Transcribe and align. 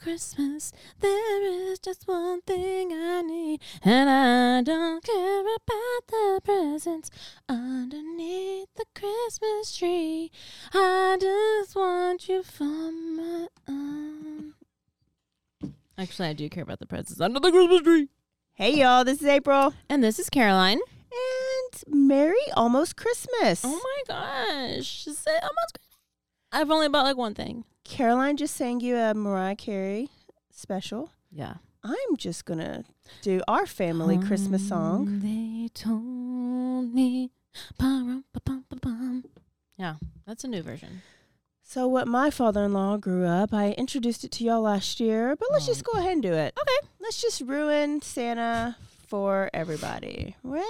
Christmas. 0.00 0.72
There 1.00 1.42
is 1.42 1.78
just 1.78 2.08
one 2.08 2.40
thing 2.42 2.90
I 2.92 3.20
need, 3.20 3.60
and 3.82 4.08
I 4.08 4.62
don't 4.62 5.04
care 5.04 5.40
about 5.40 6.06
the 6.08 6.40
presents 6.42 7.10
underneath 7.48 8.68
the 8.76 8.86
Christmas 8.94 9.76
tree. 9.76 10.30
I 10.72 11.18
just 11.20 11.76
want 11.76 12.28
you 12.28 12.42
for 12.42 12.64
my 12.64 13.48
own. 13.68 14.54
Actually, 15.98 16.28
I 16.28 16.32
do 16.32 16.48
care 16.48 16.62
about 16.62 16.78
the 16.78 16.86
presents 16.86 17.20
under 17.20 17.38
the 17.38 17.50
Christmas 17.50 17.82
tree. 17.82 18.08
Hey 18.54 18.80
y'all, 18.80 19.04
this 19.04 19.20
is 19.20 19.28
April. 19.28 19.74
And 19.90 20.02
this 20.02 20.18
is 20.18 20.30
Caroline. 20.30 20.80
And 21.12 22.06
Merry 22.08 22.50
almost 22.54 22.96
Christmas. 22.96 23.62
Oh 23.64 23.80
my 23.82 24.02
gosh. 24.08 25.06
Is 25.06 25.24
it 25.26 25.42
almost 25.42 25.78
I've 26.52 26.70
only 26.70 26.88
bought 26.88 27.04
like 27.04 27.16
one 27.16 27.34
thing. 27.34 27.64
Caroline 27.84 28.36
just 28.36 28.54
sang 28.56 28.80
you 28.80 28.96
a 28.96 29.14
Mariah 29.14 29.56
Carey 29.56 30.10
special. 30.50 31.12
Yeah. 31.30 31.54
I'm 31.82 32.16
just 32.18 32.44
gonna 32.44 32.84
do 33.22 33.40
our 33.48 33.64
family 33.64 34.18
Christmas 34.18 34.68
song. 34.68 35.20
They 35.20 35.68
told 35.68 36.92
me. 36.92 37.30
Yeah, 39.78 39.94
that's 40.26 40.44
a 40.44 40.48
new 40.48 40.62
version. 40.62 41.00
So 41.62 41.88
what 41.88 42.06
my 42.06 42.30
father-in-law 42.30 42.98
grew 42.98 43.24
up, 43.24 43.54
I 43.54 43.70
introduced 43.72 44.24
it 44.24 44.30
to 44.32 44.44
y'all 44.44 44.60
last 44.60 45.00
year, 45.00 45.34
but 45.36 45.48
let's 45.52 45.66
just 45.66 45.84
go 45.84 45.92
ahead 45.92 46.12
and 46.12 46.22
do 46.22 46.32
it. 46.32 46.52
Okay. 46.60 46.88
Let's 47.00 47.22
just 47.22 47.40
ruin 47.40 48.02
Santa 48.02 48.76
for 49.10 49.50
everybody. 49.52 50.36
Ready? 50.44 50.66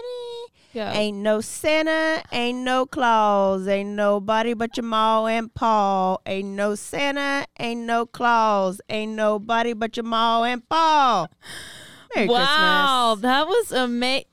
Yeah. 0.72 0.92
Ain't 0.94 1.18
no 1.18 1.42
Santa, 1.42 2.22
ain't 2.32 2.60
no 2.60 2.86
Claus, 2.86 3.68
ain't 3.68 3.90
nobody 3.90 4.54
but 4.54 4.78
your 4.78 4.84
ma 4.84 5.26
and 5.26 5.52
Paul. 5.54 6.22
Ain't 6.24 6.48
no 6.48 6.74
Santa, 6.74 7.46
ain't 7.58 7.82
no 7.82 8.06
Claus, 8.06 8.80
ain't 8.88 9.12
nobody 9.12 9.74
but 9.74 9.96
your 9.96 10.04
ma 10.04 10.42
and 10.44 10.66
Paul. 10.68 11.28
Merry 12.16 12.28
wow, 12.28 13.16
that 13.20 13.46
was 13.46 13.70
amazing. 13.72 14.24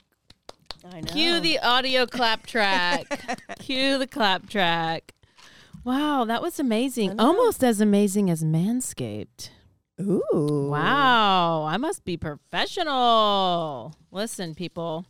Christmas. 0.80 0.94
I 0.94 1.00
know. 1.00 1.12
Cue 1.12 1.40
the 1.40 1.58
audio 1.58 2.06
clap 2.06 2.46
track. 2.46 3.06
Cue 3.58 3.98
the 3.98 4.06
clap 4.06 4.48
track. 4.48 5.12
Wow, 5.84 6.24
that 6.24 6.40
was 6.40 6.58
amazing. 6.58 7.20
Almost 7.20 7.62
as 7.62 7.80
amazing 7.80 8.30
as 8.30 8.42
Manscaped. 8.42 9.50
Ooh. 10.00 10.68
Wow, 10.70 11.64
I 11.64 11.76
must 11.76 12.04
be 12.04 12.16
professional. 12.16 13.94
Listen, 14.10 14.54
people, 14.54 15.06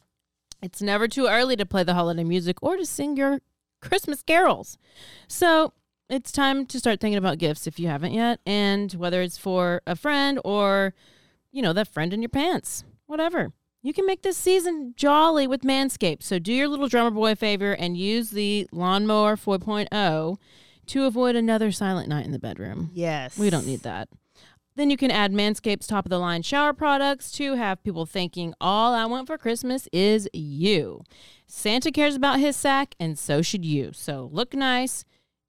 it's 0.63 0.81
never 0.81 1.09
too 1.09 1.27
early 1.27 1.57
to 1.57 1.67
play 1.67 1.85
the 1.85 1.95
holiday 1.95 2.25
music 2.25 2.57
or 2.63 2.77
to 2.77 2.87
sing 2.87 3.17
your 3.17 3.41
Christmas 3.81 4.23
carols. 4.23 4.79
So 5.27 5.73
it's 6.09 6.33
time 6.33 6.65
to 6.67 6.79
start 6.79 7.01
thinking 7.01 7.19
about 7.19 7.39
gifts 7.39 7.67
if 7.67 7.79
you 7.79 7.89
haven't 7.89 8.13
yet, 8.13 8.41
and 8.47 8.93
whether 8.95 9.21
it's 9.21 9.37
for 9.37 9.83
a 9.87 9.95
friend 9.95 10.41
or, 10.45 10.95
you 11.53 11.61
know, 11.61 11.73
that 11.75 11.89
friend 11.89 12.15
in 12.15 12.23
your 12.23 12.31
pants, 12.31 12.85
whatever. 13.07 13.53
You 13.83 13.93
can 13.93 14.07
make 14.07 14.23
this 14.23 14.37
season 14.37 14.95
jolly 14.97 15.47
with 15.47 15.63
Manscaped. 15.63 16.23
So 16.23 16.39
do 16.39 16.53
your 16.53 16.67
little 16.67 16.89
drummer 16.89 17.11
boy 17.11 17.33
a 17.33 17.37
favor 17.37 17.73
and 17.73 17.97
use 17.97 18.31
the 18.31 18.67
Lawnmower 18.73 19.37
4.0 19.37 20.39
to 20.87 21.05
avoid 21.05 21.37
another 21.37 21.71
silent 21.71 22.09
night 22.09 22.27
in 22.27 22.33
the 22.33 22.39
bedroom. 22.39 22.91
Yes. 22.93 23.39
We 23.39 23.51
don't 23.51 23.67
need 23.67 23.81
that. 23.83 24.09
Then 24.79 24.91
you 24.91 24.97
can 24.97 25.11
add 25.11 25.33
Manscaped's 25.33 25.89
top 25.89 26.07
of 26.07 26.11
the 26.11 26.21
line 26.21 26.43
shower 26.43 26.73
products 26.73 27.33
to 27.33 27.55
have 27.57 27.83
people 27.83 28.07
thinking 28.07 28.55
all 28.61 28.95
I 28.95 29.07
want 29.07 29.27
for 29.27 29.37
Christmas 29.37 29.89
is 29.93 30.29
you. 30.33 31.03
Santa 31.49 31.91
cares 31.91 32.15
about 32.15 32.39
his 32.39 32.55
sack, 32.55 32.95
and 33.01 33.19
so 33.19 33.43
should 33.43 33.65
you. 33.65 33.91
So 33.93 34.31
look 34.33 34.55
nice, 34.55 35.05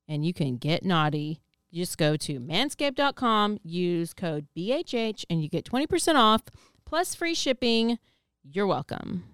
and 0.07 0.25
you 0.25 0.34
can 0.34 0.57
get 0.57 0.84
naughty. 0.84 1.41
Just 1.72 2.00
go 2.00 2.17
to 2.17 2.40
manscaped.com, 2.40 3.59
use 3.62 4.16
code 4.16 4.47
BHH, 4.57 5.25
and 5.29 5.44
you 5.44 5.47
get 5.47 5.63
20% 5.63 6.16
off 6.16 6.41
plus 6.84 7.13
free 7.13 7.35
shipping. 7.35 8.00
You're 8.41 8.66
welcome. 8.66 9.25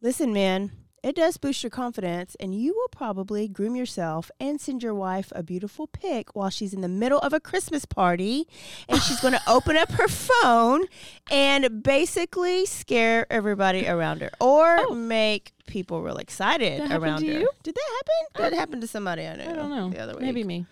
Listen, 0.00 0.32
man, 0.32 0.70
it 1.02 1.16
does 1.16 1.36
boost 1.36 1.62
your 1.62 1.70
confidence, 1.70 2.36
and 2.40 2.54
you 2.54 2.74
will 2.74 2.88
probably 2.88 3.48
groom 3.48 3.74
yourself 3.76 4.30
and 4.38 4.60
send 4.60 4.82
your 4.82 4.94
wife 4.94 5.32
a 5.34 5.42
beautiful 5.42 5.86
pic 5.86 6.34
while 6.36 6.50
she's 6.50 6.74
in 6.74 6.80
the 6.80 6.88
middle 6.88 7.18
of 7.20 7.32
a 7.32 7.40
Christmas 7.40 7.84
party, 7.84 8.46
and 8.88 9.00
she's 9.02 9.20
going 9.20 9.34
to 9.40 9.40
open 9.48 9.76
up 9.76 9.90
her 9.92 10.08
phone 10.08 10.84
and 11.30 11.82
basically 11.82 12.66
scare 12.66 13.26
everybody 13.30 13.86
around 13.88 14.20
her, 14.20 14.30
or 14.40 14.78
Oh. 14.80 14.94
make 14.94 15.52
people 15.66 16.02
real 16.02 16.16
excited 16.18 16.90
around 16.90 17.24
her. 17.24 17.32
you? 17.32 17.48
Did 17.62 17.74
that 17.74 17.90
happen? 17.96 18.50
That 18.50 18.58
happened 18.58 18.82
to 18.82 18.88
somebody 18.88 19.26
I 19.26 19.36
know. 19.36 19.50
I 19.50 19.52
don't 19.54 19.70
know. 19.70 19.88
The 19.90 19.98
other 20.00 20.12
week. 20.14 20.22
Maybe 20.22 20.44
me. 20.44 20.66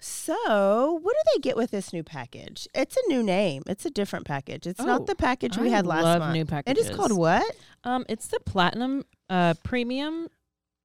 So, 0.00 1.00
what 1.02 1.12
do 1.14 1.30
they 1.34 1.40
get 1.40 1.56
with 1.56 1.70
this 1.70 1.92
new 1.92 2.02
package? 2.02 2.68
It's 2.74 2.96
a 2.96 3.08
new 3.08 3.22
name. 3.22 3.62
It's 3.66 3.84
a 3.84 3.90
different 3.90 4.26
package. 4.26 4.66
It's 4.66 4.80
Oh, 4.80 4.84
not 4.86 5.06
the 5.06 5.14
package 5.16 5.56
we 5.58 5.68
I 5.68 5.70
had 5.70 5.86
last 5.86 6.04
love 6.04 6.18
month. 6.20 6.34
new 6.34 6.44
package. 6.44 6.78
It 6.78 6.80
is 6.80 6.90
called 6.90 7.12
what? 7.12 7.56
Um, 7.84 8.04
it's 8.08 8.28
the 8.28 8.40
platinum 8.40 9.04
uh 9.28 9.54
premium 9.64 10.28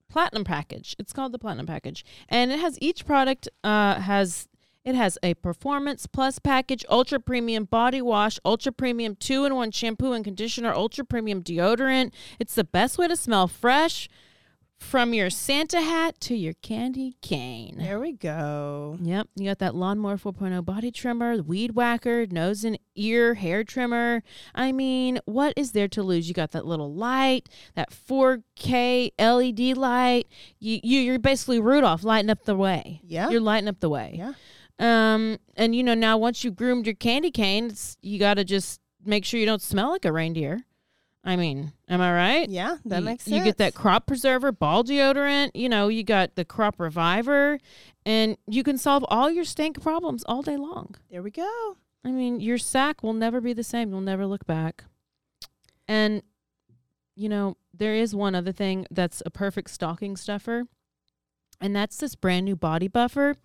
platinum 0.10 0.44
package. 0.44 0.96
It's 1.00 1.14
called 1.14 1.32
the 1.32 1.40
platinum 1.40 1.66
package, 1.66 2.04
and 2.30 2.52
it 2.52 2.60
has 2.60 2.78
each 2.82 3.06
product 3.06 3.48
uh 3.64 4.00
has 4.00 4.48
it 4.84 4.96
has 4.96 5.18
a 5.24 5.34
performance 5.36 6.08
plus 6.08 6.40
package, 6.40 6.84
ultra 6.90 7.20
premium 7.20 7.64
body 7.66 8.02
wash, 8.02 8.38
ultra 8.44 8.72
premium 8.72 9.16
two 9.16 9.46
in 9.46 9.56
one 9.56 9.72
shampoo 9.72 10.12
and 10.12 10.26
conditioner, 10.26 10.74
ultra 10.74 11.06
premium 11.06 11.42
deodorant. 11.42 12.12
It's 12.40 12.56
the 12.56 12.66
best 12.66 12.98
way 12.98 13.08
to 13.08 13.16
smell 13.16 13.48
fresh 13.48 14.10
from 14.80 15.14
your 15.14 15.30
Santa 15.30 15.82
hat 15.82 16.20
to 16.22 16.36
your 16.36 16.54
candy 16.62 17.16
cane. 17.22 17.76
There 17.78 18.00
we 18.00 18.12
go. 18.12 18.98
Yep, 19.02 19.30
you 19.36 19.46
got 19.46 19.60
that 19.60 19.76
lawnmower 19.76 20.18
4.0 20.18 20.64
body 20.66 20.92
trimmer, 20.92 21.38
the 21.38 21.44
weed 21.44 21.72
whacker, 21.72 22.26
nose 22.28 22.64
and 22.64 22.78
ear 22.96 23.34
hair 23.34 23.64
trimmer. 23.64 24.22
I 24.54 24.72
mean, 24.72 25.20
what 25.26 25.54
is 25.56 25.72
there 25.72 25.88
to 25.90 26.04
lose? 26.04 26.28
You 26.28 26.34
got 26.34 26.52
that 26.52 26.66
little 26.66 26.94
light, 26.94 27.50
that 27.76 27.90
4K 27.92 29.12
LED 29.18 29.78
light. 29.78 30.28
You, 30.60 30.80
you 30.84 31.00
you're 31.00 31.20
basically 31.20 31.60
Rudolph 31.60 32.04
lighting 32.04 32.30
up 32.30 32.44
the 32.46 32.56
way. 32.56 33.02
Yeah. 33.04 33.30
You're 33.30 33.42
lighting 33.42 33.70
up 33.70 33.80
the 33.80 33.90
way. 33.90 34.16
Yeah. 34.18 34.34
Um, 34.80 35.38
and 35.56 35.76
you 35.76 35.84
know 35.84 35.94
now 35.94 36.18
once 36.18 36.44
you've 36.44 36.56
groomed 36.56 36.86
your 36.86 36.96
candy 36.96 37.32
cane, 37.32 37.74
you 38.02 38.20
got 38.20 38.36
to 38.36 38.44
just 38.44 38.80
make 39.06 39.26
sure 39.26 39.40
you 39.40 39.46
don't 39.46 39.62
smell 39.62 39.92
like 39.92 40.06
a 40.06 40.12
reindeer. 40.12 40.66
I 41.26 41.38
mean, 41.38 41.72
am 41.88 42.02
I 42.02 42.14
right? 42.14 42.50
Yeah, 42.50 42.78
that 42.86 43.00
you, 43.00 43.06
makes 43.06 43.24
sense. 43.24 43.38
You 43.38 43.44
get 43.44 43.58
that 43.58 43.74
crop 43.74 44.06
preserver, 44.08 44.52
ball 44.52 44.84
deodorant. 44.84 45.52
You 45.54 45.70
know, 45.70 45.88
you 45.88 46.04
got 46.04 46.36
the 46.36 46.44
crop 46.44 46.80
reviver, 46.80 47.60
and 48.06 48.36
you 48.46 48.62
can 48.62 48.78
solve 48.78 49.06
all 49.08 49.32
your 49.32 49.46
stank 49.46 49.82
problems 49.82 50.26
all 50.26 50.42
day 50.42 50.58
long. 50.58 50.96
There 51.10 51.24
we 51.24 51.32
go. 51.32 51.78
I 52.04 52.12
mean, 52.12 52.42
your 52.42 52.58
sack 52.58 53.04
will 53.04 53.14
never 53.14 53.40
be 53.40 53.54
the 53.54 53.64
same. 53.64 53.92
You'll 53.92 54.02
never 54.02 54.26
look 54.26 54.46
back. 54.46 54.84
And, 55.88 56.24
you 57.16 57.30
know, 57.30 57.56
there 57.74 57.96
is 57.96 58.14
one 58.14 58.36
other 58.36 58.52
thing 58.52 58.86
that's 58.92 59.24
a 59.26 59.30
perfect 59.30 59.70
stocking 59.70 60.18
stuffer, 60.18 60.66
and 61.62 61.74
that's 61.74 61.98
this 61.98 62.16
brand 62.16 62.46
new 62.46 62.58
body 62.58 62.90
buffer. 62.90 63.36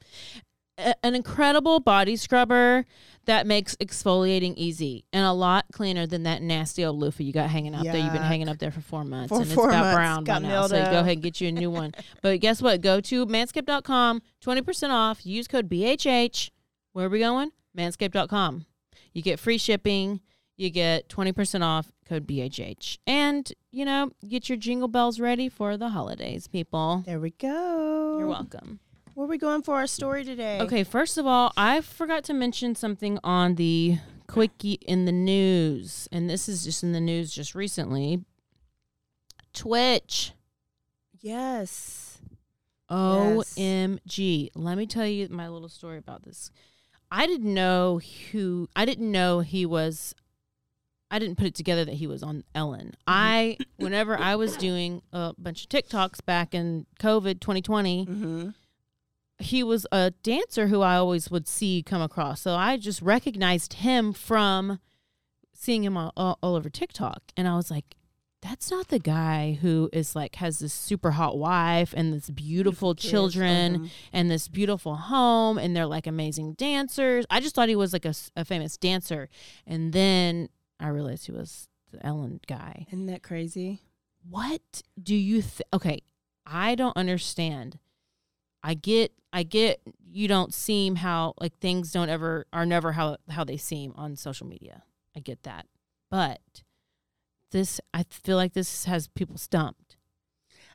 A- 0.79 1.07
an 1.07 1.15
incredible 1.15 1.81
body 1.81 2.17
scrubber 2.17 2.85
that 3.27 3.47
makes 3.47 3.77
exfoliating 3.77 4.55
easy 4.57 5.05
and 5.13 5.25
a 5.25 5.33
lot 5.33 5.67
cleaner 5.73 6.07
than 6.07 6.23
that 6.23 6.41
nasty 6.41 6.85
old 6.85 6.99
loofah 6.99 7.23
you 7.23 7.33
got 7.33 7.51
hanging 7.51 7.75
out 7.75 7.85
there. 7.85 7.97
You've 7.99 8.13
been 8.13 8.23
hanging 8.23 8.49
up 8.49 8.59
there 8.59 8.71
for 8.71 8.81
four 8.81 9.05
months 9.05 9.29
For 9.29 9.43
and 9.43 9.51
four 9.53 9.67
it's 9.67 9.75
got 9.75 9.81
months, 9.83 9.97
brown 9.97 10.25
got 10.25 10.43
by 10.43 10.49
now. 10.49 10.67
So 10.67 10.77
you 10.79 10.85
go 10.85 11.01
ahead 11.01 11.13
and 11.15 11.23
get 11.23 11.41
you 11.41 11.49
a 11.49 11.53
new 11.53 11.71
one. 11.71 11.93
but 12.23 12.41
guess 12.41 12.63
what? 12.63 12.81
Go 12.81 13.01
to 13.03 13.27
manscaped.com, 13.27 14.23
20% 14.43 14.91
off. 14.91 15.27
Use 15.27 15.47
code 15.49 15.69
BHH. 15.69 16.51
Where 16.95 17.07
are 17.07 17.11
we 17.11 17.19
going? 17.19 17.51
Manscaped.com. 17.77 18.65
You 19.13 19.23
get 19.23 19.39
free 19.39 19.59
shipping. 19.59 20.21
You 20.57 20.71
get 20.71 21.09
20% 21.09 21.63
off 21.63 21.93
code 22.09 22.27
BHH. 22.27 22.99
And, 23.07 23.53
you 23.71 23.85
know, 23.85 24.11
get 24.27 24.49
your 24.49 24.59
jingle 24.59 24.89
bells 24.89 25.21
ready 25.21 25.49
for 25.49 25.77
the 25.77 25.91
holidays, 25.91 26.49
people. 26.49 27.05
There 27.07 27.21
we 27.21 27.31
go. 27.31 28.17
You're 28.19 28.27
welcome. 28.27 28.81
Where 29.19 29.25
are 29.25 29.29
we 29.31 29.37
going 29.37 29.63
for 29.63 29.75
our 29.75 29.89
story 29.89 30.23
today? 30.23 30.61
Okay, 30.61 30.85
first 30.85 31.19
of 31.19 31.27
all, 31.27 31.53
I 31.57 31.81
forgot 31.81 32.23
to 32.27 32.33
mention 32.33 32.77
something 32.77 33.19
on 33.25 33.57
the 33.57 33.99
quickie 34.29 34.75
in 34.75 35.07
the 35.07 35.13
news, 35.13 36.09
and 36.13 36.31
this 36.31 36.49
is 36.49 36.63
just 36.63 36.85
in 36.85 36.93
the 36.93 37.01
news 37.01 37.33
just 37.33 37.53
recently. 37.57 38.23
Twitch. 39.53 40.35
Yes. 41.21 42.19
OMG. 42.89 44.51
Let 44.55 44.79
me 44.79 44.87
tell 44.87 45.05
you 45.05 45.27
my 45.31 45.49
little 45.49 45.69
story 45.69 45.99
about 45.99 46.23
this. 46.23 46.53
I 47.11 47.27
didn't 47.27 47.53
know 47.53 48.01
who 48.31 48.69
I 48.77 48.85
didn't 48.85 49.11
know 49.11 49.41
he 49.41 49.67
was 49.67 50.15
I 51.11 51.19
didn't 51.19 51.39
put 51.39 51.49
it 51.49 51.57
together 51.57 51.85
that 51.87 51.95
he 51.95 52.07
was 52.07 52.23
on 52.23 52.45
Ellen. 52.55 52.95
I 53.09 53.59
whenever 53.79 54.17
I 54.17 54.37
was 54.37 54.57
doing 54.57 55.03
a 55.13 55.35
bunch 55.37 55.65
of 55.65 55.71
TikToks 55.71 56.25
back 56.25 56.55
in 56.55 56.87
COVID 57.01 57.41
2020, 57.41 58.07
Mm-hmm. 58.07 58.49
He 59.39 59.63
was 59.63 59.87
a 59.93 60.11
dancer 60.23 60.67
who 60.67 60.83
I 60.83 60.97
always 60.97 61.31
would 61.31 61.47
see 61.47 61.83
come 61.83 62.03
across. 62.03 62.41
So 62.41 62.55
I 62.55 62.77
just 62.77 63.01
recognized 63.01 63.75
him 63.75 64.13
from 64.13 64.81
seeing 65.55 65.85
him 65.85 65.97
all, 65.97 66.13
all, 66.17 66.39
all 66.43 66.57
over 66.57 66.69
TikTok. 66.69 67.23
And 67.37 67.47
I 67.47 67.57
was 67.57 67.71
like, 67.71 67.97
that's 68.41 68.71
not 68.71 68.89
the 68.89 68.99
guy 69.01 69.59
who 69.61 69.91
is 69.93 70.15
like 70.15 70.37
has 70.37 70.61
this 70.61 70.73
super 70.73 71.13
hot 71.13 71.39
wife 71.39 71.93
and 71.97 72.13
this 72.13 72.31
beautiful 72.31 72.95
children 72.95 73.75
uh-huh. 73.75 73.87
and 74.13 74.31
this 74.31 74.47
beautiful 74.47 74.95
home 74.95 75.59
and 75.59 75.75
they're 75.75 75.87
like 75.87 76.07
amazing 76.07 76.53
dancers. 76.53 77.27
I 77.31 77.41
just 77.41 77.55
thought 77.55 77.69
he 77.69 77.77
was 77.77 77.93
like 77.93 78.05
a 78.05 78.45
famous 78.45 78.77
dancer. 78.77 79.29
And 79.67 79.93
then 79.93 80.51
I 80.79 80.89
realized 80.89 81.27
he 81.27 81.33
was 81.33 81.69
the 81.91 82.05
Ellen 82.07 82.41
guy. 82.47 82.87
Isn't 82.93 83.07
that 83.07 83.23
crazy? 83.23 83.83
What 84.29 84.83
do 85.03 85.17
you 85.17 85.43
th- 85.43 85.63
Okay, 85.73 86.03
I 86.47 86.75
don't 86.75 86.97
understand. 86.97 87.79
I 88.63 88.75
get 88.75 89.13
I 89.33 89.43
get 89.43 89.81
you 90.11 90.29
don't 90.29 90.55
seem 90.55 90.97
how 90.97 91.35
like 91.41 91.59
things 91.59 91.93
don't 91.93 92.09
ever 92.09 92.47
are 92.53 92.67
never 92.67 92.93
how 92.93 93.17
how 93.31 93.45
they 93.45 93.57
seem 93.57 93.93
on 93.97 94.17
social 94.17 94.47
media. 94.47 94.83
I 95.17 95.21
get 95.21 95.43
that. 95.45 95.67
But 96.11 96.41
this 97.51 97.81
I 97.95 98.05
feel 98.11 98.37
like 98.37 98.53
this 98.53 98.85
has 98.85 99.09
people 99.09 99.39
stumped. 99.39 99.97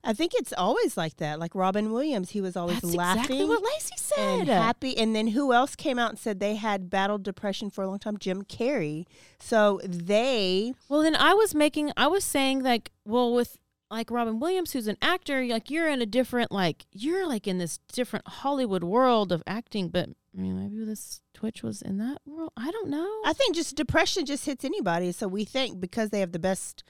I 0.05 0.11
think 0.11 0.33
it's 0.35 0.51
always 0.51 0.97
like 0.97 1.17
that. 1.17 1.39
Like 1.39 1.55
Robin 1.55 1.91
Williams, 1.91 2.31
he 2.31 2.41
was 2.41 2.57
always 2.57 2.81
That's 2.81 2.93
laughing 2.93 3.21
exactly 3.21 3.45
what 3.45 3.63
Lacey 3.63 3.93
and 4.17 4.47
happy. 4.49 4.97
And 4.97 5.15
then 5.15 5.27
who 5.27 5.53
else 5.53 5.75
came 5.75 5.97
out 5.97 6.09
and 6.09 6.19
said 6.19 6.39
they 6.39 6.55
had 6.55 6.89
battled 6.89 7.23
depression 7.23 7.69
for 7.69 7.83
a 7.83 7.87
long 7.87 7.99
time? 7.99 8.17
Jim 8.17 8.43
Carrey. 8.43 9.05
So 9.39 9.79
they, 9.85 10.73
Well, 10.89 11.01
then 11.03 11.15
I 11.15 11.33
was 11.33 11.55
making, 11.55 11.91
I 11.95 12.07
was 12.07 12.25
saying 12.25 12.63
like, 12.63 12.91
well, 13.05 13.33
with 13.33 13.57
like 13.93 14.09
Robin 14.09 14.39
Williams, 14.39 14.73
who's 14.73 14.87
an 14.87 14.97
actor, 15.01 15.45
like 15.45 15.69
you're 15.69 15.87
in 15.87 16.01
a 16.01 16.05
different, 16.05 16.51
like 16.51 16.87
you're 16.91 17.27
like 17.27 17.47
in 17.47 17.59
this 17.59 17.77
different 17.93 18.27
Hollywood 18.27 18.83
world 18.83 19.31
of 19.31 19.43
acting. 19.45 19.89
But 19.89 20.09
I 20.35 20.41
mean, 20.41 20.59
maybe 20.59 20.83
this 20.83 21.21
Twitch 21.33 21.61
was 21.61 21.81
in 21.81 21.99
that 21.99 22.17
world. 22.25 22.51
I 22.57 22.71
don't 22.71 22.89
know. 22.89 23.21
I 23.23 23.33
think 23.33 23.55
just 23.55 23.75
depression 23.75 24.25
just 24.25 24.45
hits 24.45 24.65
anybody. 24.65 25.11
So 25.11 25.27
we 25.27 25.45
think 25.45 25.79
because 25.79 26.09
they 26.09 26.21
have 26.21 26.31
the 26.31 26.39
best 26.39 26.83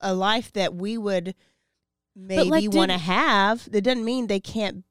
a 0.00 0.14
life 0.14 0.52
that 0.52 0.74
we 0.74 0.98
would 0.98 1.34
maybe 2.16 2.50
like, 2.50 2.72
want 2.72 2.90
to 2.90 2.98
have, 2.98 3.70
that 3.70 3.82
doesn't 3.82 4.04
mean 4.04 4.26
they 4.26 4.40
can't 4.40 4.84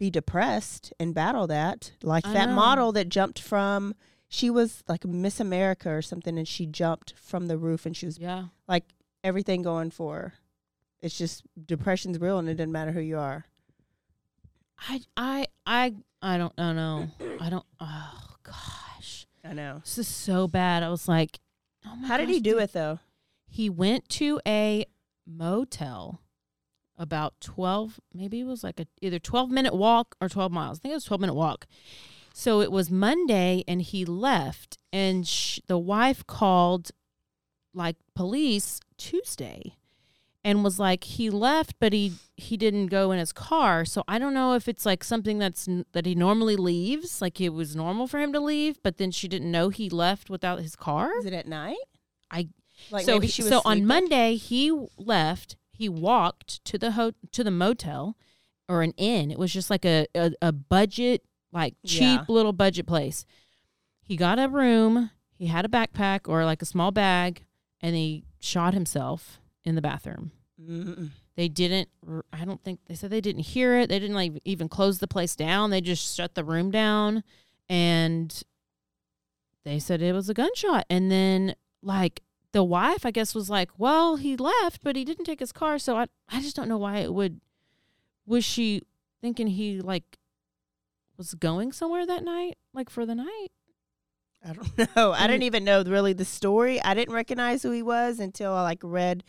be 0.00 0.10
depressed 0.10 0.92
and 0.98 1.14
battle 1.14 1.46
that. 1.46 1.92
Like 2.02 2.26
I 2.26 2.32
that 2.32 2.48
know. 2.48 2.56
model 2.56 2.92
that 2.92 3.08
jumped 3.08 3.38
from, 3.38 3.94
she 4.28 4.50
was 4.50 4.82
like 4.88 5.04
Miss 5.04 5.38
America 5.38 5.90
or 5.90 6.02
something, 6.02 6.36
and 6.36 6.48
she 6.48 6.66
jumped 6.66 7.14
from 7.16 7.46
the 7.46 7.56
roof 7.56 7.86
and 7.86 7.96
she 7.96 8.06
was 8.06 8.18
yeah. 8.18 8.46
like 8.66 8.84
everything 9.22 9.62
going 9.62 9.92
for 9.92 10.14
her. 10.14 10.32
It's 11.04 11.18
just 11.18 11.42
depression's 11.66 12.18
real 12.18 12.38
and 12.38 12.48
it 12.48 12.54
doesn't 12.54 12.72
matter 12.72 12.90
who 12.90 13.00
you 13.00 13.18
are. 13.18 13.44
I, 14.88 15.00
I, 15.18 15.46
I, 15.66 15.94
I 16.22 16.38
don't, 16.38 16.52
I 16.56 16.62
don't 16.62 16.76
know. 16.76 17.08
I 17.40 17.50
don't. 17.50 17.66
Oh 17.78 18.34
gosh, 18.42 19.26
I 19.44 19.52
know. 19.52 19.82
this 19.84 19.98
is 19.98 20.08
so 20.08 20.48
bad. 20.48 20.82
I 20.82 20.88
was 20.88 21.06
like, 21.06 21.40
oh 21.86 21.94
my 21.96 22.08
How 22.08 22.16
did 22.16 22.30
he 22.30 22.40
do 22.40 22.52
dude. 22.54 22.62
it 22.62 22.72
though? 22.72 23.00
He 23.46 23.68
went 23.68 24.08
to 24.10 24.40
a 24.46 24.86
motel 25.26 26.20
about 26.96 27.34
12 27.40 27.98
maybe 28.14 28.40
it 28.40 28.44
was 28.44 28.62
like 28.62 28.78
a 28.78 28.86
either 29.02 29.18
12 29.18 29.50
minute 29.50 29.74
walk 29.74 30.14
or 30.20 30.28
12 30.28 30.52
miles 30.52 30.78
i 30.78 30.80
think 30.80 30.92
it 30.92 30.94
was 30.94 31.04
12 31.04 31.20
minute 31.22 31.34
walk 31.34 31.66
so 32.32 32.60
it 32.60 32.70
was 32.70 32.88
monday 32.88 33.64
and 33.66 33.82
he 33.82 34.04
left 34.04 34.78
and 34.92 35.26
sh- 35.26 35.58
the 35.66 35.76
wife 35.78 36.24
called 36.28 36.92
like 37.72 37.96
police 38.14 38.78
tuesday 38.96 39.74
and 40.44 40.62
was 40.62 40.78
like 40.78 41.04
he 41.04 41.30
left 41.30 41.74
but 41.80 41.92
he 41.92 42.12
he 42.36 42.56
didn't 42.56 42.86
go 42.88 43.10
in 43.12 43.18
his 43.18 43.32
car 43.32 43.84
so 43.84 44.04
i 44.06 44.18
don't 44.18 44.34
know 44.34 44.54
if 44.54 44.68
it's 44.68 44.84
like 44.84 45.02
something 45.02 45.38
that's 45.38 45.68
that 45.92 46.04
he 46.04 46.14
normally 46.14 46.54
leaves 46.56 47.22
like 47.22 47.40
it 47.40 47.48
was 47.50 47.74
normal 47.74 48.06
for 48.06 48.18
him 48.20 48.32
to 48.32 48.40
leave 48.40 48.76
but 48.82 48.98
then 48.98 49.10
she 49.10 49.26
didn't 49.28 49.50
know 49.50 49.68
he 49.70 49.88
left 49.88 50.28
without 50.28 50.60
his 50.60 50.76
car 50.76 51.16
Is 51.18 51.26
it 51.26 51.32
at 51.32 51.46
night? 51.48 51.76
I- 52.30 52.48
like 52.90 53.04
so 53.06 53.20
he- 53.20 53.28
she 53.28 53.42
was 53.42 53.50
so 53.50 53.62
on? 53.64 53.86
Monday 53.86 54.34
he 54.36 54.70
left. 54.98 55.56
He 55.72 55.88
walked 55.88 56.64
to 56.66 56.76
the 56.76 56.92
ho- 56.92 57.12
to 57.32 57.42
the 57.44 57.50
motel 57.50 58.16
or 58.68 58.82
an 58.82 58.92
inn. 58.96 59.30
It 59.30 59.38
was 59.38 59.52
just 59.52 59.70
like 59.70 59.84
a 59.84 60.06
a, 60.14 60.32
a 60.42 60.52
budget, 60.52 61.22
like 61.52 61.74
cheap 61.86 62.20
Yeah. 62.20 62.24
little 62.28 62.52
budget 62.52 62.86
place. 62.86 63.24
He 64.02 64.16
got 64.16 64.38
a 64.38 64.48
room. 64.48 65.10
He 65.36 65.46
had 65.46 65.64
a 65.64 65.68
backpack 65.68 66.28
or 66.28 66.44
like 66.44 66.62
a 66.62 66.66
small 66.66 66.90
bag, 66.90 67.44
and 67.80 67.94
he 67.96 68.24
shot 68.40 68.74
himself 68.74 69.40
in 69.64 69.74
the 69.74 69.82
bathroom. 69.82 70.32
Mm-mm. 70.60 71.10
They 71.36 71.48
didn't. 71.48 71.88
I 72.32 72.44
don't 72.44 72.62
think 72.62 72.80
they 72.86 72.94
said 72.94 73.10
they 73.10 73.20
didn't 73.20 73.42
hear 73.42 73.78
it. 73.78 73.88
They 73.88 73.98
didn't 73.98 74.14
like 74.14 74.32
even 74.44 74.68
close 74.68 74.98
the 74.98 75.08
place 75.08 75.34
down. 75.34 75.70
They 75.70 75.80
just 75.80 76.14
shut 76.14 76.34
the 76.34 76.44
room 76.44 76.70
down, 76.70 77.24
and 77.68 78.42
they 79.64 79.78
said 79.78 80.00
it 80.00 80.12
was 80.12 80.28
a 80.28 80.34
gunshot. 80.34 80.86
And 80.88 81.10
then 81.10 81.56
like 81.82 82.22
the 82.52 82.62
wife, 82.62 83.04
I 83.04 83.10
guess, 83.10 83.34
was 83.34 83.50
like, 83.50 83.70
"Well, 83.78 84.16
he 84.16 84.36
left, 84.36 84.82
but 84.84 84.94
he 84.94 85.04
didn't 85.04 85.24
take 85.24 85.40
his 85.40 85.50
car." 85.52 85.78
So 85.78 85.96
I, 85.96 86.06
I 86.28 86.40
just 86.40 86.54
don't 86.54 86.68
know 86.68 86.78
why 86.78 86.98
it 86.98 87.12
would. 87.12 87.40
Was 88.26 88.44
she 88.44 88.82
thinking 89.20 89.48
he 89.48 89.80
like 89.80 90.18
was 91.16 91.34
going 91.34 91.72
somewhere 91.72 92.06
that 92.06 92.22
night, 92.22 92.58
like 92.72 92.90
for 92.90 93.04
the 93.04 93.16
night? 93.16 93.48
I 94.44 94.52
don't 94.52 94.78
know. 94.96 95.12
I 95.12 95.26
didn't 95.26 95.42
even 95.42 95.64
know 95.64 95.82
really 95.82 96.12
the 96.12 96.24
story. 96.24 96.80
I 96.80 96.94
didn't 96.94 97.14
recognize 97.14 97.62
who 97.62 97.72
he 97.72 97.82
was 97.82 98.20
until 98.20 98.52
I 98.52 98.62
like 98.62 98.80
read 98.82 99.24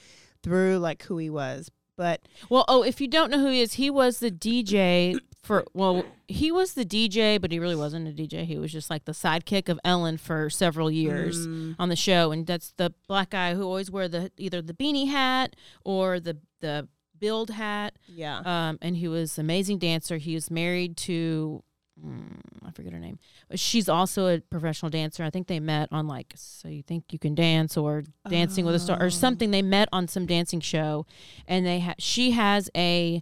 through 0.46 0.78
like 0.78 1.04
who 1.04 1.18
he 1.18 1.30
was. 1.30 1.72
But 1.98 2.22
Well, 2.50 2.66
oh, 2.68 2.84
if 2.84 3.00
you 3.02 3.08
don't 3.08 3.32
know 3.32 3.40
who 3.40 3.48
he 3.50 3.62
is, 3.62 3.74
he 3.74 3.90
was 3.90 4.20
the 4.20 4.30
DJ 4.32 5.18
for 5.44 5.66
well, 5.74 6.04
he 6.28 6.52
was 6.52 6.74
the 6.74 6.86
DJ, 6.86 7.40
but 7.40 7.52
he 7.52 7.60
really 7.60 7.75
wasn't 7.75 8.08
a 8.08 8.12
DJ. 8.12 8.46
He 8.46 8.58
was 8.58 8.72
just 8.72 8.90
like 8.90 9.06
the 9.06 9.12
sidekick 9.12 9.70
of 9.70 9.80
Ellen 9.84 10.18
for 10.18 10.50
several 10.50 10.90
years 10.92 11.48
Mm, 11.48 11.75
on 11.80 11.90
the 11.90 11.96
show, 11.96 12.32
and 12.32 12.46
that's 12.46 12.74
the 12.78 12.94
black 13.08 13.30
guy 13.32 13.54
who 13.56 13.64
always 13.64 13.90
wear 13.92 14.08
the 14.08 14.32
either 14.38 14.62
the 14.62 14.74
beanie 14.74 15.08
hat 15.10 15.56
or 15.84 16.20
the 16.20 16.38
the 16.62 16.88
build 17.18 17.50
hat. 17.52 17.96
yeah. 18.08 18.40
Um, 18.40 18.78
and 18.82 18.98
he 18.98 19.08
was 19.08 19.38
amazing 19.40 19.78
dancer. 19.80 20.18
He 20.18 20.36
was 20.36 20.52
married 20.52 20.98
to 20.98 21.64
mm, 22.04 22.40
I 22.66 22.72
forget 22.72 22.94
her 22.94 23.00
name, 23.00 23.20
she's 23.56 23.88
also 23.90 24.28
a 24.28 24.40
professional 24.42 24.90
dancer. 24.90 25.24
I 25.24 25.30
think 25.30 25.48
they 25.48 25.60
met 25.60 25.90
on 25.92 26.08
like 26.08 26.34
So 26.36 26.68
You 26.68 26.82
Think 26.84 27.06
You 27.12 27.20
Can 27.20 27.36
Dance 27.36 27.78
or 27.78 28.04
Dancing 28.30 28.66
with 28.66 28.75
a 28.75 28.80
Star 28.80 28.98
Oh. 29.00 29.06
or 29.06 29.10
something. 29.10 29.52
They 29.52 29.62
met 29.62 29.90
on 29.92 30.08
some 30.08 30.25
dancing 30.25 30.60
show, 30.62 31.06
and 31.48 31.66
they 31.66 31.80
ha- 31.82 31.96
she 32.00 32.32
has 32.32 32.70
a 32.75 33.22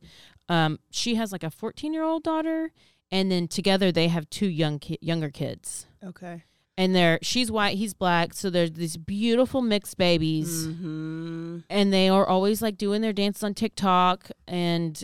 um, 0.50 0.80
she 0.92 1.16
has 1.16 1.32
like 1.32 1.44
a 1.44 1.50
14 1.50 1.94
year 1.94 2.04
old 2.04 2.24
daughter, 2.24 2.72
and 3.12 3.32
then 3.32 3.48
together 3.48 3.92
they 3.92 4.08
have 4.10 4.30
two 4.30 4.48
young 4.48 4.80
ki- 4.80 5.00
younger 5.02 5.30
kids. 5.30 5.86
okay. 6.04 6.44
And 6.76 6.96
they're 6.96 7.20
she's 7.22 7.52
white, 7.52 7.78
he's 7.78 7.94
black, 7.94 8.34
so 8.34 8.50
there's 8.50 8.72
these 8.72 8.98
beautiful 8.98 9.62
mixed 9.62 9.96
babies 9.96 10.66
Mm-hmm. 10.68 11.60
and 11.70 11.94
they 11.94 12.10
are 12.10 12.28
always 12.28 12.64
like 12.64 12.78
doing 12.78 13.02
their 13.02 13.14
dances 13.14 13.44
on 13.44 13.54
TikTok. 13.54 14.32
And 14.48 15.04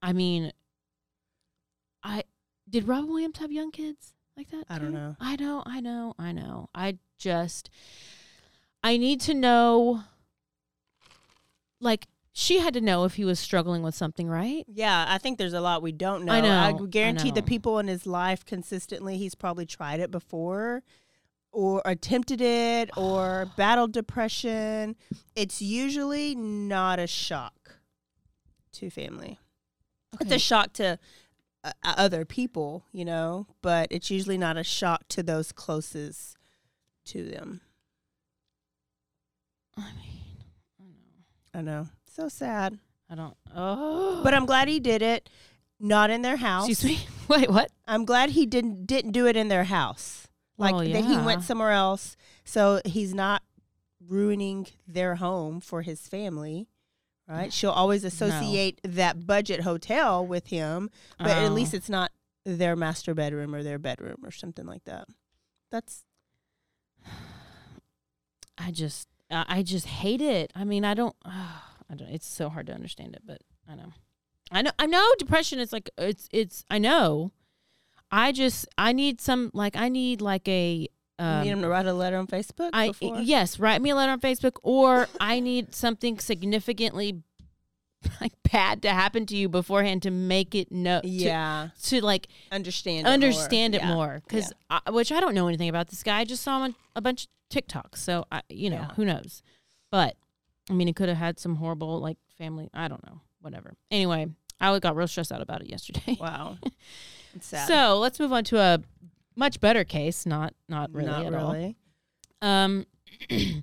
I 0.00 0.14
mean, 0.14 0.52
I 2.02 2.24
did 2.72 2.88
Robin 2.88 3.08
Williams 3.08 3.38
have 3.38 3.52
young 3.52 3.70
kids 3.70 4.14
like 4.36 4.50
that? 4.50 4.64
I 4.68 4.78
don't 4.78 4.94
know. 4.94 5.14
I 5.20 5.36
know, 5.36 5.62
I 5.64 5.80
know, 5.80 6.14
I 6.18 6.32
know. 6.32 6.70
I 6.74 6.98
just, 7.18 7.70
I 8.82 8.96
need 8.96 9.20
to 9.22 9.34
know, 9.34 10.02
like, 11.80 12.06
she 12.32 12.60
had 12.60 12.72
to 12.72 12.80
know 12.80 13.04
if 13.04 13.14
he 13.14 13.26
was 13.26 13.38
struggling 13.38 13.82
with 13.82 13.94
something, 13.94 14.26
right? 14.26 14.64
Yeah, 14.66 15.04
I 15.06 15.18
think 15.18 15.36
there's 15.36 15.52
a 15.52 15.60
lot 15.60 15.82
we 15.82 15.92
don't 15.92 16.24
know. 16.24 16.32
I 16.32 16.40
know, 16.40 16.50
I 16.50 16.68
I 16.68 16.86
guarantee 16.86 17.30
the 17.30 17.42
people 17.42 17.78
in 17.78 17.88
his 17.88 18.06
life 18.06 18.42
consistently, 18.46 19.18
he's 19.18 19.34
probably 19.34 19.66
tried 19.66 20.00
it 20.00 20.10
before 20.10 20.82
or 21.52 21.82
attempted 21.84 22.40
it 22.40 22.90
or 22.96 23.50
battled 23.58 23.92
depression. 23.92 24.96
It's 25.36 25.60
usually 25.60 26.34
not 26.34 26.98
a 26.98 27.06
shock 27.06 27.80
to 28.72 28.88
family. 28.88 29.38
It's 30.20 30.32
a 30.32 30.38
shock 30.38 30.72
to 30.74 30.98
other 31.84 32.24
people, 32.24 32.84
you 32.92 33.04
know, 33.04 33.46
but 33.62 33.88
it's 33.90 34.10
usually 34.10 34.38
not 34.38 34.56
a 34.56 34.64
shock 34.64 35.06
to 35.08 35.22
those 35.22 35.52
closest 35.52 36.36
to 37.06 37.22
them. 37.24 37.60
I 39.76 39.90
mean, 39.94 40.44
I 40.80 40.84
know. 40.84 41.60
I 41.60 41.62
know. 41.62 41.88
So 42.06 42.28
sad. 42.28 42.78
I 43.10 43.14
don't. 43.14 43.36
Oh, 43.54 44.20
But 44.22 44.34
I'm 44.34 44.46
glad 44.46 44.68
he 44.68 44.80
did 44.80 45.02
it 45.02 45.28
not 45.78 46.10
in 46.10 46.22
their 46.22 46.36
house. 46.36 46.68
excuse 46.68 46.98
me. 46.98 47.06
Wait, 47.28 47.50
what? 47.50 47.70
I'm 47.86 48.04
glad 48.04 48.30
he 48.30 48.46
didn't 48.46 48.86
didn't 48.86 49.12
do 49.12 49.26
it 49.26 49.36
in 49.36 49.48
their 49.48 49.64
house. 49.64 50.28
Like 50.58 50.74
Well, 50.74 50.84
that 50.84 51.04
he 51.04 51.16
went 51.18 51.42
somewhere 51.42 51.72
else, 51.72 52.16
so 52.44 52.80
he's 52.84 53.14
not 53.14 53.42
ruining 54.06 54.66
their 54.86 55.16
home 55.16 55.60
for 55.60 55.82
his 55.82 56.06
family. 56.06 56.68
Right? 57.28 57.52
She'll 57.52 57.70
always 57.70 58.04
associate 58.04 58.80
that 58.84 59.26
budget 59.26 59.60
hotel 59.60 60.26
with 60.26 60.48
him, 60.48 60.90
but 61.18 61.28
at 61.30 61.50
Oh. 61.50 61.54
least 61.54 61.72
it's 61.72 61.88
not 61.88 62.10
their 62.44 62.74
master 62.76 63.14
bedroom 63.14 63.54
or 63.54 63.62
their 63.62 63.78
bedroom 63.78 64.16
or 64.24 64.30
something 64.30 64.66
like 64.66 64.84
that. 64.84 65.06
That's 65.70 66.04
I 68.58 68.70
just, 68.70 69.08
I 69.30 69.44
I 69.48 69.62
just 69.62 69.86
hate 69.86 70.20
it. 70.20 70.52
I 70.54 70.64
mean, 70.64 70.84
I 70.84 70.94
don't, 70.94 71.16
I 71.24 71.94
don't. 71.96 72.08
It's 72.10 72.26
so 72.26 72.48
hard 72.48 72.66
to 72.66 72.74
understand 72.74 73.14
it, 73.14 73.22
but 73.24 73.40
I 73.68 73.74
know, 73.76 73.92
I 74.50 74.62
know, 74.62 74.70
I 74.78 74.86
know. 74.86 75.06
Depression 75.18 75.58
is 75.58 75.72
like 75.72 75.90
it's, 75.98 76.28
it's. 76.32 76.64
I 76.70 76.78
know. 76.78 77.32
I 78.14 78.30
just, 78.32 78.68
I 78.76 78.92
need 78.92 79.22
some, 79.22 79.50
like, 79.54 79.74
I 79.74 79.88
need 79.88 80.20
like 80.20 80.46
a. 80.48 80.86
you 81.18 81.24
Um, 81.24 81.42
need 81.42 81.50
him 81.50 81.62
to 81.62 81.68
write 81.68 81.86
a 81.86 81.92
letter 81.92 82.16
on 82.16 82.26
Facebook. 82.26 82.70
I 82.72 82.88
before? 82.88 83.20
yes, 83.20 83.58
write 83.58 83.80
me 83.82 83.90
a 83.90 83.94
letter 83.94 84.12
on 84.12 84.20
Facebook, 84.20 84.56
or 84.62 85.08
I 85.20 85.40
need 85.40 85.74
something 85.74 86.18
significantly 86.18 87.22
like 88.20 88.32
bad 88.50 88.82
to 88.82 88.90
happen 88.90 89.26
to 89.26 89.36
you 89.36 89.48
beforehand 89.48 90.02
to 90.02 90.10
make 90.10 90.54
it 90.56 90.72
know. 90.72 91.00
yeah, 91.04 91.68
To, 91.84 92.00
like 92.00 92.26
understand 92.50 93.00
it 93.00 93.04
more. 93.04 93.12
understand 93.12 93.74
it 93.76 93.80
Yeah. 93.80 93.94
more 93.94 94.20
because 94.26 94.52
which 94.90 95.12
I 95.12 95.20
don't 95.20 95.34
know 95.36 95.46
anything 95.46 95.68
about 95.68 95.88
this 95.88 96.02
guy. 96.02 96.18
I 96.18 96.24
just 96.24 96.42
saw 96.42 96.56
him 96.56 96.62
on 96.62 96.74
a 96.96 97.00
bunch 97.00 97.24
of 97.26 97.28
TikToks, 97.56 97.98
so 97.98 98.24
I 98.32 98.42
you 98.48 98.70
know 98.70 98.76
Yeah. 98.76 98.94
who 98.96 99.04
knows. 99.04 99.42
But 99.92 100.16
I 100.68 100.72
mean, 100.72 100.88
it 100.88 100.96
could 100.96 101.08
have 101.08 101.18
had 101.18 101.38
some 101.38 101.56
horrible 101.56 102.00
like 102.00 102.16
family. 102.38 102.68
I 102.74 102.88
don't 102.88 103.04
know, 103.06 103.20
whatever. 103.40 103.74
Anyway, 103.90 104.26
I 104.60 104.76
got 104.80 104.96
real 104.96 105.06
stressed 105.06 105.30
out 105.30 105.40
about 105.42 105.60
it 105.62 105.68
yesterday. 105.70 106.16
Wow. 106.20 106.58
So 107.40 107.98
let's 107.98 108.20
move 108.20 108.30
on 108.32 108.44
to 108.44 108.58
a 108.58 108.78
much 109.36 109.60
better 109.60 109.84
case. 109.84 110.26
Not 110.26 110.54
not 110.68 110.92
really 110.92 111.08
not 111.08 111.26
at 111.26 111.34
all. 111.34 111.52
really. 111.52 111.76
Um, 112.40 112.86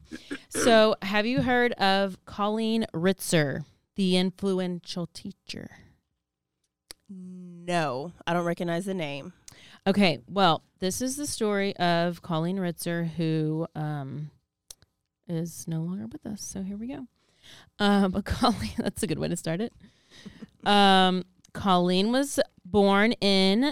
so 0.49 0.95
have 1.01 1.25
you 1.25 1.41
heard 1.41 1.73
of 1.73 2.23
Colleen 2.25 2.85
Ritzer, 2.93 3.65
the 3.95 4.17
influential 4.17 5.07
teacher? 5.07 5.69
No, 7.09 8.13
I 8.27 8.33
don't 8.33 8.45
recognize 8.45 8.85
the 8.85 8.93
name. 8.93 9.33
Okay, 9.87 10.19
well, 10.27 10.63
this 10.79 11.01
is 11.01 11.15
the 11.15 11.25
story 11.25 11.75
of 11.77 12.21
Colleen 12.21 12.57
Ritzer, 12.57 13.07
who 13.07 13.67
um, 13.75 14.29
is 15.27 15.67
no 15.67 15.81
longer 15.81 16.05
with 16.07 16.25
us. 16.25 16.43
So 16.43 16.61
here 16.61 16.77
we 16.77 16.87
go. 16.87 17.07
Um, 17.79 18.11
but 18.11 18.25
Colleen, 18.25 18.71
that's 18.77 19.03
a 19.03 19.07
good 19.07 19.19
way 19.19 19.27
to 19.27 19.37
start 19.37 19.61
it. 19.61 19.73
Um, 20.65 21.23
Colleen 21.53 22.11
was 22.11 22.39
born 22.65 23.13
in 23.13 23.71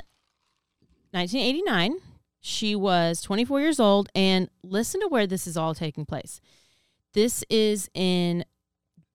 1989. 1.11 1.97
She 2.39 2.75
was 2.75 3.21
24 3.21 3.59
years 3.61 3.79
old, 3.79 4.09
and 4.15 4.49
listen 4.63 5.01
to 5.01 5.07
where 5.07 5.27
this 5.27 5.47
is 5.47 5.57
all 5.57 5.73
taking 5.75 6.05
place. 6.05 6.39
This 7.13 7.43
is 7.49 7.89
in 7.93 8.45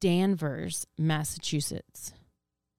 Danvers, 0.00 0.87
Massachusetts. 0.99 2.12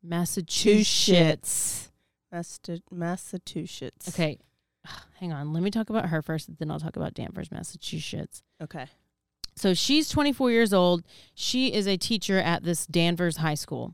Massachusetts. 0.04 1.92
Massa- 2.32 2.82
Massachusetts. 2.92 4.10
Okay. 4.10 4.38
Hang 5.20 5.32
on. 5.32 5.54
Let 5.54 5.64
me 5.64 5.72
talk 5.72 5.90
about 5.90 6.10
her 6.10 6.22
first, 6.22 6.50
then 6.60 6.70
I'll 6.72 6.80
talk 6.80 6.96
about 6.98 7.14
Danvers, 7.14 7.52
Massachusetts. 7.52 8.44
Okay. 8.62 8.88
So 9.56 9.74
she's 9.74 10.10
24 10.10 10.52
years 10.52 10.74
old. 10.74 11.04
She 11.36 11.72
is 11.74 11.88
a 11.88 11.96
teacher 11.98 12.40
at 12.40 12.64
this 12.64 12.86
Danvers 12.88 13.38
High 13.38 13.54
School. 13.54 13.94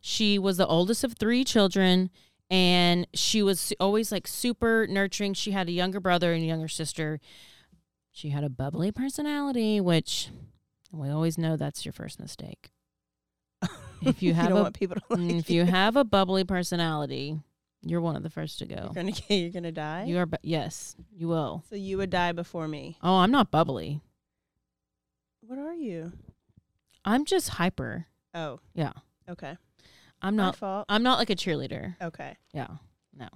She 0.00 0.38
was 0.38 0.56
the 0.56 0.66
oldest 0.66 1.04
of 1.04 1.14
three 1.18 1.44
children, 1.44 2.10
and 2.50 3.06
she 3.14 3.42
was 3.42 3.72
always 3.80 4.10
like 4.12 4.26
super 4.26 4.86
nurturing. 4.88 5.34
She 5.34 5.52
had 5.52 5.68
a 5.68 5.72
younger 5.72 6.00
brother 6.00 6.32
and 6.32 6.42
a 6.42 6.46
younger 6.46 6.68
sister. 6.68 7.20
She 8.12 8.30
had 8.30 8.42
a 8.44 8.48
bubbly 8.50 8.90
personality, 8.92 9.80
which 9.80 10.30
we 10.92 11.08
always 11.08 11.38
know 11.38 11.56
that's 11.56 11.84
your 11.86 11.92
first 11.92 12.18
mistake. 12.20 12.70
If 14.02 14.22
you 14.22 14.32
have 14.32 14.50
a- 14.50 14.54
want 14.54 14.74
people 14.74 14.96
to 14.96 15.02
like 15.10 15.18
Mm, 15.20 15.38
if 15.40 15.50
you 15.50 15.64
have 15.66 15.94
a 15.94 16.04
bubbly 16.04 16.42
personality, 16.44 17.38
you're 17.82 18.00
one 18.00 18.16
of 18.16 18.22
the 18.22 18.30
first 18.30 18.58
to 18.60 18.66
go. 18.66 18.76
you're 18.76 18.94
gonna 18.94 19.12
you're 19.28 19.50
gonna 19.50 19.70
die. 19.72 20.04
You 20.04 20.16
are, 20.18 20.26
bu- 20.26 20.38
yes, 20.42 20.96
you 21.14 21.28
will. 21.28 21.62
so 21.68 21.76
you 21.76 21.98
would 21.98 22.08
die 22.10 22.32
before 22.32 22.66
me. 22.66 22.96
Oh, 23.02 23.16
I'm 23.18 23.30
not 23.30 23.50
bubbly. 23.50 24.00
What 25.42 25.58
are 25.58 25.74
you? 25.74 26.12
I'm 27.04 27.24
just 27.26 27.50
hyper. 27.50 28.06
Oh, 28.34 28.60
Yeah, 28.74 28.92
okay. 29.28 29.56
I'm 30.22 30.36
not. 30.36 30.56
fault. 30.56 30.86
I'm 30.88 31.02
not 31.02 31.18
like 31.18 31.30
a 31.30 31.36
cheerleader. 31.36 31.96
Okay. 32.00 32.36
Yeah, 32.52 32.68
no, 33.16 33.28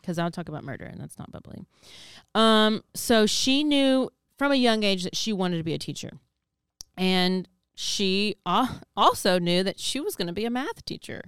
because 0.00 0.18
I'll 0.18 0.30
talk 0.30 0.48
about 0.48 0.64
murder, 0.64 0.84
and 0.84 1.00
that's 1.00 1.18
not 1.18 1.30
bubbly. 1.30 1.64
Um, 2.34 2.82
so 2.94 3.26
she 3.26 3.64
knew 3.64 4.10
from 4.38 4.52
a 4.52 4.56
young 4.56 4.82
age 4.82 5.04
that 5.04 5.16
she 5.16 5.32
wanted 5.32 5.58
to 5.58 5.64
be 5.64 5.74
a 5.74 5.78
teacher, 5.78 6.12
and 6.96 7.48
she 7.74 8.36
uh, 8.46 8.78
also 8.96 9.38
knew 9.38 9.62
that 9.62 9.80
she 9.80 10.00
was 10.00 10.14
going 10.16 10.26
to 10.28 10.32
be 10.32 10.44
a 10.44 10.50
math 10.50 10.84
teacher. 10.84 11.22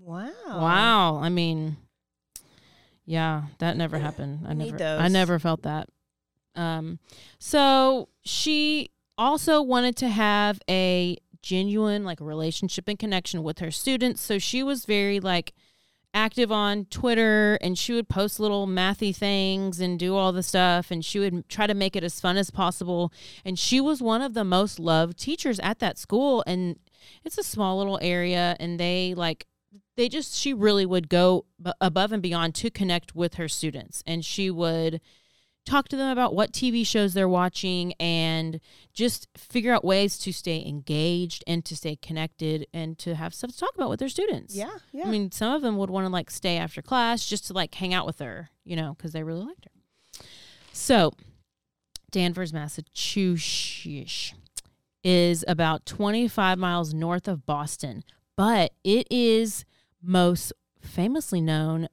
Wow. 0.00 0.30
Wow. 0.46 1.16
I 1.18 1.28
mean, 1.28 1.76
yeah, 3.04 3.44
that 3.58 3.76
never 3.76 3.98
happened. 3.98 4.46
I 4.48 4.54
never 4.54 4.82
I 4.82 5.08
never 5.08 5.38
felt 5.38 5.62
that. 5.62 5.88
Um 6.54 6.98
so 7.38 8.08
she 8.24 8.90
also 9.18 9.60
wanted 9.60 9.96
to 9.96 10.08
have 10.08 10.60
a 10.68 11.18
genuine 11.42 12.04
like 12.04 12.20
relationship 12.20 12.88
and 12.88 12.98
connection 12.98 13.42
with 13.42 13.58
her 13.58 13.70
students. 13.70 14.20
So 14.20 14.38
she 14.38 14.62
was 14.62 14.84
very 14.84 15.20
like 15.20 15.54
active 16.14 16.50
on 16.50 16.86
Twitter 16.86 17.58
and 17.60 17.76
she 17.76 17.92
would 17.92 18.08
post 18.08 18.40
little 18.40 18.66
mathy 18.66 19.14
things 19.14 19.78
and 19.78 19.98
do 19.98 20.16
all 20.16 20.32
the 20.32 20.42
stuff 20.42 20.90
and 20.90 21.04
she 21.04 21.18
would 21.18 21.48
try 21.48 21.66
to 21.66 21.74
make 21.74 21.94
it 21.94 22.02
as 22.02 22.20
fun 22.20 22.36
as 22.36 22.50
possible 22.50 23.12
and 23.44 23.58
she 23.58 23.80
was 23.80 24.00
one 24.00 24.22
of 24.22 24.34
the 24.34 24.44
most 24.44 24.78
loved 24.78 25.18
teachers 25.18 25.60
at 25.60 25.80
that 25.80 25.98
school 25.98 26.42
and 26.46 26.76
it's 27.24 27.36
a 27.36 27.42
small 27.42 27.76
little 27.76 27.98
area 28.00 28.56
and 28.58 28.80
they 28.80 29.14
like 29.14 29.46
they 29.96 30.08
just 30.08 30.34
she 30.34 30.54
really 30.54 30.86
would 30.86 31.08
go 31.08 31.44
above 31.80 32.10
and 32.10 32.22
beyond 32.22 32.54
to 32.54 32.70
connect 32.70 33.14
with 33.14 33.34
her 33.34 33.48
students 33.48 34.02
and 34.06 34.24
she 34.24 34.50
would 34.50 35.00
talk 35.68 35.88
to 35.88 35.96
them 35.96 36.10
about 36.10 36.34
what 36.34 36.52
TV 36.52 36.86
shows 36.86 37.14
they're 37.14 37.28
watching 37.28 37.92
and 38.00 38.60
just 38.92 39.28
figure 39.36 39.72
out 39.72 39.84
ways 39.84 40.18
to 40.18 40.32
stay 40.32 40.64
engaged 40.66 41.44
and 41.46 41.64
to 41.64 41.76
stay 41.76 41.96
connected 41.96 42.66
and 42.72 42.98
to 42.98 43.14
have 43.14 43.34
stuff 43.34 43.50
to 43.50 43.58
talk 43.58 43.74
about 43.74 43.90
with 43.90 44.00
their 44.00 44.08
students. 44.08 44.54
Yeah. 44.54 44.70
Yeah. 44.92 45.06
I 45.06 45.10
mean, 45.10 45.30
some 45.30 45.52
of 45.52 45.62
them 45.62 45.76
would 45.76 45.90
want 45.90 46.06
to 46.06 46.12
like 46.12 46.30
stay 46.30 46.56
after 46.56 46.82
class 46.82 47.26
just 47.26 47.46
to 47.48 47.52
like 47.52 47.74
hang 47.74 47.92
out 47.92 48.06
with 48.06 48.18
her, 48.18 48.50
you 48.64 48.76
know, 48.76 48.94
because 48.96 49.12
they 49.12 49.22
really 49.22 49.44
liked 49.44 49.66
her. 49.66 50.24
So, 50.72 51.12
Danvers, 52.10 52.52
Massachusetts 52.52 54.32
is 55.04 55.44
about 55.46 55.86
25 55.86 56.58
miles 56.58 56.94
north 56.94 57.28
of 57.28 57.44
Boston, 57.44 58.04
but 58.36 58.72
it 58.84 59.06
is 59.10 59.64
most 60.02 60.52
famously 60.80 61.40
known 61.40 61.88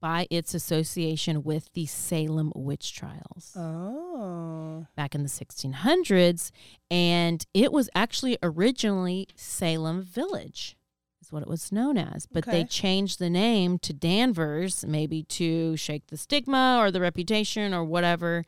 by 0.00 0.26
its 0.30 0.54
association 0.54 1.42
with 1.42 1.72
the 1.74 1.86
Salem 1.86 2.52
witch 2.54 2.94
trials 2.94 3.52
oh. 3.56 4.86
back 4.96 5.14
in 5.14 5.22
the 5.22 5.28
1600s. 5.28 6.50
And 6.90 7.44
it 7.52 7.72
was 7.72 7.90
actually 7.94 8.38
originally 8.42 9.28
Salem 9.34 10.02
Village, 10.02 10.76
is 11.20 11.30
what 11.30 11.42
it 11.42 11.48
was 11.48 11.70
known 11.70 11.98
as. 11.98 12.26
But 12.26 12.46
they 12.46 12.64
changed 12.64 13.18
the 13.18 13.30
name 13.30 13.78
to 13.80 13.92
Danvers, 13.92 14.84
maybe 14.86 15.22
to 15.24 15.76
shake 15.76 16.06
the 16.06 16.16
stigma 16.16 16.78
or 16.80 16.90
the 16.90 17.00
reputation 17.00 17.74
or 17.74 17.84
whatever. 17.84 18.44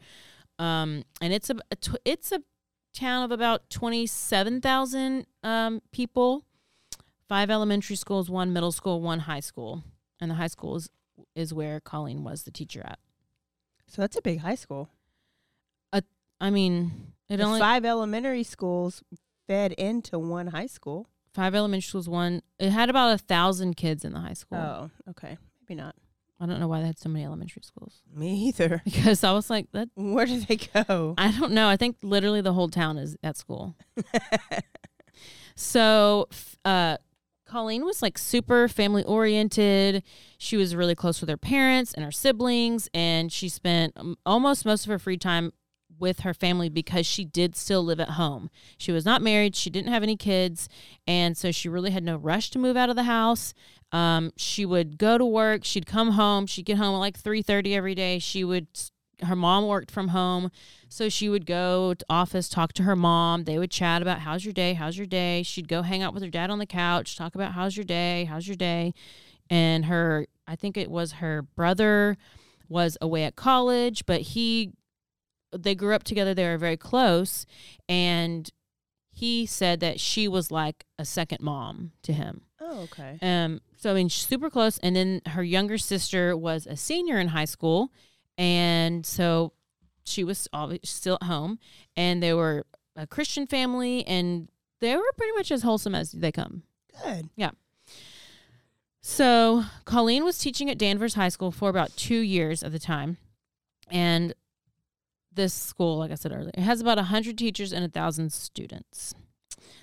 Um, 0.58 1.04
and 1.20 1.32
it's 1.32 1.50
a, 1.50 1.56
a 1.70 1.76
tw- 1.76 2.00
it's 2.04 2.32
a 2.32 2.40
town 2.94 3.24
of 3.24 3.30
about 3.30 3.68
27,000 3.70 5.26
um, 5.42 5.82
people, 5.92 6.44
five 7.28 7.50
elementary 7.50 7.96
schools, 7.96 8.30
one 8.30 8.52
middle 8.52 8.72
school, 8.72 9.00
one 9.00 9.20
high 9.20 9.40
school. 9.40 9.82
And 10.20 10.30
the 10.30 10.36
high 10.36 10.46
school 10.46 10.76
is, 10.76 10.88
is 11.34 11.52
where 11.54 11.80
Colleen 11.80 12.24
was 12.24 12.42
the 12.42 12.50
teacher 12.50 12.82
at. 12.84 12.98
So 13.86 14.02
that's 14.02 14.16
a 14.16 14.22
big 14.22 14.40
high 14.40 14.54
school. 14.54 14.88
I 16.42 16.50
mean, 16.50 17.12
it 17.28 17.36
The 17.36 17.44
only 17.44 17.60
five 17.60 17.84
elementary 17.84 18.42
schools, 18.42 19.04
fed 19.46 19.72
into 19.72 20.18
one 20.18 20.48
high 20.48 20.66
school. 20.66 21.06
Five 21.32 21.54
elementary 21.54 21.86
schools, 21.86 22.08
one. 22.08 22.42
It 22.58 22.70
had 22.70 22.90
about 22.90 23.14
a 23.14 23.18
thousand 23.18 23.76
kids 23.76 24.04
in 24.04 24.12
the 24.12 24.18
high 24.18 24.32
school. 24.32 24.58
Oh, 24.58 24.90
okay. 25.10 25.38
Maybe 25.60 25.80
not. 25.80 25.94
I 26.40 26.46
don't 26.46 26.58
know 26.58 26.66
why 26.66 26.80
they 26.80 26.86
had 26.86 26.98
so 26.98 27.08
many 27.08 27.24
elementary 27.24 27.62
schools. 27.62 28.02
Me 28.12 28.34
either. 28.48 28.82
Because 28.84 29.22
I 29.22 29.30
was 29.30 29.48
like, 29.48 29.70
that. 29.70 29.88
Where 29.94 30.26
did 30.26 30.48
they 30.48 30.56
go? 30.56 31.14
I 31.16 31.30
don't 31.30 31.52
know. 31.52 31.68
I 31.68 31.76
think 31.76 31.98
literally 32.02 32.40
the 32.40 32.52
whole 32.52 32.68
town 32.68 32.98
is 32.98 33.16
at 33.22 33.36
school. 33.36 33.76
So, 35.54 36.28
uh, 36.64 36.96
Colleen 37.52 37.84
was 37.84 38.00
like 38.00 38.16
super 38.16 38.66
family 38.66 39.04
oriented. 39.04 40.02
She 40.38 40.56
was 40.56 40.74
really 40.74 40.94
close 40.94 41.20
with 41.20 41.28
her 41.28 41.36
parents 41.36 41.92
and 41.92 42.02
her 42.02 42.10
siblings, 42.10 42.88
and 42.94 43.30
she 43.30 43.50
spent 43.50 43.92
um, 43.96 44.16
almost 44.24 44.64
most 44.64 44.86
of 44.86 44.90
her 44.90 44.98
free 44.98 45.18
time 45.18 45.52
with 45.98 46.20
her 46.20 46.32
family 46.32 46.70
because 46.70 47.04
she 47.04 47.26
did 47.26 47.54
still 47.54 47.84
live 47.84 48.00
at 48.00 48.12
home. 48.12 48.48
She 48.78 48.90
was 48.90 49.04
not 49.04 49.20
married, 49.20 49.54
she 49.54 49.68
didn't 49.68 49.92
have 49.92 50.02
any 50.02 50.16
kids, 50.16 50.70
and 51.06 51.36
so 51.36 51.50
she 51.52 51.68
really 51.68 51.90
had 51.90 52.02
no 52.02 52.16
rush 52.16 52.48
to 52.52 52.58
move 52.58 52.78
out 52.78 52.88
of 52.88 52.96
the 52.96 53.02
house. 53.02 53.52
Um, 53.92 54.32
she 54.38 54.64
would 54.64 54.96
go 54.96 55.18
to 55.18 55.26
work, 55.26 55.62
she'd 55.62 55.84
come 55.84 56.12
home, 56.12 56.46
she'd 56.46 56.64
get 56.64 56.78
home 56.78 56.94
at 56.94 57.00
like 57.00 57.18
3:30 57.22 57.76
every 57.76 57.94
day. 57.94 58.18
She 58.18 58.44
would 58.44 58.66
her 59.22 59.36
mom 59.36 59.66
worked 59.66 59.90
from 59.90 60.08
home, 60.08 60.50
so 60.88 61.08
she 61.08 61.28
would 61.28 61.46
go 61.46 61.94
to 61.94 62.04
office, 62.08 62.48
talk 62.48 62.72
to 62.74 62.82
her 62.82 62.96
mom. 62.96 63.44
They 63.44 63.58
would 63.58 63.70
chat 63.70 64.02
about 64.02 64.20
how's 64.20 64.44
your 64.44 64.54
day, 64.54 64.74
how's 64.74 64.96
your 64.96 65.06
day. 65.06 65.42
She'd 65.42 65.68
go 65.68 65.82
hang 65.82 66.02
out 66.02 66.14
with 66.14 66.22
her 66.22 66.30
dad 66.30 66.50
on 66.50 66.58
the 66.58 66.66
couch, 66.66 67.16
talk 67.16 67.34
about 67.34 67.52
how's 67.52 67.76
your 67.76 67.84
day, 67.84 68.24
how's 68.24 68.46
your 68.46 68.56
day. 68.56 68.94
And 69.50 69.86
her, 69.86 70.26
I 70.46 70.56
think 70.56 70.76
it 70.76 70.90
was 70.90 71.12
her 71.12 71.42
brother 71.42 72.16
was 72.68 72.96
away 73.00 73.24
at 73.24 73.36
college, 73.36 74.06
but 74.06 74.20
he, 74.22 74.72
they 75.56 75.74
grew 75.74 75.94
up 75.94 76.04
together. 76.04 76.34
They 76.34 76.46
were 76.46 76.58
very 76.58 76.76
close. 76.76 77.46
And 77.88 78.50
he 79.12 79.44
said 79.44 79.80
that 79.80 80.00
she 80.00 80.26
was 80.26 80.50
like 80.50 80.84
a 80.98 81.04
second 81.04 81.40
mom 81.42 81.92
to 82.02 82.12
him. 82.12 82.42
Oh, 82.60 82.82
okay. 82.82 83.18
Um, 83.20 83.60
so 83.76 83.90
I 83.90 83.94
mean, 83.94 84.08
super 84.08 84.48
close. 84.48 84.78
And 84.78 84.96
then 84.96 85.20
her 85.26 85.42
younger 85.42 85.76
sister 85.76 86.36
was 86.36 86.66
a 86.66 86.76
senior 86.76 87.18
in 87.18 87.28
high 87.28 87.44
school, 87.44 87.92
and 88.38 89.04
so 89.06 89.52
she 90.04 90.24
was 90.24 90.48
still 90.84 91.18
at 91.20 91.26
home. 91.26 91.58
And 91.96 92.22
they 92.22 92.34
were 92.34 92.66
a 92.96 93.06
Christian 93.06 93.46
family, 93.46 94.06
and 94.06 94.48
they 94.80 94.96
were 94.96 95.12
pretty 95.16 95.32
much 95.32 95.50
as 95.50 95.62
wholesome 95.62 95.94
as 95.94 96.12
they 96.12 96.32
come. 96.32 96.62
Good. 97.04 97.30
Yeah. 97.36 97.50
So 99.00 99.64
Colleen 99.84 100.24
was 100.24 100.38
teaching 100.38 100.70
at 100.70 100.78
Danvers 100.78 101.14
High 101.14 101.28
School 101.28 101.50
for 101.50 101.68
about 101.68 101.96
two 101.96 102.20
years 102.20 102.62
at 102.62 102.72
the 102.72 102.78
time, 102.78 103.16
and 103.90 104.34
this 105.32 105.54
school, 105.54 105.98
like 105.98 106.12
I 106.12 106.14
said 106.14 106.32
earlier, 106.32 106.52
it 106.54 106.60
has 106.60 106.80
about 106.80 106.98
hundred 106.98 107.38
teachers 107.38 107.72
and 107.72 107.84
a 107.84 107.88
thousand 107.88 108.32
students. 108.32 109.14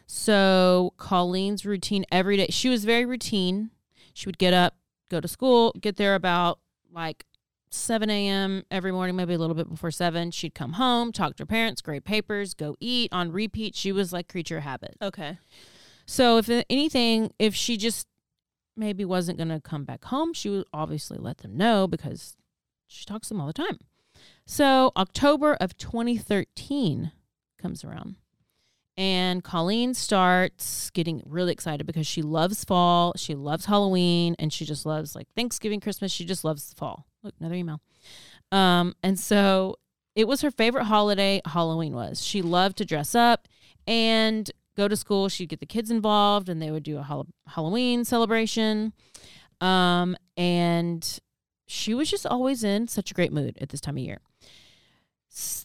So 0.05 0.93
Colleen's 0.97 1.65
routine 1.65 2.05
every 2.11 2.37
day, 2.37 2.47
she 2.49 2.69
was 2.69 2.85
very 2.85 3.05
routine. 3.05 3.71
She 4.13 4.27
would 4.27 4.37
get 4.37 4.53
up, 4.53 4.75
go 5.09 5.19
to 5.19 5.27
school, 5.27 5.73
get 5.79 5.97
there 5.97 6.15
about 6.15 6.59
like 6.91 7.25
7 7.71 8.09
a.m. 8.09 8.63
every 8.71 8.91
morning, 8.91 9.15
maybe 9.15 9.33
a 9.33 9.37
little 9.37 9.55
bit 9.55 9.69
before 9.69 9.91
7. 9.91 10.31
She'd 10.31 10.55
come 10.55 10.73
home, 10.73 11.11
talk 11.11 11.35
to 11.35 11.43
her 11.43 11.45
parents, 11.45 11.81
grade 11.81 12.05
papers, 12.05 12.53
go 12.53 12.75
eat 12.79 13.13
on 13.13 13.31
repeat. 13.31 13.75
She 13.75 13.91
was 13.91 14.11
like 14.11 14.27
creature 14.27 14.61
habit. 14.61 14.95
Okay. 15.01 15.37
So 16.05 16.37
if 16.37 16.49
anything, 16.69 17.31
if 17.37 17.53
she 17.53 17.77
just 17.77 18.07
maybe 18.75 19.05
wasn't 19.05 19.37
going 19.37 19.49
to 19.49 19.59
come 19.59 19.85
back 19.85 20.05
home, 20.05 20.33
she 20.33 20.49
would 20.49 20.65
obviously 20.73 21.17
let 21.19 21.39
them 21.39 21.55
know 21.55 21.87
because 21.87 22.35
she 22.87 23.05
talks 23.05 23.27
to 23.27 23.33
them 23.33 23.41
all 23.41 23.47
the 23.47 23.53
time. 23.53 23.77
So 24.45 24.91
October 24.97 25.53
of 25.53 25.77
2013 25.77 27.11
comes 27.61 27.83
around. 27.83 28.15
And 28.99 29.45
Colleen 29.45 29.93
starts 29.93 30.89
getting 30.89 31.23
really 31.25 31.53
excited 31.53 31.87
because 31.87 32.05
she 32.05 32.21
loves 32.21 32.65
fall, 32.65 33.13
she 33.15 33.33
loves 33.33 33.63
Halloween, 33.63 34.35
and 34.37 34.51
she 34.51 34.65
just 34.65 34.85
loves 34.85 35.15
like 35.15 35.29
Thanksgiving, 35.37 35.79
Christmas. 35.79 36.11
She 36.11 36.25
just 36.25 36.43
loves 36.43 36.73
fall. 36.73 37.05
Look, 37.23 37.33
another 37.39 37.55
email. 37.55 37.79
Um, 38.51 38.93
and 39.01 39.17
so 39.17 39.77
it 40.15 40.27
was 40.27 40.41
her 40.41 40.51
favorite 40.51 40.83
holiday. 40.83 41.39
Halloween 41.45 41.95
was. 41.95 42.21
She 42.21 42.41
loved 42.41 42.75
to 42.79 42.85
dress 42.85 43.15
up 43.15 43.47
and 43.87 44.51
go 44.75 44.89
to 44.89 44.97
school. 44.97 45.29
She'd 45.29 45.47
get 45.47 45.61
the 45.61 45.65
kids 45.65 45.89
involved, 45.89 46.49
and 46.49 46.61
they 46.61 46.69
would 46.69 46.83
do 46.83 46.97
a 46.97 47.03
Hall- 47.03 47.27
Halloween 47.47 48.03
celebration. 48.03 48.91
Um, 49.61 50.17
and 50.35 51.19
she 51.67 51.93
was 51.93 52.11
just 52.11 52.25
always 52.25 52.65
in 52.65 52.89
such 52.89 53.11
a 53.11 53.13
great 53.13 53.31
mood 53.31 53.57
at 53.61 53.69
this 53.69 53.79
time 53.79 53.95
of 53.95 54.03
year. 54.03 54.19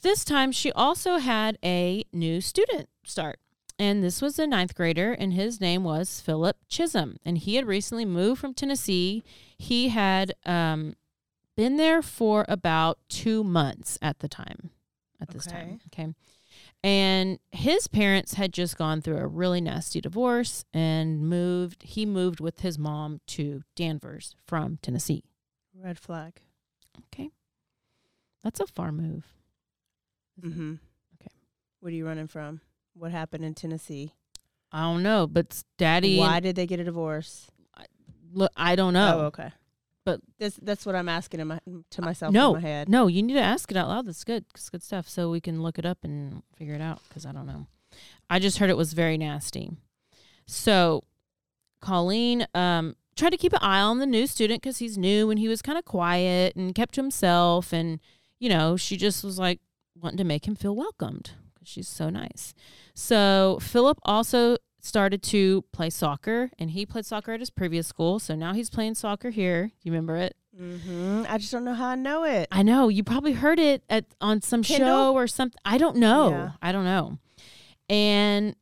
This 0.02 0.24
time, 0.24 0.52
she 0.52 0.70
also 0.72 1.18
had 1.18 1.58
a 1.64 2.04
new 2.12 2.40
student 2.40 2.88
start. 3.04 3.40
And 3.78 4.04
this 4.04 4.22
was 4.22 4.38
a 4.38 4.46
ninth 4.46 4.74
grader, 4.74 5.12
and 5.12 5.32
his 5.32 5.60
name 5.60 5.82
was 5.82 6.20
Philip 6.20 6.56
Chism. 6.70 7.16
And 7.24 7.38
he 7.38 7.56
had 7.56 7.66
recently 7.66 8.04
moved 8.04 8.40
from 8.40 8.54
Tennessee. 8.54 9.24
He 9.58 9.88
had 9.88 10.32
um, 10.46 10.94
been 11.56 11.76
there 11.76 12.02
for 12.02 12.44
about 12.48 12.98
two 13.08 13.42
months 13.42 13.98
at 14.00 14.20
the 14.20 14.28
time. 14.28 14.70
At 15.20 15.30
this 15.30 15.46
time. 15.46 15.80
Okay. 15.88 16.14
And 16.84 17.38
his 17.50 17.88
parents 17.88 18.34
had 18.34 18.52
just 18.52 18.76
gone 18.76 19.00
through 19.00 19.16
a 19.16 19.26
really 19.26 19.60
nasty 19.60 20.00
divorce 20.00 20.64
and 20.74 21.20
moved. 21.20 21.82
He 21.82 22.04
moved 22.04 22.40
with 22.40 22.60
his 22.60 22.78
mom 22.78 23.20
to 23.28 23.62
Danvers 23.74 24.36
from 24.46 24.78
Tennessee. 24.82 25.24
Red 25.74 25.98
flag. 25.98 26.42
Okay. 27.06 27.30
That's 28.42 28.60
a 28.60 28.66
far 28.66 28.92
move. 28.92 29.32
Mm-hmm. 30.42 30.74
Okay. 31.20 31.30
What 31.80 31.92
are 31.92 31.96
you 31.96 32.06
running 32.06 32.26
from? 32.26 32.60
What 32.94 33.10
happened 33.10 33.44
in 33.44 33.54
Tennessee? 33.54 34.12
I 34.72 34.82
don't 34.82 35.02
know, 35.02 35.26
but 35.26 35.62
daddy, 35.78 36.18
Why 36.18 36.40
did 36.40 36.56
they 36.56 36.66
get 36.66 36.80
a 36.80 36.84
divorce? 36.84 37.50
look, 38.32 38.50
I 38.56 38.74
don't 38.74 38.92
know. 38.94 39.20
Oh, 39.20 39.24
okay. 39.26 39.52
But- 40.04 40.20
that's 40.38 40.56
that's 40.56 40.84
what 40.84 40.94
I'm 40.96 41.08
asking 41.08 41.40
in 41.40 41.48
my, 41.48 41.60
to 41.90 42.02
myself 42.02 42.32
no, 42.32 42.54
in 42.56 42.62
my 42.62 42.68
head. 42.68 42.88
no, 42.88 43.06
you 43.06 43.22
need 43.22 43.34
to 43.34 43.40
ask 43.40 43.70
it 43.70 43.76
out 43.76 43.88
loud. 43.88 44.06
That's 44.06 44.24
good. 44.24 44.44
It's 44.54 44.68
good 44.68 44.82
stuff. 44.82 45.08
So 45.08 45.30
we 45.30 45.40
can 45.40 45.62
look 45.62 45.78
it 45.78 45.86
up 45.86 45.98
and 46.02 46.42
figure 46.56 46.74
it 46.74 46.80
out 46.80 47.00
because 47.08 47.24
I 47.24 47.32
don't 47.32 47.46
know. 47.46 47.66
I 48.28 48.38
just 48.40 48.58
heard 48.58 48.70
it 48.70 48.76
was 48.76 48.92
very 48.92 49.16
nasty. 49.16 49.70
So 50.46 51.04
Colleen 51.80 52.46
um, 52.54 52.96
tried 53.16 53.30
to 53.30 53.36
keep 53.36 53.52
an 53.52 53.60
eye 53.62 53.80
on 53.80 53.98
the 53.98 54.06
new 54.06 54.26
student 54.26 54.60
because 54.62 54.78
he's 54.78 54.98
new 54.98 55.30
and 55.30 55.38
he 55.38 55.48
was 55.48 55.62
kind 55.62 55.78
of 55.78 55.84
quiet 55.84 56.56
and 56.56 56.74
kept 56.74 56.94
to 56.94 57.00
himself. 57.02 57.72
And, 57.72 58.00
you 58.40 58.48
know, 58.48 58.76
she 58.76 58.96
just 58.96 59.22
was 59.22 59.38
like 59.38 59.60
wanting 60.04 60.18
to 60.18 60.24
make 60.24 60.46
him 60.46 60.54
feel 60.54 60.76
welcomed 60.76 61.32
because 61.54 61.68
she's 61.68 61.88
so 61.88 62.10
nice. 62.10 62.54
So 62.94 63.58
Philip 63.60 63.98
also 64.04 64.58
started 64.80 65.22
to 65.22 65.64
play 65.72 65.88
soccer 65.88 66.50
and 66.58 66.70
he 66.70 66.84
played 66.84 67.06
soccer 67.06 67.32
at 67.32 67.40
his 67.40 67.50
previous 67.50 67.86
school. 67.86 68.18
So 68.18 68.34
now 68.34 68.52
he's 68.52 68.68
playing 68.68 68.94
soccer 68.94 69.30
here. 69.30 69.72
You 69.82 69.90
remember 69.90 70.16
it? 70.16 70.36
Mm-hmm. 70.60 71.24
I 71.28 71.38
just 71.38 71.50
don't 71.50 71.64
know 71.64 71.74
how 71.74 71.88
I 71.88 71.94
know 71.94 72.24
it. 72.24 72.48
I 72.52 72.62
know 72.62 72.88
you 72.88 73.02
probably 73.02 73.32
heard 73.32 73.58
it 73.58 73.82
at 73.88 74.04
on 74.20 74.42
some 74.42 74.62
Kindle? 74.62 74.86
show 74.86 75.14
or 75.14 75.26
something. 75.26 75.58
I 75.64 75.78
don't 75.78 75.96
know. 75.96 76.30
Yeah. 76.30 76.50
I 76.62 76.70
don't 76.70 76.84
know. 76.84 77.18
And 77.88 78.54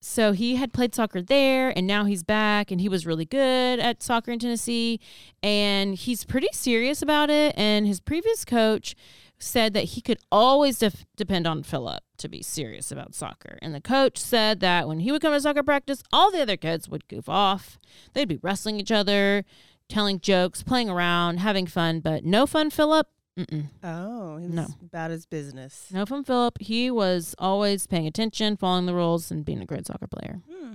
so 0.00 0.32
he 0.32 0.56
had 0.56 0.72
played 0.72 0.94
soccer 0.94 1.20
there 1.20 1.76
and 1.76 1.86
now 1.86 2.04
he's 2.04 2.22
back 2.22 2.70
and 2.70 2.80
he 2.80 2.88
was 2.88 3.06
really 3.06 3.24
good 3.24 3.78
at 3.80 4.02
soccer 4.02 4.30
in 4.30 4.38
Tennessee 4.38 5.00
and 5.42 5.94
he's 5.94 6.24
pretty 6.24 6.48
serious 6.52 7.02
about 7.02 7.28
it 7.28 7.54
and 7.56 7.86
his 7.86 8.00
previous 8.00 8.44
coach 8.44 8.94
said 9.38 9.74
that 9.74 9.84
he 9.84 10.00
could 10.00 10.18
always 10.32 10.78
def- 10.78 11.04
depend 11.16 11.46
on 11.46 11.62
Philip 11.62 12.02
to 12.18 12.28
be 12.28 12.42
serious 12.42 12.90
about 12.90 13.14
soccer. 13.14 13.58
And 13.60 13.74
the 13.74 13.80
coach 13.80 14.16
said 14.18 14.60
that 14.60 14.88
when 14.88 15.00
he 15.00 15.12
would 15.12 15.20
come 15.22 15.32
to 15.34 15.40
soccer 15.40 15.62
practice, 15.62 16.02
all 16.12 16.30
the 16.30 16.40
other 16.40 16.56
kids 16.56 16.88
would 16.88 17.06
goof 17.08 17.28
off. 17.28 17.78
They'd 18.14 18.28
be 18.28 18.38
wrestling 18.42 18.80
each 18.80 18.90
other, 18.92 19.44
telling 19.88 20.20
jokes, 20.20 20.62
playing 20.62 20.88
around, 20.88 21.38
having 21.40 21.66
fun, 21.66 22.00
but 22.00 22.24
no 22.24 22.46
fun, 22.46 22.70
Philip. 22.70 23.08
Mm-mm. 23.38 23.68
Oh, 23.84 24.38
he 24.38 24.46
was 24.46 24.54
No. 24.54 24.66
about 24.82 25.10
his 25.10 25.26
business. 25.26 25.88
No 25.92 26.06
fun, 26.06 26.24
Philip. 26.24 26.56
He 26.58 26.90
was 26.90 27.34
always 27.38 27.86
paying 27.86 28.06
attention, 28.06 28.56
following 28.56 28.86
the 28.86 28.94
rules, 28.94 29.30
and 29.30 29.44
being 29.44 29.60
a 29.60 29.66
great 29.66 29.86
soccer 29.86 30.06
player. 30.06 30.40
Hmm. 30.50 30.72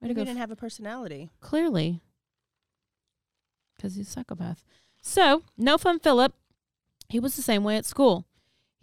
Maybe 0.00 0.20
he 0.20 0.24
didn't 0.26 0.36
have 0.38 0.50
a 0.50 0.56
personality. 0.56 1.30
Clearly, 1.40 2.02
because 3.74 3.94
he's 3.96 4.06
a 4.08 4.10
psychopath. 4.10 4.62
So, 5.00 5.42
no 5.56 5.78
fun, 5.78 5.98
Philip. 5.98 6.34
He 7.08 7.20
was 7.20 7.36
the 7.36 7.42
same 7.42 7.64
way 7.64 7.76
at 7.76 7.86
school. 7.86 8.26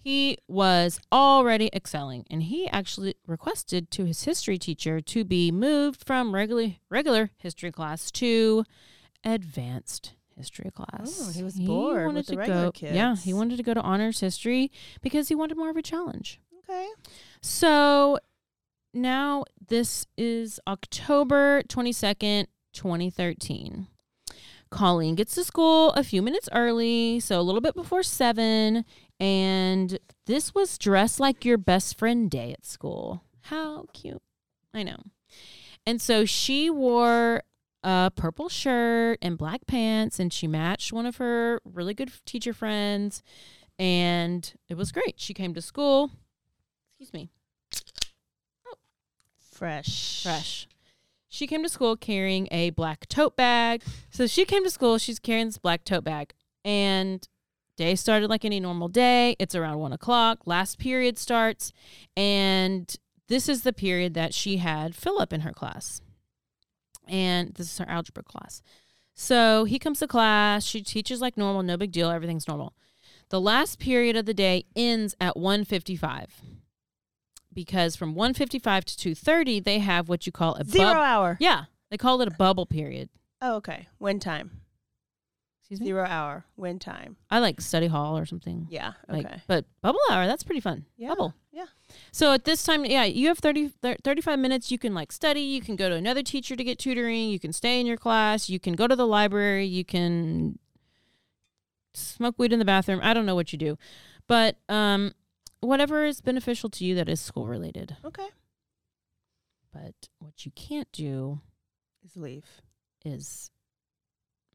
He 0.04 0.38
was 0.48 1.00
already 1.12 1.70
excelling, 1.74 2.26
and 2.32 2.44
he 2.44 2.68
actually 2.70 3.16
requested 3.28 3.92
to 3.92 4.06
his 4.06 4.24
history 4.24 4.58
teacher 4.58 5.00
to 5.00 5.24
be 5.24 5.52
moved 5.52 6.04
from 6.06 6.34
regular 6.34 6.76
regular 6.90 7.30
history 7.38 7.72
class 7.72 8.10
to 8.12 8.64
advanced 9.24 10.16
history 10.36 10.72
class. 10.72 11.20
Oh, 11.22 11.32
he 11.32 11.44
was 11.44 11.60
bored 11.60 12.14
with 12.14 12.28
the 12.28 12.38
regular 12.38 12.72
go, 12.72 12.72
Yeah, 12.82 13.16
he 13.16 13.32
wanted 13.32 13.58
to 13.58 13.64
go 13.64 13.76
to 13.76 13.82
honors 13.82 14.20
history 14.22 14.72
because 15.02 15.28
he 15.28 15.36
wanted 15.36 15.56
more 15.58 15.70
of 15.70 15.78
a 15.78 15.84
challenge. 15.84 16.42
Okay. 16.64 16.88
So 17.42 18.18
now 18.94 19.44
this 19.68 20.08
is 20.18 20.60
October 20.68 21.62
22nd, 21.64 22.48
2013. 22.74 23.88
Colleen 24.72 25.16
gets 25.16 25.36
to 25.36 25.44
school 25.44 25.92
a 25.92 26.04
few 26.04 26.22
minutes 26.22 26.50
early, 26.54 27.20
so 27.20 27.40
a 27.40 27.44
little 27.44 27.62
bit 27.62 27.76
before 27.76 28.04
seven. 28.04 28.86
And 29.20 30.00
this 30.26 30.56
was 30.56 30.78
dress 30.78 31.20
like 31.20 31.46
your 31.46 31.58
best 31.58 32.00
friend 32.00 32.32
day 32.32 32.54
at 32.54 32.66
school. 32.66 33.24
How 33.42 33.86
cute. 33.94 34.22
I 34.74 34.84
know. 34.84 34.98
And 35.86 36.02
so 36.02 36.26
she 36.26 36.70
wore 36.70 37.44
a 37.84 38.12
purple 38.16 38.50
shirt 38.50 39.20
and 39.22 39.38
black 39.38 39.68
pants, 39.68 40.20
and 40.20 40.32
she 40.32 40.48
matched 40.48 40.94
one 40.94 41.06
of 41.06 41.18
her 41.18 41.60
really 41.66 41.94
good 41.94 42.12
teacher 42.26 42.54
friends. 42.54 43.22
And 43.78 44.54
it 44.70 44.78
was 44.78 44.92
great. 44.92 45.16
She 45.18 45.34
came 45.34 45.54
to 45.54 45.62
school. 45.62 46.12
Excuse 47.00 47.14
me. 47.14 47.30
Oh. 48.68 48.76
Fresh. 49.52 50.24
Fresh. 50.24 50.68
She 51.34 51.48
came 51.48 51.63
to 51.63 51.70
school 51.70 51.96
carrying 51.96 52.50
a 52.52 52.72
black 52.72 53.08
tote 53.08 53.38
bag. 53.38 53.84
So 54.10 54.28
she 54.28 54.44
came 54.44 54.65
to 54.65 54.70
school, 54.70 54.98
she's 54.98 55.17
carrying 55.17 55.48
this 55.48 55.58
black 55.58 55.86
tote 55.86 56.04
bag. 56.04 56.34
And 56.65 57.26
day 57.78 57.96
started 57.96 58.30
like 58.30 58.44
any 58.44 58.60
normal 58.60 58.89
day. 58.89 59.38
It's 59.39 59.56
around 59.56 59.80
one 59.80 59.94
o'clock. 59.94 60.39
Last 60.46 60.78
period 60.78 61.17
starts. 61.17 61.72
And 62.17 62.94
this 63.30 63.48
is 63.48 63.62
the 63.63 63.72
period 63.72 64.13
that 64.13 64.34
she 64.34 64.58
had 64.58 64.94
Philip 64.94 65.32
in 65.32 65.41
her 65.41 65.54
class. 65.54 66.02
And 67.08 67.54
this 67.54 67.72
is 67.72 67.78
her 67.78 67.88
algebra 67.88 68.24
class. 68.24 68.62
So 69.15 69.63
he 69.63 69.80
comes 69.80 70.00
to 70.00 70.08
class. 70.08 70.65
She 70.65 70.82
teaches 70.82 71.22
like 71.22 71.38
normal, 71.38 71.63
no 71.63 71.78
big 71.78 71.94
deal. 71.94 72.10
Everything's 72.10 72.48
normal. 72.48 72.74
The 73.30 73.39
last 73.39 73.80
period 73.80 74.17
of 74.17 74.26
the 74.26 74.34
day 74.34 74.65
ends 74.76 75.15
at 75.22 75.38
155 75.38 76.41
because 77.54 77.96
from 77.96 78.16
155 78.16 78.86
to 78.86 78.98
230 78.98 79.60
they 79.60 79.80
have 79.80 80.08
what 80.10 80.26
you 80.26 80.32
call 80.32 80.56
a 80.56 80.64
Zero 80.66 80.94
bub- 80.94 80.98
hour. 81.04 81.38
yeah 81.40 81.66
they 81.90 81.98
call 81.98 82.22
it 82.22 82.28
a 82.28 82.32
bubble 82.32 82.66
period 82.66 83.10
Oh, 83.44 83.56
okay. 83.56 83.88
Wind 84.00 84.22
time? 84.22 84.52
excuse 85.62 85.80
me 85.82 85.88
Zero 85.88 86.06
hour. 86.06 86.46
wind 86.58 86.80
time? 86.82 87.18
i 87.30 87.40
like 87.40 87.60
study 87.62 87.88
hall 87.88 88.18
or 88.18 88.26
something 88.26 88.68
Yeah. 88.70 88.94
like 89.10 89.26
Okay. 89.26 89.42
but 89.48 89.66
bubble 89.82 90.00
hour 90.12 90.28
that's 90.28 90.44
pretty 90.44 90.62
fun 90.62 90.86
yeah. 90.98 91.10
bubble 91.10 91.34
Yeah. 91.52 91.66
so 92.12 92.34
at 92.34 92.46
this 92.46 92.64
time 92.64 92.86
yeah 92.86 93.04
you 93.04 93.28
have 93.30 93.40
30 93.40 93.72
35 94.04 94.38
minutes 94.40 94.72
you 94.72 94.78
can 94.78 94.94
like 94.94 95.12
study 95.12 95.42
you 95.42 95.62
can 95.62 95.76
go 95.76 95.90
to 95.90 95.96
another 95.96 96.24
teacher 96.24 96.56
to 96.56 96.64
get 96.64 96.78
tutoring 96.80 97.30
you 97.30 97.40
can 97.40 97.52
stay 97.54 97.80
in 97.80 97.86
your 97.88 97.98
class 97.98 98.50
you 98.50 98.60
can 98.60 98.74
go 98.74 98.88
to 98.88 98.96
the 98.96 99.08
library 99.08 99.66
you 99.66 99.84
can 99.86 100.58
smoke 101.94 102.36
weed 102.38 102.54
in 102.54 102.60
the 102.60 102.66
bathroom 102.66 103.00
i 103.04 103.14
don't 103.14 103.26
know 103.26 103.36
what 103.36 103.52
you 103.52 103.58
do 103.60 103.78
but 104.28 104.58
um 104.70 105.14
whatever 105.62 106.06
is 106.06 106.21
beneficial 106.21 106.69
to 106.69 106.84
you 106.86 106.93
that 106.95 107.08
is 107.10 107.19
school 107.21 107.47
related 107.47 107.95
Okay. 108.06 108.28
but 109.74 109.93
what 110.19 110.45
you 110.45 110.52
can't 110.56 110.91
do 110.91 111.39
Is 112.06 112.15
leave. 112.17 112.45
is 113.06 113.52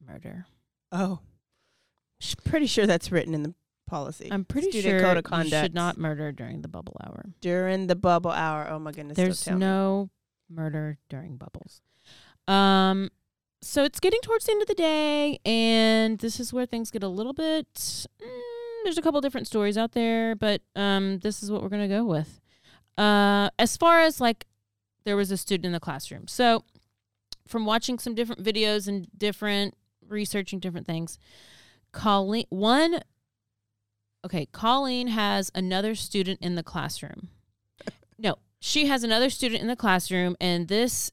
murder. 0.07 0.47
Oh. 0.93 1.21
Sh- 2.21 2.35
Pretty 2.45 2.67
sure 2.67 2.87
that's 2.87 3.11
written 3.11 3.35
in 3.35 3.43
the 3.43 3.55
policy. 3.87 4.29
I'm 4.31 4.45
pretty 4.45 4.71
Student 4.71 4.91
sure 4.93 5.01
code 5.01 5.25
of 5.25 5.45
you 5.45 5.51
should 5.51 5.75
not 5.75 5.97
murder 5.99 6.33
during 6.33 6.63
the 6.63 6.69
bubble 6.69 6.97
hour. 7.05 7.27
during 7.41 7.87
the 7.87 7.95
bubble 7.97 8.31
hour. 8.33 8.69
Oh 8.71 8.79
my 8.79 8.93
goodness. 8.93 9.17
There's 9.17 9.43
tell 9.45 9.55
me. 9.55 9.61
no 9.61 10.11
murder 10.51 10.99
during 11.09 11.37
bubbles. 11.37 11.81
Um, 12.49 13.11
so 13.63 13.85
it's 13.85 14.01
getting 14.01 14.21
towards 14.21 14.47
the 14.47 14.53
end 14.53 14.63
of 14.63 14.69
the 14.69 14.75
day, 14.75 15.39
and 15.45 16.19
this 16.19 16.39
is 16.41 16.53
where 16.53 16.67
things 16.67 16.91
get 16.91 17.03
a 17.03 17.09
little 17.09 17.33
bit. 17.33 17.73
Mm, 17.75 18.07
there's 18.87 18.99
a 18.99 19.03
couple 19.03 19.21
different 19.21 19.49
stories 19.49 19.77
out 19.77 19.93
there, 19.93 20.37
but 20.37 20.63
um, 20.77 21.19
this 21.19 21.43
is 21.43 21.51
what 21.51 21.61
we're 21.61 21.69
gonna 21.69 21.89
go 21.89 22.05
with. 22.05 22.41
Uh, 22.97 23.51
as 23.59 23.77
far 23.77 24.01
as 24.03 24.21
like, 24.21 24.47
there 25.05 25.17
was 25.17 25.33
a 25.33 25.37
student 25.37 25.67
in 25.67 25.73
the 25.73 25.81
classroom. 25.81 26.29
So, 26.29 26.63
from 27.49 27.67
watching 27.67 27.99
some 27.99 28.15
different 28.15 28.45
videos 28.45 28.87
and 28.87 29.09
different 29.17 29.75
researching 30.09 30.61
different 30.61 30.87
things, 30.87 31.19
Colleen 31.91 32.47
one. 32.49 33.01
Okay, 34.25 34.47
Colleen 34.53 35.09
has 35.09 35.51
another 35.53 35.97
student 35.97 36.41
in 36.41 36.55
the 36.55 36.63
classroom. 36.63 37.29
No, 38.19 38.37
she 38.61 38.87
has 38.87 39.03
another 39.05 39.29
student 39.29 39.61
in 39.61 39.69
the 39.69 39.77
classroom, 39.77 40.37
and 40.41 40.69
this 40.69 41.11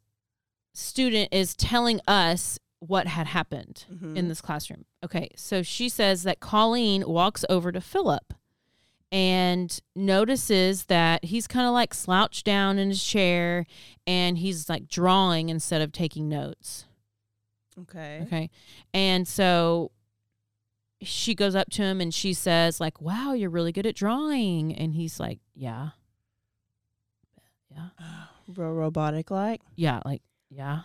student 0.73 1.29
is 1.33 1.55
telling 1.55 1.99
us 2.07 2.59
what 2.87 3.07
had 3.07 3.27
happened 3.27 3.85
Mhm. 3.91 4.17
in 4.17 4.27
this 4.27 4.41
classroom. 4.41 4.85
Okay, 5.03 5.29
so 5.35 5.61
she 5.63 5.87
says 5.89 6.23
that 6.23 6.39
Colleen 6.39 7.03
walks 7.07 7.45
over 7.49 7.71
to 7.71 7.79
Philip 7.79 8.33
and 9.11 9.79
notices 9.95 10.85
that 10.85 11.23
he's 11.25 11.47
kind 11.47 11.65
of 11.67 11.73
like 11.73 11.93
slouched 11.93 12.45
down 12.45 12.77
in 12.79 12.89
his 12.89 13.03
chair 13.03 13.65
and 14.07 14.37
he's 14.39 14.67
like 14.69 14.87
drawing 14.87 15.49
instead 15.49 15.81
of 15.81 15.91
taking 15.91 16.27
notes. 16.27 16.85
Okay. 17.79 18.21
Okay. 18.23 18.49
And 18.93 19.27
so 19.27 19.91
she 21.01 21.35
goes 21.35 21.55
up 21.55 21.69
to 21.71 21.81
him 21.83 22.01
and 22.01 22.13
she 22.13 22.33
says, 22.33 22.79
like, 22.79 22.99
wow, 23.01 23.33
you're 23.33 23.49
really 23.49 23.71
good 23.71 23.85
at 23.85 23.95
drawing. 23.95 24.73
And 24.75 24.93
he's 24.95 25.19
like, 25.19 25.39
yeah. 25.53 25.89
Yeah. 27.71 27.89
Real 28.47 28.71
robotic 28.73 29.31
like. 29.31 29.61
Yeah. 29.75 30.01
Like, 30.05 30.21
yeah. 30.49 30.81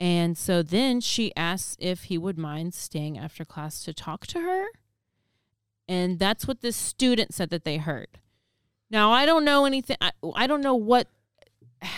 And 0.00 0.38
so 0.38 0.62
then 0.62 1.00
she 1.00 1.34
asks 1.36 1.76
if 1.80 2.04
he 2.04 2.18
would 2.18 2.38
mind 2.38 2.72
staying 2.74 3.18
after 3.18 3.44
class 3.44 3.82
to 3.84 3.92
talk 3.92 4.26
to 4.28 4.40
her. 4.40 4.66
And 5.88 6.18
that's 6.18 6.46
what 6.46 6.60
this 6.60 6.76
student 6.76 7.34
said 7.34 7.50
that 7.50 7.64
they 7.64 7.78
heard. 7.78 8.08
Now, 8.90 9.10
I 9.10 9.26
don't 9.26 9.44
know 9.44 9.64
anything. 9.64 9.96
I, 10.00 10.12
I 10.34 10.46
don't 10.46 10.60
know 10.62 10.74
what. 10.74 11.08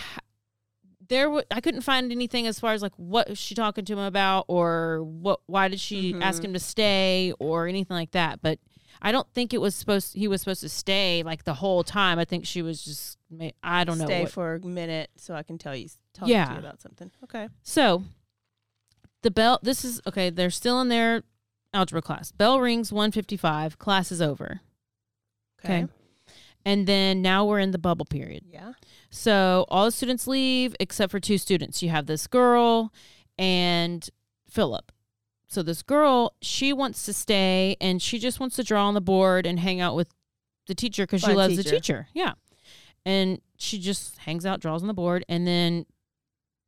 There, 1.07 1.25
w- 1.25 1.43
I 1.51 1.59
couldn't 1.59 1.81
find 1.81 2.09
anything 2.09 2.47
as 2.47 2.57
far 2.57 2.71
as 2.71 2.81
like 2.81 2.93
what 2.95 3.27
was 3.27 3.37
she 3.37 3.53
talking 3.53 3.83
to 3.83 3.91
him 3.93 3.99
about, 3.99 4.45
or 4.47 5.03
what? 5.03 5.41
Why 5.45 5.67
did 5.67 5.81
she 5.81 6.15
ask 6.21 6.41
Mhm. 6.41 6.45
him 6.45 6.53
to 6.53 6.59
stay, 6.59 7.33
or 7.37 7.67
anything 7.67 7.95
like 7.95 8.11
that. 8.11 8.41
But 8.41 8.59
I 9.01 9.11
don't 9.11 9.27
think 9.33 9.53
it 9.53 9.59
was 9.61 9.73
supposed. 9.75 10.13
He 10.13 10.27
was 10.27 10.41
supposed 10.41 10.61
to 10.61 10.69
stay 10.69 11.23
like 11.23 11.43
the 11.43 11.55
whole 11.55 11.83
time. 11.83 12.19
I 12.19 12.25
think 12.25 12.45
she 12.45 12.61
was 12.61 12.83
just. 12.83 13.17
I 13.63 13.83
don't 13.83 13.97
know. 13.97 14.05
Stay 14.05 14.23
what- 14.23 14.31
for 14.31 14.55
a 14.55 14.59
minute 14.59 15.09
so 15.17 15.33
I 15.33 15.43
can 15.43 15.57
tell 15.57 15.75
you 15.75 15.87
talk 16.13 16.27
to 16.27 16.31
Yeah. 16.31 16.53
you 16.53 16.59
about 16.59 16.81
something. 16.81 17.11
Okay. 17.23 17.47
So 17.63 18.03
the 19.23 19.31
bell 19.31 19.59
this 19.63 19.83
is 19.85 20.01
okay, 20.07 20.29
they're 20.29 20.49
still 20.49 20.81
in 20.81 20.89
their 20.89 21.23
algebra 21.73 22.01
class. 22.01 22.31
Bell 22.31 22.59
rings 22.59 22.91
155, 22.91 23.77
class 23.79 24.11
is 24.11 24.21
over. 24.21 24.61
Okay. 25.63 25.87
And 26.65 26.85
then 26.87 27.21
now 27.21 27.45
we're 27.45 27.59
in 27.59 27.71
the 27.71 27.77
bubble 27.79 28.05
period. 28.05 28.43
Yeah. 28.47 28.73
So 29.09 29.65
all 29.69 29.85
the 29.85 29.91
students 29.91 30.27
leave 30.27 30.75
except 30.79 31.11
for 31.11 31.19
two 31.19 31.37
students. 31.37 31.81
You 31.81 31.89
have 31.89 32.05
this 32.07 32.27
girl 32.27 32.91
and 33.39 34.07
Philip. 34.49 34.91
So 35.51 35.61
this 35.61 35.83
girl, 35.83 36.33
she 36.41 36.71
wants 36.71 37.03
to 37.05 37.11
stay 37.11 37.75
and 37.81 38.01
she 38.01 38.19
just 38.19 38.39
wants 38.39 38.55
to 38.55 38.63
draw 38.63 38.87
on 38.87 38.93
the 38.93 39.01
board 39.01 39.45
and 39.45 39.59
hang 39.59 39.81
out 39.81 39.97
with 39.97 40.07
the 40.67 40.73
teacher 40.73 41.03
because 41.03 41.19
she 41.19 41.33
loves 41.33 41.57
the 41.57 41.63
teacher. 41.63 41.75
teacher. 41.75 42.07
Yeah. 42.13 42.33
And 43.05 43.41
she 43.57 43.77
just 43.77 44.17
hangs 44.19 44.45
out, 44.45 44.61
draws 44.61 44.81
on 44.81 44.87
the 44.87 44.93
board, 44.93 45.25
and 45.27 45.45
then 45.45 45.85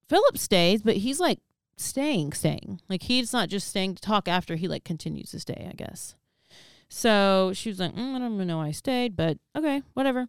Philip 0.09 0.37
stays, 0.37 0.81
but 0.81 0.97
he's 0.97 1.21
like 1.21 1.39
staying, 1.77 2.33
staying. 2.33 2.81
Like 2.89 3.03
he's 3.03 3.31
not 3.31 3.47
just 3.47 3.69
staying 3.69 3.95
to 3.95 4.01
talk 4.01 4.27
after 4.27 4.55
he 4.57 4.67
like 4.67 4.83
continues 4.83 5.31
to 5.31 5.39
stay, 5.39 5.65
I 5.69 5.75
guess. 5.75 6.15
So 6.89 7.53
she 7.55 7.69
was 7.69 7.79
like, 7.79 7.95
mm, 7.95 8.15
I 8.15 8.19
don't 8.19 8.35
even 8.35 8.47
know 8.47 8.57
why 8.57 8.67
I 8.67 8.71
stayed, 8.71 9.15
but 9.15 9.37
okay, 9.55 9.81
whatever. 9.93 10.27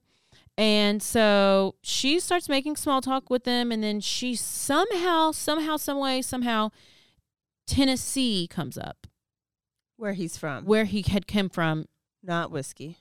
And 0.57 1.03
so 1.03 1.75
she 1.83 2.21
starts 2.21 2.49
making 2.49 2.77
small 2.77 3.01
talk 3.01 3.31
with 3.31 3.43
them, 3.43 3.73
and 3.73 3.83
then 3.83 4.01
she 4.01 4.37
somehow, 4.37 5.33
somehow, 5.33 5.77
some 5.77 5.99
way, 5.99 6.23
somehow, 6.23 6.71
Tennessee 7.67 8.47
comes 8.49 8.77
up, 8.79 9.07
Where 9.97 10.13
he's 10.13 10.37
from. 10.37 10.65
where 10.65 10.85
he 10.85 11.03
had 11.03 11.27
come 11.27 11.49
from, 11.49 11.87
Not 12.23 12.51
whiskey. 12.51 12.99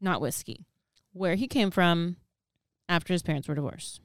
not 0.00 0.20
whiskey, 0.20 0.66
where 1.12 1.34
he 1.36 1.46
came 1.46 1.70
from 1.70 2.16
after 2.88 3.12
his 3.12 3.22
parents 3.22 3.48
were 3.48 3.54
divorced. 3.54 4.00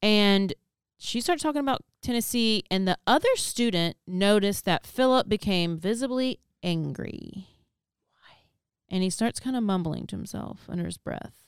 And 0.00 0.54
she 0.98 1.20
started 1.20 1.42
talking 1.42 1.60
about 1.60 1.84
Tennessee, 2.00 2.64
and 2.70 2.86
the 2.88 2.98
other 3.06 3.34
student 3.36 3.96
noticed 4.06 4.64
that 4.64 4.86
Philip 4.86 5.28
became 5.28 5.76
visibly 5.78 6.38
angry. 6.62 7.48
Why? 8.14 8.36
And 8.88 9.02
he 9.02 9.10
starts 9.10 9.38
kind 9.40 9.56
of 9.56 9.62
mumbling 9.62 10.06
to 10.08 10.16
himself 10.16 10.64
under 10.68 10.84
his 10.86 10.98
breath. 10.98 11.41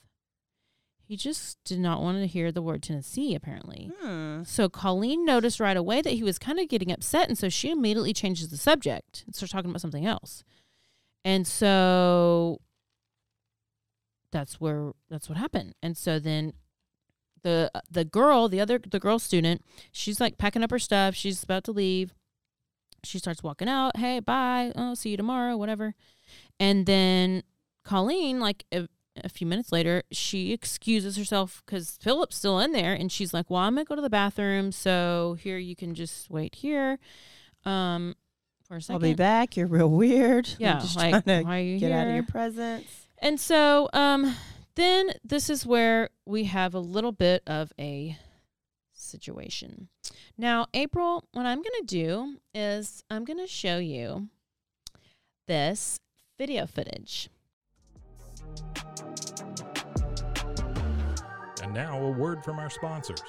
He 1.07 1.15
just 1.15 1.59
did 1.63 1.79
not 1.79 2.01
want 2.01 2.17
to 2.17 2.25
hear 2.25 2.51
the 2.51 2.63
word 2.63 2.81
Tennessee, 2.81 3.35
apparently. 3.35 3.91
Hmm. 4.01 4.41
So 4.43 4.69
Colleen 4.69 5.23
noticed 5.23 5.59
right 5.59 5.77
away 5.77 6.01
that 6.01 6.13
he 6.13 6.23
was 6.23 6.39
kind 6.39 6.59
of 6.59 6.67
getting 6.67 6.91
upset, 6.91 7.29
and 7.29 7.37
so 7.37 7.47
she 7.47 7.69
immediately 7.69 8.11
changes 8.11 8.49
the 8.49 8.57
subject 8.57 9.23
and 9.25 9.35
starts 9.35 9.51
talking 9.51 9.69
about 9.69 9.81
something 9.81 10.05
else. 10.05 10.43
And 11.23 11.45
so 11.45 12.59
that's 14.31 14.59
where 14.59 14.93
that's 15.09 15.29
what 15.29 15.37
happened. 15.37 15.75
And 15.83 15.95
so 15.95 16.17
then 16.17 16.53
the 17.43 17.71
the 17.89 18.03
girl, 18.03 18.49
the 18.49 18.59
other 18.59 18.79
the 18.79 18.99
girl 18.99 19.19
student, 19.19 19.61
she's 19.91 20.19
like 20.19 20.39
packing 20.39 20.63
up 20.63 20.71
her 20.71 20.79
stuff. 20.79 21.13
She's 21.13 21.43
about 21.43 21.63
to 21.65 21.71
leave. 21.71 22.13
She 23.03 23.19
starts 23.19 23.43
walking 23.43 23.69
out. 23.69 23.97
Hey, 23.97 24.19
bye. 24.19 24.71
Oh, 24.75 24.95
see 24.95 25.11
you 25.11 25.17
tomorrow. 25.17 25.55
Whatever. 25.55 25.93
And 26.59 26.87
then 26.87 27.43
Colleen, 27.83 28.39
like 28.39 28.65
a, 29.23 29.29
few 29.29 29.47
minutes 29.47 29.71
later, 29.71 30.03
she 30.11 30.51
excuses 30.51 31.17
herself 31.17 31.61
because 31.65 31.97
Philip's 32.01 32.35
still 32.35 32.59
in 32.59 32.71
there, 32.71 32.93
and 32.93 33.11
she's 33.11 33.33
like, 33.33 33.49
"Well, 33.49 33.61
I'm 33.61 33.75
gonna 33.75 33.85
go 33.85 33.95
to 33.95 34.01
the 34.01 34.09
bathroom, 34.09 34.71
so 34.71 35.37
here 35.39 35.57
you 35.57 35.75
can 35.75 35.95
just 35.95 36.29
wait 36.29 36.55
here." 36.55 36.99
Um, 37.65 38.15
for 38.67 38.77
a 38.77 38.79
2nd 38.79 38.93
I'll 38.93 38.99
be 38.99 39.13
back. 39.13 39.57
You're 39.57 39.67
real 39.67 39.89
weird. 39.89 40.49
Yeah, 40.59 40.75
I'm 40.75 40.81
just 40.81 40.95
like 40.95 41.11
trying 41.11 41.43
to 41.43 41.47
why 41.47 41.59
are 41.59 41.63
you 41.63 41.79
get 41.79 41.91
out 41.91 42.07
of 42.07 42.13
your 42.13 42.23
presence. 42.23 43.07
And 43.19 43.39
so 43.39 43.89
um 43.93 44.35
Then 44.75 45.11
this 45.23 45.49
is 45.49 45.65
where 45.65 46.09
we 46.25 46.45
have 46.45 46.73
a 46.73 46.79
little 46.79 47.13
bit 47.13 47.43
of 47.47 47.71
a 47.79 48.17
situation. 48.93 49.87
Now, 50.37 50.67
April, 50.73 51.23
what 51.31 51.45
I'm 51.45 51.59
going 51.59 51.81
to 51.81 51.85
do 51.85 52.39
is 52.53 53.03
I'm 53.09 53.23
going 53.23 53.39
to 53.39 53.47
show 53.47 53.77
you 53.77 54.27
this 55.47 55.97
video 56.37 56.65
footage. 56.65 57.29
And 61.75 61.83
now 61.83 62.01
a 62.01 62.09
word 62.09 62.41
from 62.41 62.57
our 62.57 62.69
sponsors. 62.69 63.21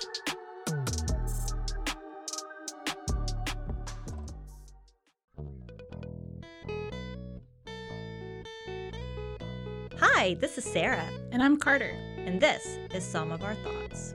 Hi, 9.99 10.35
this 10.35 10.59
is 10.59 10.65
Sarah, 10.65 11.09
And 11.33 11.43
I'm 11.43 11.57
Carter. 11.57 11.97
and 12.19 12.41
this 12.41 12.79
is 12.95 13.05
some 13.05 13.33
of 13.33 13.43
our 13.43 13.57
thoughts. 13.57 14.15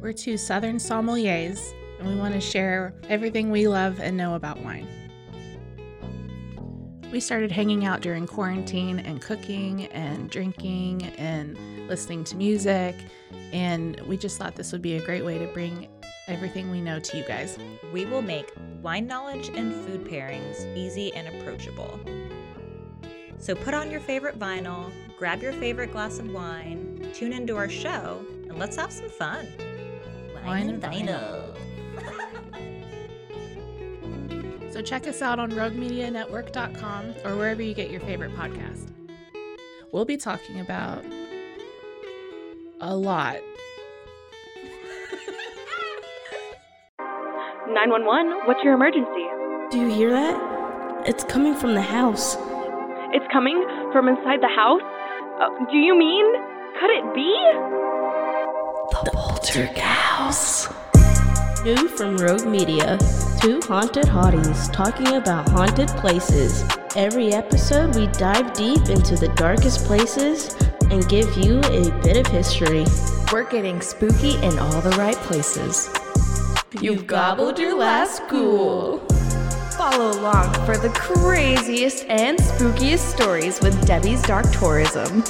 We're 0.00 0.12
two 0.14 0.38
Southern 0.38 0.76
sommeliers, 0.76 1.74
and 1.98 2.08
we 2.08 2.16
want 2.16 2.32
to 2.32 2.40
share 2.40 2.94
everything 3.10 3.50
we 3.50 3.68
love 3.68 4.00
and 4.00 4.16
know 4.16 4.36
about 4.36 4.58
wine. 4.60 5.01
We 7.12 7.20
started 7.20 7.52
hanging 7.52 7.84
out 7.84 8.00
during 8.00 8.26
quarantine 8.26 8.98
and 8.98 9.20
cooking 9.20 9.84
and 9.88 10.30
drinking 10.30 11.02
and 11.18 11.58
listening 11.86 12.24
to 12.24 12.36
music, 12.36 12.96
and 13.52 14.00
we 14.00 14.16
just 14.16 14.38
thought 14.38 14.54
this 14.54 14.72
would 14.72 14.80
be 14.80 14.96
a 14.96 15.04
great 15.04 15.22
way 15.22 15.36
to 15.36 15.46
bring 15.48 15.88
everything 16.26 16.70
we 16.70 16.80
know 16.80 16.98
to 16.98 17.18
you 17.18 17.24
guys. 17.24 17.58
We 17.92 18.06
will 18.06 18.22
make 18.22 18.50
wine 18.80 19.06
knowledge 19.06 19.50
and 19.50 19.74
food 19.84 20.06
pairings 20.06 20.74
easy 20.74 21.12
and 21.12 21.28
approachable. 21.28 22.00
So 23.36 23.54
put 23.54 23.74
on 23.74 23.90
your 23.90 24.00
favorite 24.00 24.38
vinyl, 24.38 24.90
grab 25.18 25.42
your 25.42 25.52
favorite 25.52 25.92
glass 25.92 26.18
of 26.18 26.32
wine, 26.32 27.10
tune 27.12 27.34
into 27.34 27.58
our 27.58 27.68
show, 27.68 28.24
and 28.48 28.58
let's 28.58 28.76
have 28.76 28.90
some 28.90 29.10
fun. 29.10 29.46
Wine 30.46 30.70
and 30.70 30.80
So 34.72 34.80
check 34.80 35.06
us 35.06 35.20
out 35.20 35.38
on 35.38 35.52
roguemedianetwork.com 35.52 37.14
or 37.26 37.36
wherever 37.36 37.60
you 37.60 37.74
get 37.74 37.90
your 37.90 38.00
favorite 38.00 38.34
podcast. 38.34 38.90
We'll 39.92 40.06
be 40.06 40.16
talking 40.16 40.60
about 40.60 41.04
a 42.80 42.96
lot. 42.96 43.36
911, 47.68 48.46
what's 48.46 48.64
your 48.64 48.72
emergency? 48.72 49.26
Do 49.70 49.78
you 49.78 49.88
hear 49.88 50.10
that? 50.10 51.06
It's 51.06 51.24
coming 51.24 51.54
from 51.54 51.74
the 51.74 51.82
house. 51.82 52.36
It's 53.12 53.26
coming 53.30 53.62
from 53.92 54.08
inside 54.08 54.40
the 54.40 54.48
house? 54.48 54.80
Uh, 55.38 55.48
do 55.70 55.76
you 55.76 55.98
mean? 55.98 56.24
Could 56.80 56.90
it 56.90 57.14
be? 57.14 57.30
The 59.04 59.10
Poltergeist. 59.12 60.81
New 61.64 61.86
from 61.86 62.16
Rogue 62.16 62.44
Media. 62.44 62.98
Two 63.40 63.60
haunted 63.60 64.06
hotties 64.06 64.72
talking 64.72 65.14
about 65.14 65.48
haunted 65.48 65.88
places. 65.90 66.64
Every 66.96 67.32
episode, 67.32 67.94
we 67.94 68.08
dive 68.08 68.52
deep 68.52 68.88
into 68.88 69.14
the 69.14 69.32
darkest 69.36 69.84
places 69.84 70.56
and 70.90 71.08
give 71.08 71.36
you 71.36 71.60
a 71.60 71.92
bit 72.02 72.16
of 72.16 72.26
history. 72.26 72.84
We're 73.32 73.48
getting 73.48 73.80
spooky 73.80 74.34
in 74.44 74.58
all 74.58 74.80
the 74.80 74.90
right 74.98 75.14
places. 75.14 75.88
You've 76.80 77.06
gobbled 77.06 77.60
your 77.60 77.78
last 77.78 78.28
ghoul. 78.28 78.98
Follow 79.76 80.10
along 80.18 80.52
for 80.66 80.76
the 80.76 80.90
craziest 80.96 82.06
and 82.08 82.38
spookiest 82.38 83.08
stories 83.08 83.60
with 83.60 83.86
Debbie's 83.86 84.22
Dark 84.22 84.50
Tourism. 84.50 85.22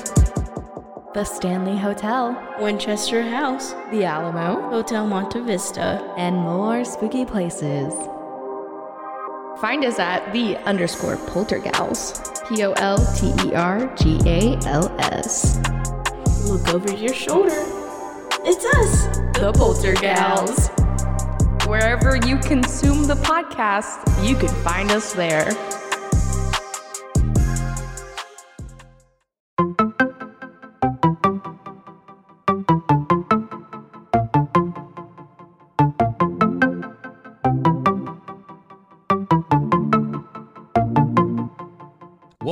The 1.15 1.25
Stanley 1.25 1.77
Hotel, 1.77 2.35
Winchester 2.59 3.23
House, 3.23 3.73
The 3.91 4.05
Alamo, 4.05 4.71
Hotel 4.71 5.07
Monte 5.07 5.41
Vista. 5.41 6.01
and 6.17 6.37
more 6.37 6.85
spooky 6.85 7.25
places. 7.27 7.93
Find 9.61 9.85
us 9.85 9.99
at 9.99 10.33
the 10.33 10.57
underscore 10.65 11.19
poltergals. 11.19 12.19
P 12.49 12.65
O 12.65 12.73
L 12.73 12.99
T 13.15 13.33
E 13.47 13.55
R 13.55 13.95
G 13.97 14.19
A 14.25 14.59
L 14.67 14.89
S. 14.99 15.61
Look 16.49 16.69
over 16.69 16.93
your 16.95 17.15
shoulder. 17.15 17.63
It's 18.45 18.65
us, 18.65 19.07
the 19.39 19.53
Poltergals. 19.55 20.71
Wherever 21.69 22.17
you 22.17 22.39
consume 22.39 23.07
the 23.07 23.15
podcast, 23.17 24.01
you 24.27 24.35
can 24.35 24.49
find 24.65 24.91
us 24.91 25.13
there. 25.13 25.51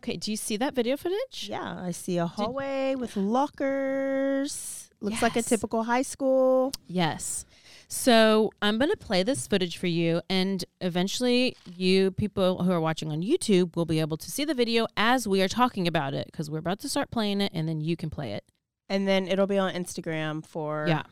Okay. 0.00 0.16
Do 0.16 0.30
you 0.30 0.36
see 0.38 0.56
that 0.56 0.74
video 0.74 0.96
footage? 0.96 1.46
Yeah, 1.50 1.78
I 1.78 1.90
see 1.90 2.16
a 2.16 2.26
hallway 2.26 2.94
with 2.94 3.16
lockers. 3.16 4.88
Looks 5.02 5.20
like 5.20 5.36
a 5.36 5.42
typical 5.42 5.82
high 5.82 6.00
school. 6.00 6.72
Yes. 6.86 7.44
So 7.86 8.50
I'm 8.62 8.78
going 8.78 8.90
to 8.90 8.96
play 8.96 9.22
this 9.22 9.46
footage 9.46 9.76
for 9.76 9.88
you, 9.88 10.22
and 10.30 10.64
eventually, 10.80 11.54
you 11.76 12.12
people 12.12 12.62
who 12.62 12.72
are 12.72 12.80
watching 12.80 13.12
on 13.12 13.20
YouTube 13.20 13.76
will 13.76 13.84
be 13.84 14.00
able 14.00 14.16
to 14.16 14.30
see 14.30 14.46
the 14.46 14.54
video 14.54 14.86
as 14.96 15.28
we 15.28 15.42
are 15.42 15.48
talking 15.48 15.86
about 15.86 16.14
it 16.14 16.26
because 16.32 16.50
we're 16.50 16.60
about 16.60 16.78
to 16.80 16.88
start 16.88 17.10
playing 17.10 17.42
it, 17.42 17.52
and 17.52 17.68
then 17.68 17.82
you 17.82 17.94
can 17.94 18.08
play 18.08 18.32
it. 18.32 18.44
And 18.88 19.06
then 19.06 19.28
it'll 19.28 19.46
be 19.46 19.58
on 19.58 19.74
Instagram 19.74 20.46
for 20.46 20.86
yeah. 20.88 21.02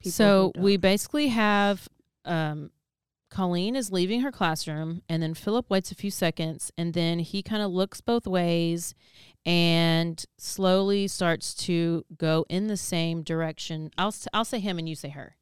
people 0.00 0.10
So 0.10 0.52
we 0.56 0.78
basically 0.78 1.28
have 1.28 1.88
um, 2.24 2.72
Colleen 3.32 3.74
is 3.74 3.90
leaving 3.90 4.20
her 4.20 4.30
classroom, 4.30 5.00
and 5.08 5.22
then 5.22 5.32
Philip 5.32 5.70
waits 5.70 5.90
a 5.90 5.94
few 5.94 6.10
seconds, 6.10 6.70
and 6.76 6.92
then 6.92 7.18
he 7.18 7.42
kind 7.42 7.62
of 7.62 7.72
looks 7.72 8.02
both 8.02 8.26
ways 8.26 8.94
and 9.46 10.22
slowly 10.36 11.08
starts 11.08 11.54
to 11.54 12.04
go 12.14 12.44
in 12.50 12.66
the 12.66 12.76
same 12.76 13.22
direction. 13.22 13.90
I'll 13.96 14.14
I'll 14.34 14.44
say 14.44 14.60
him, 14.60 14.78
and 14.78 14.86
you 14.86 14.94
say 14.94 15.08
her. 15.08 15.36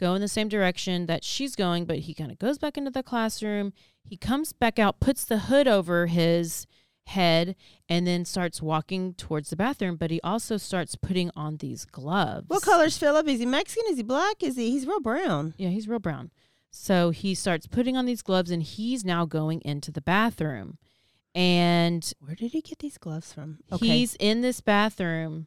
Go 0.00 0.14
in 0.14 0.20
the 0.20 0.26
same 0.26 0.48
direction 0.48 1.06
that 1.06 1.22
she's 1.22 1.54
going, 1.54 1.84
but 1.84 2.00
he 2.00 2.12
kind 2.12 2.32
of 2.32 2.40
goes 2.40 2.58
back 2.58 2.76
into 2.76 2.90
the 2.90 3.04
classroom. 3.04 3.72
He 4.02 4.16
comes 4.16 4.52
back 4.52 4.80
out, 4.80 4.98
puts 4.98 5.24
the 5.24 5.38
hood 5.38 5.68
over 5.68 6.08
his 6.08 6.66
head, 7.06 7.54
and 7.88 8.04
then 8.04 8.24
starts 8.24 8.60
walking 8.60 9.14
towards 9.14 9.50
the 9.50 9.56
bathroom. 9.56 9.94
But 9.94 10.10
he 10.10 10.20
also 10.22 10.56
starts 10.56 10.96
putting 10.96 11.30
on 11.36 11.58
these 11.58 11.84
gloves. 11.84 12.48
What 12.48 12.62
color's 12.62 12.98
Philip? 12.98 13.28
Is 13.28 13.38
he 13.38 13.46
Mexican? 13.46 13.84
Is 13.90 13.96
he 13.96 14.02
black? 14.02 14.42
Is 14.42 14.56
he? 14.56 14.72
He's 14.72 14.88
real 14.88 15.00
brown. 15.00 15.54
Yeah, 15.56 15.68
he's 15.68 15.86
real 15.86 16.00
brown. 16.00 16.32
So 16.70 17.10
he 17.10 17.34
starts 17.34 17.66
putting 17.66 17.96
on 17.96 18.06
these 18.06 18.22
gloves 18.22 18.50
and 18.50 18.62
he's 18.62 19.04
now 19.04 19.24
going 19.24 19.60
into 19.64 19.90
the 19.90 20.00
bathroom. 20.00 20.78
And 21.34 22.10
Where 22.20 22.34
did 22.34 22.52
he 22.52 22.60
get 22.62 22.78
these 22.78 22.98
gloves 22.98 23.32
from? 23.32 23.58
Okay. 23.72 23.86
he's 23.86 24.14
in 24.16 24.40
this 24.40 24.60
bathroom 24.60 25.46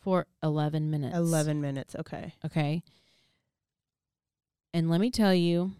for 0.00 0.26
11 0.42 0.90
minutes. 0.90 1.16
11 1.16 1.60
minutes. 1.60 1.94
Okay. 1.96 2.34
Okay. 2.44 2.82
And 4.72 4.90
let 4.90 5.00
me 5.00 5.10
tell 5.10 5.34
you, 5.34 5.72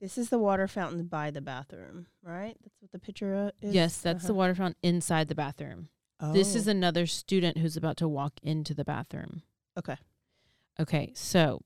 This 0.00 0.18
is 0.18 0.28
the 0.28 0.38
water 0.38 0.68
fountain 0.68 1.06
by 1.06 1.30
the 1.30 1.40
bathroom, 1.40 2.06
right? 2.22 2.56
That's 2.62 2.76
what 2.80 2.92
the 2.92 2.98
picture 2.98 3.34
uh, 3.34 3.50
is. 3.66 3.74
yes, 3.74 3.98
that's 3.98 4.24
the 4.24 4.32
Uh-huh. 4.32 4.38
water 4.38 4.54
fountain 4.54 4.76
inside 4.82 5.28
the 5.28 5.34
bathroom. 5.34 5.88
This 6.32 6.54
is 6.54 6.66
Oh. 6.68 6.70
another 6.70 7.06
student 7.06 7.58
who's 7.58 7.76
about 7.76 7.96
to 7.98 8.08
walk 8.08 8.34
into 8.42 8.72
the 8.74 8.84
bathroom. 8.84 9.42
Okay. 9.78 9.96
Okay, 10.78 11.12
so 11.14 11.62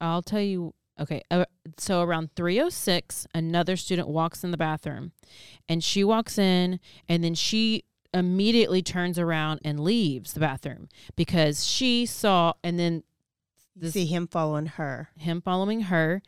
I'll 0.00 0.22
tell 0.22 0.40
you. 0.40 0.74
Okay, 1.00 1.22
uh, 1.30 1.44
so 1.76 2.02
around 2.02 2.30
306, 2.34 3.28
another 3.32 3.76
student 3.76 4.08
walks 4.08 4.42
in 4.42 4.50
the 4.50 4.56
bathroom 4.56 5.12
and 5.68 5.84
she 5.84 6.02
walks 6.02 6.38
in 6.38 6.80
and 7.08 7.22
then 7.22 7.34
she 7.36 7.84
immediately 8.12 8.82
turns 8.82 9.16
around 9.16 9.60
and 9.64 9.78
leaves 9.78 10.32
the 10.32 10.40
bathroom 10.40 10.88
because 11.14 11.64
she 11.64 12.04
saw 12.04 12.52
and 12.64 12.80
then 12.80 13.04
You 13.76 13.82
this- 13.82 13.92
see 13.92 14.06
him 14.06 14.26
following 14.26 14.66
her. 14.66 15.10
him 15.16 15.40
following 15.40 15.82
her 15.82 16.20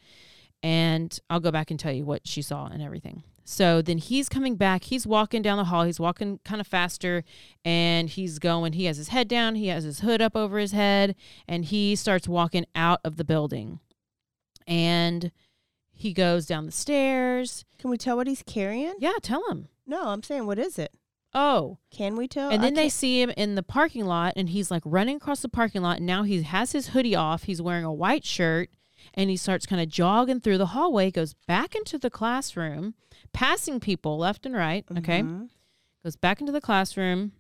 and 0.63 1.19
I'll 1.31 1.41
go 1.41 1.51
back 1.51 1.71
and 1.71 1.79
tell 1.81 1.93
you 1.93 2.05
what 2.05 2.27
she 2.27 2.43
saw 2.43 2.67
and 2.67 2.83
everything. 2.83 3.23
So 3.45 3.83
then 3.83 3.99
he's 3.99 4.29
coming 4.29 4.55
back. 4.55 4.85
He's 4.85 5.07
walking 5.07 5.43
down 5.43 5.57
the 5.59 5.65
hall. 5.65 5.83
He's 5.85 5.99
walking 5.99 6.39
kind 6.45 6.61
of 6.61 6.67
faster 6.69 7.25
and 7.65 8.09
he's 8.09 8.39
going. 8.39 8.75
He 8.75 8.85
has 8.85 8.97
his 8.97 9.09
head 9.09 9.27
down. 9.27 9.57
He 9.57 9.67
has 9.69 9.83
his 9.83 10.01
hood 10.01 10.23
up 10.23 10.37
over 10.37 10.59
his 10.59 10.71
head 10.73 11.17
and 11.49 11.65
he 11.65 11.97
starts 11.97 12.29
walking 12.29 12.65
out 12.77 13.01
of 13.05 13.17
the 13.17 13.25
building. 13.25 13.81
And 14.67 15.33
he 15.91 16.13
goes 16.13 16.47
down 16.47 16.67
the 16.67 16.73
stairs. 16.73 17.65
Can 17.79 17.91
we 17.91 17.97
tell 17.97 18.17
what 18.17 18.27
he's 18.29 18.43
carrying? 18.43 18.95
Yeah, 18.99 19.15
tell 19.21 19.43
him. 19.51 19.69
No, 19.87 20.09
I'm 20.09 20.23
saying, 20.23 20.47
what 20.47 20.59
is 20.59 20.79
it? 20.79 20.93
Oh, 21.33 21.79
Can 21.93 22.17
we 22.17 22.27
tell? 22.27 22.51
and 22.51 22.61
then 22.63 22.75
they 22.75 22.89
see 22.89 23.23
him 23.23 23.31
in 23.31 23.55
the 23.55 23.63
parking 23.63 24.05
lot 24.05 24.33
and 24.35 24.49
he's 24.49 24.69
like 24.71 24.83
running 24.85 25.17
across 25.17 25.41
the 25.41 25.49
parking 25.49 25.81
lot 25.81 25.99
and 25.99 26.07
now 26.07 26.25
he 26.25 26.43
has 26.43 26.73
his 26.73 26.89
hoodie 26.89 27.15
off 27.15 27.45
he's 27.45 27.63
wearing 27.63 27.85
a 27.85 27.93
white 27.93 28.25
shirt 28.25 28.69
and 29.15 29.31
he 29.31 29.37
starts 29.37 29.67
kind 29.67 29.81
of 29.83 29.89
jogging 29.89 30.41
through 30.41 30.59
the 30.59 30.67
hallway 30.67 31.11
goes 31.11 31.35
back 31.47 31.75
into 31.75 31.99
the 31.99 32.11
classroom 32.11 32.95
passing 33.33 33.81
people 33.81 34.19
left 34.19 34.45
and 34.47 34.55
right 34.55 34.85
okay 34.97 35.23
Mhm. 35.23 35.49
goes 36.05 36.17
back 36.17 36.41
into 36.41 36.53
the 36.53 36.61
classroom 36.61 37.33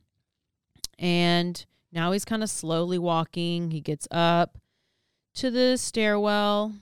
and 0.98 1.64
now 1.92 2.12
he's 2.12 2.24
kind 2.24 2.42
of 2.42 2.50
slowly 2.50 2.98
walking 2.98 3.70
he 3.70 3.80
gets 3.80 4.06
up 4.10 4.58
to 5.34 5.50
the 5.50 5.76
stairwell 5.76 6.74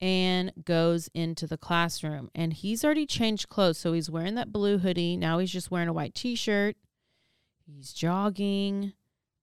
and 0.00 0.52
goes 0.64 1.08
into 1.14 1.46
the 1.46 1.58
classroom 1.58 2.30
and 2.34 2.54
he's 2.54 2.84
already 2.84 3.06
changed 3.06 3.48
clothes 3.48 3.78
so 3.78 3.92
he's 3.92 4.10
wearing 4.10 4.34
that 4.34 4.52
blue 4.52 4.78
hoodie 4.78 5.16
now 5.16 5.38
he's 5.38 5.50
just 5.52 5.70
wearing 5.70 5.88
a 5.88 5.92
white 5.92 6.14
t-shirt 6.14 6.76
he's 7.66 7.92
jogging 7.92 8.92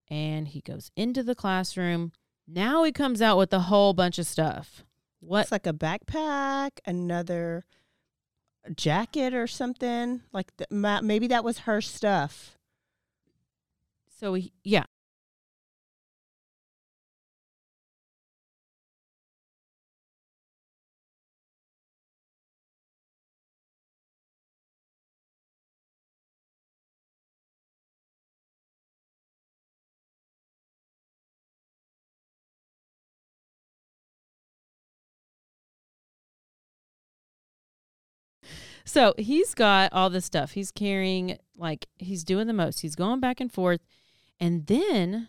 and 0.09 0.47
he 0.49 0.61
goes 0.61 0.89
into 0.95 1.21
the 1.21 1.35
classroom 1.35 2.11
now 2.47 2.83
he 2.83 2.91
comes 2.91 3.21
out 3.21 3.37
with 3.37 3.51
a 3.53 3.61
whole 3.61 3.93
bunch 3.93 4.17
of 4.17 4.25
stuff 4.25 4.83
what 5.19 5.43
It's 5.43 5.51
like 5.51 5.67
a 5.67 5.73
backpack, 5.73 6.79
another 6.85 7.65
jacket 8.75 9.33
or 9.33 9.47
something. 9.47 10.21
Like 10.31 10.55
the, 10.57 10.67
maybe 11.03 11.27
that 11.27 11.43
was 11.43 11.59
her 11.59 11.81
stuff. 11.81 12.57
so 14.19 14.33
he 14.33 14.53
yeah 14.63 14.85
So 38.87 39.13
he's 39.17 39.53
got 39.53 39.91
all 39.91 40.09
this 40.09 40.25
stuff. 40.25 40.51
He's 40.53 40.71
carrying, 40.71 41.37
like, 41.57 41.87
he's 41.97 42.23
doing 42.23 42.47
the 42.47 42.53
most. 42.53 42.79
He's 42.79 42.95
going 42.95 43.19
back 43.19 43.41
and 43.41 43.51
forth. 43.51 43.81
And 44.39 44.65
then 44.67 45.27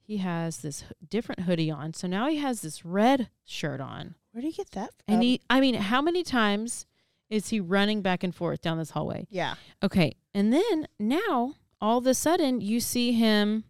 he 0.00 0.18
has 0.18 0.58
this 0.58 0.84
different 1.08 1.42
hoodie 1.42 1.70
on. 1.70 1.92
So 1.92 2.06
now 2.06 2.28
he 2.28 2.36
has 2.36 2.60
this 2.60 2.84
red 2.84 3.30
shirt 3.44 3.80
on. 3.80 4.14
Where 4.30 4.42
did 4.42 4.48
he 4.48 4.52
get 4.54 4.70
that 4.70 4.90
from? 5.04 5.14
And 5.14 5.22
he, 5.22 5.40
I 5.50 5.60
mean, 5.60 5.74
how 5.74 6.00
many 6.00 6.22
times 6.22 6.86
is 7.28 7.48
he 7.48 7.58
running 7.58 8.00
back 8.00 8.22
and 8.22 8.34
forth 8.34 8.62
down 8.62 8.78
this 8.78 8.90
hallway? 8.90 9.26
yeah. 9.30 9.54
Okay. 9.82 10.14
And 10.32 10.52
then 10.52 10.86
now, 10.98 11.54
all 11.80 11.98
of 11.98 12.06
a 12.06 12.14
sudden, 12.14 12.60
you 12.60 12.78
see 12.78 13.12
him 13.12 13.64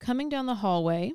coming 0.00 0.28
down 0.28 0.46
the 0.46 0.56
hallway 0.56 1.12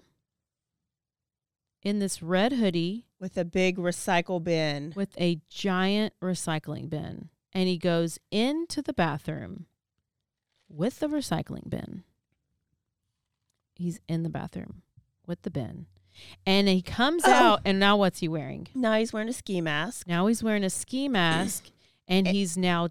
in 1.83 1.99
this 1.99 2.23
red 2.23 2.53
hoodie 2.53 3.06
With 3.19 3.37
a 3.37 3.45
big 3.45 3.77
recycle 3.77 4.43
bin. 4.43 4.93
with 4.95 5.19
a 5.19 5.39
giant 5.49 6.13
recycling 6.21 6.89
bin. 6.89 7.29
And 7.53 7.67
he 7.67 7.77
goes 7.77 8.19
into 8.31 8.81
the 8.81 8.93
bathroom 8.93 9.65
with 10.69 10.99
the 10.99 11.07
recycling 11.07 11.69
bin. 11.69 12.03
He's 13.75 13.99
in 14.07 14.23
the 14.23 14.29
bathroom 14.29 14.81
with 15.25 15.41
the 15.43 15.49
bin. 15.51 15.87
And 16.45 16.67
he 16.67 16.81
comes 16.81 17.23
Oh. 17.25 17.31
out, 17.31 17.61
and 17.65 17.79
now 17.79 17.95
what's 17.97 18.19
he 18.19 18.27
wearing? 18.27 18.67
Now 18.73 18.97
he's 18.97 19.13
wearing 19.13 19.29
a 19.29 19.33
ski 19.33 19.61
mask. 19.61 20.07
Now 20.07 20.27
he's 20.27 20.43
wearing 20.43 20.63
a 20.63 20.69
ski 20.69 21.07
mask, 21.09 21.69
and 22.07 22.27
Eh. 22.27 22.31
he's 22.31 22.57
now 22.57 22.89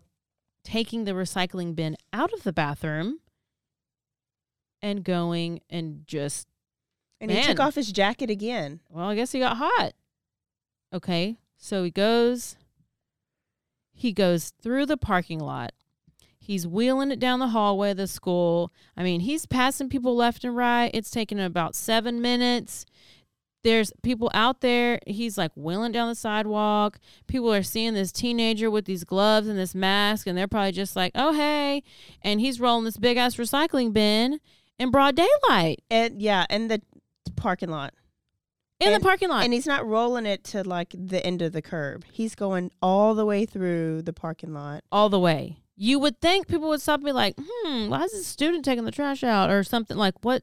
taking 0.65 1.05
the 1.05 1.13
recycling 1.13 1.75
bin 1.77 1.97
out 2.13 2.33
of 2.33 2.43
the 2.45 2.53
bathroom 2.53 3.21
and 4.83 5.05
going 5.05 5.61
and 5.71 6.07
just, 6.07 6.47
And 7.21 7.31
he 7.31 7.43
took 7.43 7.61
off 7.61 7.75
his 7.77 7.91
jacket 7.93 8.31
again. 8.31 8.81
well, 8.91 9.09
I 9.09 9.15
guess 9.17 9.33
he 9.33 9.39
got 9.41 9.57
hot. 9.57 9.93
Okay. 10.97 11.37
So 11.59 11.85
he 11.85 11.91
goes, 11.91 12.57
he 13.93 14.13
goes 14.13 14.55
through 14.63 14.87
the 14.87 14.97
parking 14.97 15.41
lot. 15.41 15.73
He's 16.39 16.67
wheeling 16.67 17.11
it 17.11 17.19
down 17.19 17.39
the 17.39 17.49
hallway 17.49 17.91
of 17.91 17.99
the 17.99 18.07
school. 18.07 18.73
I 18.97 19.03
mean, 19.03 19.21
he's 19.21 19.45
passing 19.45 19.91
people 19.91 20.17
left 20.17 20.43
and 20.43 20.57
right. 20.57 20.91
It's 20.95 21.11
taking 21.11 21.39
about 21.39 21.75
seven 21.75 22.23
minutes. 22.23 22.87
There's 23.63 23.93
people 24.03 24.31
out 24.33 24.63
there. 24.63 25.01
He's 25.07 25.37
like 25.37 25.51
wheeling 25.55 25.93
down 25.93 26.09
the 26.09 26.15
sidewalk. 26.15 26.99
People 27.27 27.53
are 27.53 27.65
seeing 27.65 27.93
this 27.95 28.13
teenager 28.13 28.71
with 28.71 28.87
these 28.87 29.05
gloves 29.05 29.49
and 29.49 29.59
this 29.59 29.75
mask, 29.75 30.27
and 30.27 30.39
they're 30.39 30.49
probably 30.49 30.73
just 30.73 30.97
like, 30.97 31.13
oh, 31.15 31.35
hey. 31.35 31.83
And 32.23 32.41
he's 32.41 32.61
rolling 32.61 32.85
this 32.85 32.97
big 32.97 33.19
ass 33.19 33.37
recycling 33.37 33.93
bin 33.93 34.41
in 34.79 34.91
broad 34.91 35.17
daylight 35.17 35.83
And 35.91 36.23
yeah, 36.23 36.47
in 36.49 36.69
the 36.69 36.81
parking 37.35 37.71
lot. 37.71 37.93
In 38.81 38.93
And- 38.93 39.03
the 39.03 39.05
parking 39.07 39.29
lot. 39.29 39.45
And 39.45 39.53
he's 39.53 39.67
not 39.67 39.87
rolling 39.87 40.27
it 40.27 40.45
to 40.45 40.63
like 40.63 40.95
the 40.97 41.25
end 41.25 41.43
of 41.43 41.53
the 41.53 41.63
curb. 41.63 42.05
He's 42.13 42.35
going 42.35 42.71
all 42.83 43.15
the 43.15 43.25
way 43.27 43.47
through 43.47 44.03
the 44.03 44.13
parking 44.13 44.53
lot. 44.53 44.85
all 44.93 45.09
the 45.09 45.21
way. 45.21 45.59
You 45.77 45.99
would 45.99 46.21
think 46.21 46.47
people 46.49 46.69
would 46.69 46.81
stop 46.81 47.01
and 47.01 47.05
be 47.05 47.13
like, 47.13 47.35
hmm, 47.39 47.89
why 47.91 48.03
is 48.05 48.13
this 48.13 48.27
student 48.27 48.65
taking 48.65 48.85
the 48.85 48.91
trash 48.91 49.23
out 49.23 49.51
or 49.51 49.63
something 49.63 49.97
like 49.97 50.15
what 50.23 50.43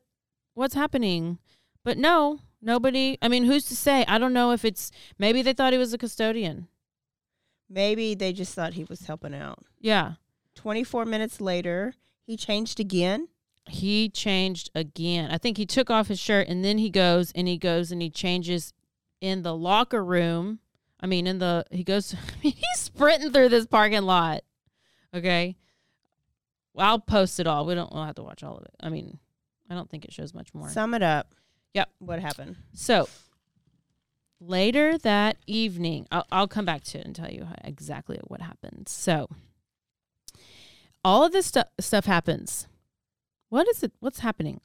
what's 0.53 0.75
happening? 0.75 1.39
But 1.83 1.97
no, 1.97 2.39
nobody 2.61 3.17
I 3.21 3.27
mean, 3.27 3.45
who's 3.45 3.65
to 3.65 3.75
say? 3.75 4.05
I 4.07 4.17
don't 4.19 4.33
know 4.33 4.51
if 4.51 4.63
it's 4.63 4.91
maybe 5.17 5.41
they 5.41 5.53
thought 5.53 5.73
he 5.73 5.79
was 5.79 5.91
a 5.93 5.97
custodian. 5.97 6.67
Maybe 7.69 8.13
they 8.13 8.33
just 8.33 8.53
thought 8.53 8.73
he 8.73 8.83
was 8.83 9.05
helping 9.07 9.33
out. 9.33 9.59
Yeah. 9.79 10.13
24 10.55 11.05
minutes 11.05 11.41
later, 11.41 11.95
he 12.27 12.37
changed 12.37 12.79
again. 12.79 13.29
He 13.67 14.09
changed 14.09 14.69
again. 14.75 15.31
I 15.31 15.37
think 15.37 15.57
he 15.57 15.65
took 15.65 15.89
off 15.89 16.07
his 16.07 16.19
shirt 16.19 16.47
and 16.47 16.63
then 16.63 16.77
he 16.77 16.89
goes 16.89 17.31
and 17.33 17.47
he 17.47 17.57
goes 17.57 17.91
and 17.91 18.01
he 18.01 18.09
changes 18.09 18.73
in 19.21 19.43
the 19.43 19.55
locker 19.55 20.03
room. 20.03 20.59
I 20.99 21.05
mean, 21.05 21.27
in 21.27 21.39
the 21.39 21.65
he 21.71 21.83
goes 21.83 22.13
I 22.13 22.17
mean, 22.43 22.53
he's 22.53 22.79
sprinting 22.79 23.31
through 23.31 23.49
this 23.49 23.65
parking 23.65 24.03
lot. 24.03 24.41
Okay. 25.13 25.55
Well, 26.73 26.87
I'll 26.87 26.99
post 26.99 27.39
it 27.39 27.47
all. 27.47 27.65
We 27.65 27.75
don't 27.75 27.91
we'll 27.93 28.05
have 28.05 28.15
to 28.15 28.23
watch 28.23 28.43
all 28.43 28.57
of 28.57 28.63
it. 28.63 28.75
I 28.81 28.89
mean, 28.89 29.19
I 29.69 29.75
don't 29.75 29.89
think 29.89 30.05
it 30.05 30.13
shows 30.13 30.33
much 30.33 30.53
more. 30.53 30.69
Sum 30.69 30.93
it 30.93 31.03
up. 31.03 31.33
Yep. 31.73 31.89
What 31.99 32.19
happened? 32.19 32.57
So 32.73 33.07
later 34.39 34.97
that 34.99 35.37
evening, 35.47 36.07
I'll, 36.11 36.25
I'll 36.31 36.47
come 36.47 36.65
back 36.65 36.83
to 36.85 36.99
it 36.99 37.05
and 37.05 37.15
tell 37.15 37.31
you 37.31 37.45
how, 37.45 37.55
exactly 37.63 38.19
what 38.27 38.41
happened. 38.41 38.89
So 38.89 39.29
all 41.03 41.23
of 41.23 41.31
this 41.31 41.47
stu- 41.47 41.63
stuff 41.79 42.05
happens. 42.05 42.67
What 43.53 43.67
is 43.67 43.83
it? 43.83 43.91
What's 43.99 44.19
happening? 44.19 44.61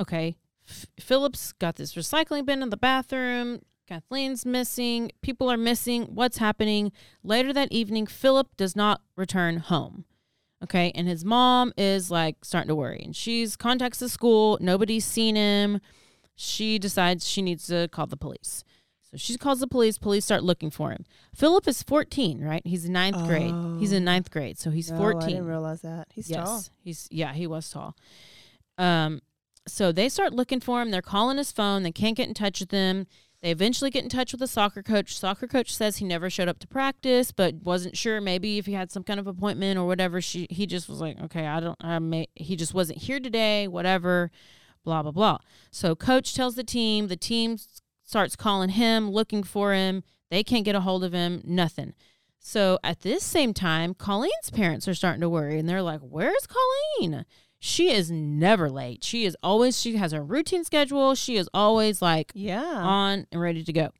Okay. 0.00 0.36
F- 0.68 0.86
Philip's 0.98 1.52
got 1.52 1.76
this 1.76 1.94
recycling 1.94 2.44
bin 2.44 2.60
in 2.60 2.70
the 2.70 2.76
bathroom. 2.76 3.60
Kathleen's 3.86 4.44
missing. 4.44 5.12
People 5.22 5.48
are 5.48 5.56
missing. 5.56 6.06
What's 6.06 6.38
happening? 6.38 6.90
Later 7.22 7.52
that 7.52 7.70
evening, 7.70 8.08
Philip 8.08 8.48
does 8.56 8.74
not 8.74 9.00
return 9.16 9.58
home. 9.58 10.06
Okay. 10.60 10.90
And 10.96 11.06
his 11.06 11.24
mom 11.24 11.72
is 11.76 12.10
like 12.10 12.44
starting 12.44 12.66
to 12.66 12.74
worry. 12.74 13.00
And 13.04 13.14
she's 13.14 13.54
contacts 13.56 14.00
the 14.00 14.08
school. 14.08 14.58
Nobody's 14.60 15.04
seen 15.04 15.36
him 15.36 15.80
she 16.34 16.80
decides 16.80 17.28
she 17.28 17.42
needs 17.42 17.68
to 17.68 17.86
call 17.92 18.08
the 18.08 18.16
police. 18.16 18.64
So 19.02 19.18
she 19.18 19.36
calls 19.36 19.60
the 19.60 19.66
police. 19.68 19.98
Police 19.98 20.24
start 20.24 20.42
looking 20.42 20.70
for 20.70 20.90
him. 20.90 21.04
Philip 21.34 21.68
is 21.68 21.82
14, 21.82 22.40
right? 22.42 22.62
He's 22.64 22.86
in 22.86 22.92
ninth 22.94 23.24
grade. 23.26 23.54
He's 23.78 23.92
in 23.92 24.02
Oh. 24.02 24.12
ninth 24.12 24.30
grade, 24.30 24.58
so 24.58 24.70
he's 24.70 24.90
No, 24.90 24.96
14. 24.96 25.22
I 25.22 25.26
didn't 25.26 25.46
realize 25.46 25.82
that. 25.82 26.08
He's 26.10 26.30
yes, 26.30 26.44
tall. 26.44 26.64
he's 26.82 27.08
yeah, 27.10 27.34
he 27.34 27.46
was 27.46 27.68
tall. 27.70 27.94
Um, 28.78 29.20
so 29.66 29.92
they 29.92 30.08
start 30.08 30.32
looking 30.32 30.60
for 30.60 30.82
him. 30.82 30.90
They're 30.90 31.02
calling 31.02 31.38
his 31.38 31.52
phone. 31.52 31.82
They 31.82 31.92
can't 31.92 32.16
get 32.16 32.28
in 32.28 32.34
touch 32.34 32.60
with 32.60 32.70
him. 32.70 33.06
They 33.42 33.50
eventually 33.50 33.90
get 33.90 34.04
in 34.04 34.08
touch 34.08 34.32
with 34.32 34.38
the 34.38 34.46
soccer 34.46 34.84
coach. 34.84 35.18
Soccer 35.18 35.48
coach 35.48 35.74
says 35.74 35.96
he 35.96 36.04
never 36.04 36.30
showed 36.30 36.46
up 36.46 36.60
to 36.60 36.68
practice, 36.68 37.32
but 37.32 37.56
wasn't 37.56 37.96
sure 37.96 38.20
maybe 38.20 38.58
if 38.58 38.66
he 38.66 38.72
had 38.72 38.92
some 38.92 39.02
kind 39.02 39.18
of 39.18 39.26
appointment 39.26 39.78
or 39.78 39.86
whatever. 39.86 40.20
She 40.20 40.46
he 40.48 40.64
just 40.64 40.88
was 40.88 41.00
like, 41.00 41.20
okay, 41.24 41.46
I 41.46 41.58
don't, 41.58 41.76
I 41.80 41.98
may, 41.98 42.28
he 42.36 42.54
just 42.54 42.72
wasn't 42.72 42.98
here 42.98 43.18
today, 43.18 43.66
whatever, 43.66 44.30
blah 44.84 45.02
blah 45.02 45.10
blah. 45.10 45.38
So 45.72 45.96
coach 45.96 46.34
tells 46.34 46.54
the 46.54 46.62
team. 46.62 47.08
The 47.08 47.16
team 47.16 47.56
starts 48.04 48.36
calling 48.36 48.70
him, 48.70 49.10
looking 49.10 49.42
for 49.42 49.72
him. 49.72 50.04
They 50.30 50.44
can't 50.44 50.64
get 50.64 50.76
a 50.76 50.80
hold 50.80 51.02
of 51.02 51.12
him. 51.12 51.42
Nothing. 51.44 51.94
So 52.38 52.78
at 52.84 53.00
this 53.00 53.24
same 53.24 53.54
time, 53.54 53.92
Colleen's 53.94 54.50
parents 54.52 54.86
are 54.86 54.94
starting 54.94 55.20
to 55.20 55.28
worry, 55.28 55.58
and 55.58 55.68
they're 55.68 55.82
like, 55.82 56.00
"Where's 56.00 56.46
Colleen? 56.46 57.24
She 57.64 57.92
is 57.92 58.10
never 58.10 58.68
late. 58.68 59.04
She 59.04 59.24
is 59.24 59.36
always 59.40 59.80
she 59.80 59.94
has 59.94 60.12
a 60.12 60.20
routine 60.20 60.64
schedule. 60.64 61.14
She 61.14 61.36
is 61.36 61.48
always 61.54 62.02
like 62.02 62.32
Yeah. 62.34 62.60
on 62.64 63.28
and 63.30 63.40
ready 63.40 63.62
to 63.62 63.72
go. 63.72 63.90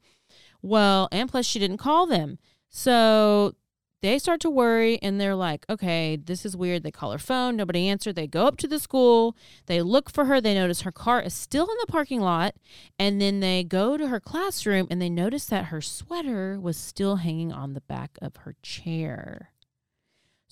Well, 0.62 1.08
and 1.12 1.30
plus 1.30 1.46
she 1.46 1.60
didn't 1.60 1.76
call 1.78 2.08
them. 2.08 2.40
So 2.70 3.54
they 4.00 4.18
start 4.18 4.40
to 4.40 4.50
worry 4.50 4.98
and 5.00 5.20
they're 5.20 5.36
like, 5.36 5.64
okay, 5.70 6.16
this 6.16 6.44
is 6.44 6.56
weird. 6.56 6.82
They 6.82 6.90
call 6.90 7.12
her 7.12 7.18
phone, 7.20 7.54
nobody 7.54 7.86
answered. 7.86 8.16
They 8.16 8.26
go 8.26 8.48
up 8.48 8.56
to 8.56 8.66
the 8.66 8.80
school, 8.80 9.36
they 9.66 9.80
look 9.80 10.10
for 10.10 10.24
her, 10.24 10.40
they 10.40 10.54
notice 10.54 10.80
her 10.80 10.90
car 10.90 11.22
is 11.22 11.32
still 11.32 11.66
in 11.70 11.76
the 11.82 11.86
parking 11.86 12.20
lot, 12.20 12.56
and 12.98 13.20
then 13.20 13.38
they 13.38 13.62
go 13.62 13.96
to 13.96 14.08
her 14.08 14.18
classroom 14.18 14.88
and 14.90 15.00
they 15.00 15.08
notice 15.08 15.44
that 15.46 15.66
her 15.66 15.80
sweater 15.80 16.58
was 16.60 16.76
still 16.76 17.16
hanging 17.16 17.52
on 17.52 17.74
the 17.74 17.80
back 17.82 18.18
of 18.20 18.34
her 18.38 18.56
chair. 18.60 19.51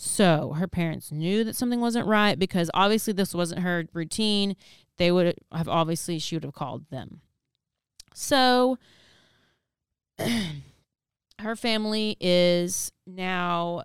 So 0.02 0.54
her 0.54 0.66
parents 0.66 1.12
knew 1.12 1.44
that 1.44 1.54
something 1.54 1.78
wasn't 1.78 2.06
right 2.06 2.38
because 2.38 2.70
obviously 2.72 3.12
this 3.12 3.34
wasn't 3.34 3.60
her 3.60 3.84
routine. 3.92 4.56
They 4.96 5.12
would 5.12 5.34
have 5.52 5.68
obviously 5.68 6.18
she 6.18 6.36
would 6.36 6.44
have 6.44 6.54
called 6.54 6.88
them. 6.88 7.20
So 8.14 8.78
her 11.38 11.54
family 11.54 12.16
is 12.18 12.92
now 13.06 13.84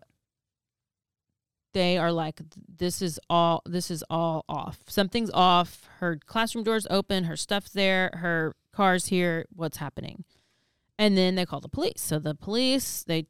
they 1.73 1.97
are 1.97 2.13
like 2.13 2.39
this 2.77 3.01
is 3.01 3.19
all 3.29 3.61
this 3.65 3.91
is 3.91 4.01
all 4.09 4.45
off. 4.47 4.79
Something's 4.87 5.31
off. 5.33 5.89
Her 5.99 6.17
classroom 6.25 6.63
doors 6.63 6.87
open, 6.89 7.25
her 7.25 7.35
stuff's 7.35 7.71
there, 7.71 8.09
her 8.13 8.55
car's 8.71 9.07
here, 9.07 9.47
what's 9.53 9.77
happening? 9.77 10.23
And 10.97 11.17
then 11.17 11.35
they 11.35 11.45
call 11.45 11.59
the 11.59 11.67
police. 11.67 11.99
So 11.99 12.19
the 12.19 12.35
police, 12.35 13.03
they 13.05 13.27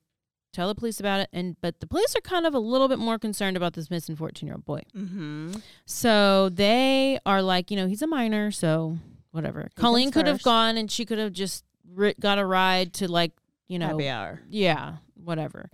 tell 0.55 0.67
the 0.67 0.75
police 0.75 0.99
about 0.99 1.19
it 1.19 1.29
and 1.33 1.55
but 1.61 1.79
the 1.81 1.87
police 1.87 2.15
are 2.15 2.21
kind 2.21 2.45
of 2.45 2.53
a 2.55 2.59
little 2.59 2.87
bit 2.87 2.97
more 2.99 3.19
concerned 3.19 3.57
about 3.57 3.73
this 3.73 3.89
missing 3.89 4.15
14-year-old 4.15 4.65
boy. 4.65 4.81
Mm-hmm. 4.95 5.53
So 5.85 6.49
they 6.49 7.19
are 7.25 7.41
like, 7.41 7.69
you 7.71 7.77
know, 7.77 7.87
he's 7.87 8.01
a 8.01 8.07
minor, 8.07 8.51
so 8.51 8.97
whatever. 9.31 9.69
Colleen 9.75 10.11
comes 10.11 10.13
could 10.13 10.27
have 10.27 10.41
gone 10.43 10.77
and 10.77 10.89
she 10.89 11.05
could 11.05 11.17
have 11.17 11.33
just 11.33 11.65
ri- 11.93 12.15
got 12.19 12.39
a 12.39 12.45
ride 12.45 12.93
to 12.93 13.11
like, 13.11 13.31
you 13.67 13.77
know, 13.79 13.87
Happy 13.89 14.07
hour. 14.09 14.41
yeah, 14.49 14.95
whatever. 15.15 15.69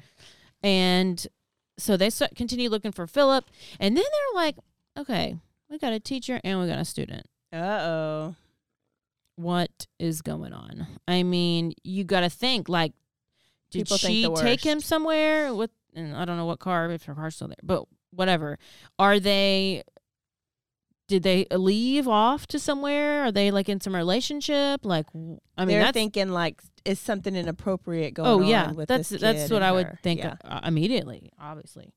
And 0.63 1.25
so 1.77 1.97
they 1.97 2.09
start, 2.09 2.35
continue 2.35 2.69
looking 2.69 2.91
for 2.91 3.07
Philip, 3.07 3.45
and 3.79 3.95
then 3.97 4.03
they're 4.03 4.41
like, 4.43 4.55
okay, 4.97 5.37
we 5.69 5.77
got 5.77 5.93
a 5.93 5.99
teacher 5.99 6.39
and 6.43 6.59
we 6.59 6.67
got 6.67 6.77
a 6.79 6.85
student. 6.85 7.25
Uh 7.53 7.57
oh. 7.57 8.35
What 9.35 9.87
is 9.99 10.21
going 10.21 10.53
on? 10.53 10.85
I 11.07 11.23
mean, 11.23 11.73
you 11.83 12.03
got 12.03 12.19
to 12.21 12.29
think 12.29 12.69
like, 12.69 12.93
did 13.71 13.85
People 13.85 13.97
think 13.97 14.37
she 14.37 14.43
take 14.43 14.63
him 14.63 14.79
somewhere? 14.81 15.53
What? 15.53 15.71
And 15.95 16.15
I 16.15 16.25
don't 16.25 16.37
know 16.37 16.45
what 16.45 16.59
car, 16.59 16.91
if 16.91 17.03
her 17.05 17.15
car's 17.15 17.35
still 17.35 17.47
there, 17.47 17.57
but 17.63 17.85
whatever. 18.11 18.59
Are 18.99 19.19
they? 19.19 19.83
Did 21.07 21.23
they 21.23 21.45
leave 21.51 22.07
off 22.07 22.47
to 22.47 22.59
somewhere? 22.59 23.23
Are 23.25 23.31
they 23.31 23.51
like 23.51 23.67
in 23.67 23.81
some 23.81 23.93
relationship? 23.95 24.85
Like, 24.85 25.07
I 25.57 25.65
mean, 25.65 25.79
they're 25.79 25.91
thinking 25.91 26.29
like, 26.29 26.61
is 26.85 26.99
something 26.99 27.35
inappropriate 27.35 28.13
going 28.13 28.29
oh 28.29 28.41
on? 28.43 28.47
yeah, 28.47 28.71
with 28.71 28.87
that's 28.87 29.09
that's 29.09 29.49
what 29.49 29.61
I 29.61 29.71
would 29.71 29.87
her? 29.87 29.99
think 30.03 30.21
Yeah. 30.21 30.35
uh, 30.43 30.61
immediately. 30.63 31.31
Obviously, 31.39 31.91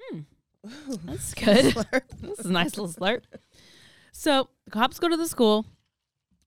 hmm, 0.00 0.20
Ooh, 0.66 1.00
that's 1.04 1.34
good. 1.34 1.74
this 2.20 2.38
is 2.40 2.46
a 2.46 2.52
nice 2.52 2.76
little 2.76 2.88
slurp. 2.92 3.22
So 4.12 4.48
the 4.64 4.70
cops 4.70 4.98
go 4.98 5.08
to 5.08 5.16
the 5.16 5.28
school, 5.28 5.66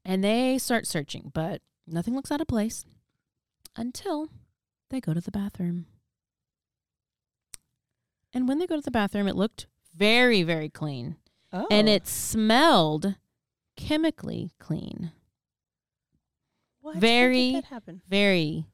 and 0.04 0.24
they 0.24 0.58
start 0.58 0.88
searching, 0.88 1.32
but 1.34 1.62
nothing 1.86 2.16
looks 2.16 2.32
out 2.32 2.42
of 2.42 2.48
place 2.48 2.86
until 3.78 4.30
they 4.90 5.00
go 5.00 5.14
to 5.14 5.22
the 5.22 5.32
bathroom. 5.32 5.86
And 8.34 8.48
when 8.48 8.60
they 8.60 8.68
go 8.68 8.76
to 8.76 8.82
the 8.82 8.92
bathroom, 8.92 9.28
it 9.28 9.36
looked 9.36 9.68
very, 9.96 10.44
very 10.44 10.70
clean, 10.70 11.16
Oh. 11.52 11.68
and 11.72 11.88
it 11.88 12.08
smelled 12.08 13.16
chemically 13.76 14.52
clean, 14.60 15.12
What? 16.80 16.98
Very- 16.98 17.62
very 18.08 18.66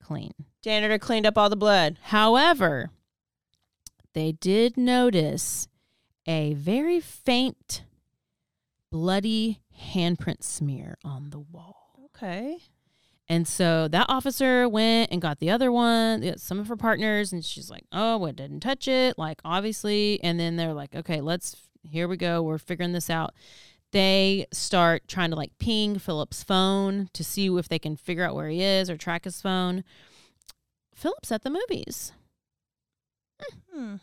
clean. 0.00 0.32
Janitor 0.62 0.98
cleaned 0.98 1.26
up 1.26 1.36
all 1.36 1.50
the 1.50 1.56
blood. 1.56 1.98
However, 2.04 2.90
they 4.12 4.32
did 4.32 4.76
notice 4.76 5.68
a 6.26 6.54
very 6.54 7.00
faint, 7.00 7.84
bloody 8.90 9.60
handprint 9.78 10.42
smear 10.42 10.96
on 11.04 11.30
the 11.30 11.38
wall. 11.40 12.00
Okay. 12.06 12.58
And 13.30 13.46
so 13.46 13.86
that 13.86 14.06
officer 14.08 14.68
went 14.68 15.12
and 15.12 15.22
got 15.22 15.38
the 15.38 15.50
other 15.50 15.70
one, 15.70 16.36
some 16.36 16.58
of 16.58 16.66
her 16.66 16.76
partners, 16.76 17.32
and 17.32 17.44
she's 17.44 17.70
like, 17.70 17.84
"Oh, 17.92 18.24
I 18.24 18.32
didn't 18.32 18.58
touch 18.58 18.88
it." 18.88 19.16
Like 19.16 19.40
obviously, 19.44 20.18
and 20.24 20.40
then 20.40 20.56
they're 20.56 20.74
like, 20.74 20.96
"Okay, 20.96 21.20
let's 21.20 21.54
here 21.84 22.08
we 22.08 22.16
go. 22.16 22.42
We're 22.42 22.58
figuring 22.58 22.90
this 22.90 23.08
out." 23.08 23.32
They 23.92 24.46
start 24.52 25.06
trying 25.06 25.30
to 25.30 25.36
like 25.36 25.56
ping 25.60 26.00
Philip's 26.00 26.42
phone 26.42 27.08
to 27.12 27.22
see 27.22 27.46
if 27.46 27.68
they 27.68 27.78
can 27.78 27.94
figure 27.94 28.24
out 28.24 28.34
where 28.34 28.48
he 28.48 28.64
is 28.64 28.90
or 28.90 28.96
track 28.96 29.22
his 29.22 29.40
phone. 29.40 29.84
Philip's 30.92 31.30
at 31.30 31.42
the 31.42 31.50
movies. 31.50 32.12
Hmm. 33.72 33.96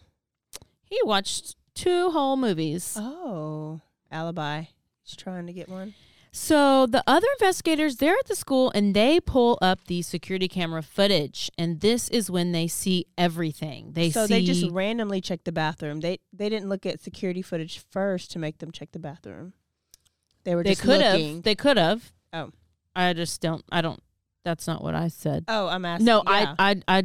He 0.85 1.01
watched 1.03 1.57
two 1.75 2.11
whole 2.11 2.37
movies. 2.37 2.95
Oh, 2.97 3.81
alibi. 4.09 4.63
He's 5.03 5.17
trying 5.17 5.47
to 5.47 5.53
get 5.53 5.67
one. 5.67 5.95
So 6.37 6.85
the 6.85 7.03
other 7.07 7.27
investigators, 7.39 7.95
they're 7.95 8.13
at 8.13 8.27
the 8.27 8.35
school 8.35 8.71
and 8.75 8.93
they 8.93 9.19
pull 9.19 9.57
up 9.59 9.85
the 9.85 10.03
security 10.03 10.47
camera 10.47 10.83
footage, 10.83 11.49
and 11.57 11.81
this 11.81 12.09
is 12.09 12.29
when 12.29 12.51
they 12.51 12.67
see 12.67 13.07
everything. 13.17 13.93
They 13.93 14.11
so 14.11 14.27
see 14.27 14.35
they 14.35 14.43
just 14.43 14.69
randomly 14.69 15.19
check 15.19 15.43
the 15.45 15.51
bathroom. 15.51 15.99
They 15.99 16.19
they 16.31 16.47
didn't 16.47 16.69
look 16.69 16.85
at 16.85 17.01
security 17.01 17.41
footage 17.41 17.79
first 17.89 18.29
to 18.31 18.39
make 18.39 18.59
them 18.59 18.71
check 18.71 18.91
the 18.91 18.99
bathroom. 18.99 19.53
They 20.43 20.53
were 20.53 20.63
they 20.63 20.71
just 20.71 20.83
could 20.83 21.01
looking. 21.01 21.35
have. 21.35 21.43
They 21.43 21.55
could 21.55 21.77
have. 21.77 22.13
Oh. 22.31 22.51
I 22.95 23.13
just 23.13 23.41
don't. 23.41 23.65
I 23.71 23.81
don't. 23.81 24.01
That's 24.45 24.67
not 24.67 24.83
what 24.83 24.93
I 24.93 25.07
said. 25.07 25.45
oh, 25.47 25.67
I'm 25.67 25.85
asking. 25.85 26.05
no, 26.05 26.21
yeah. 26.27 26.53
I, 26.59 26.75
I, 26.87 26.99
I, 26.99 27.03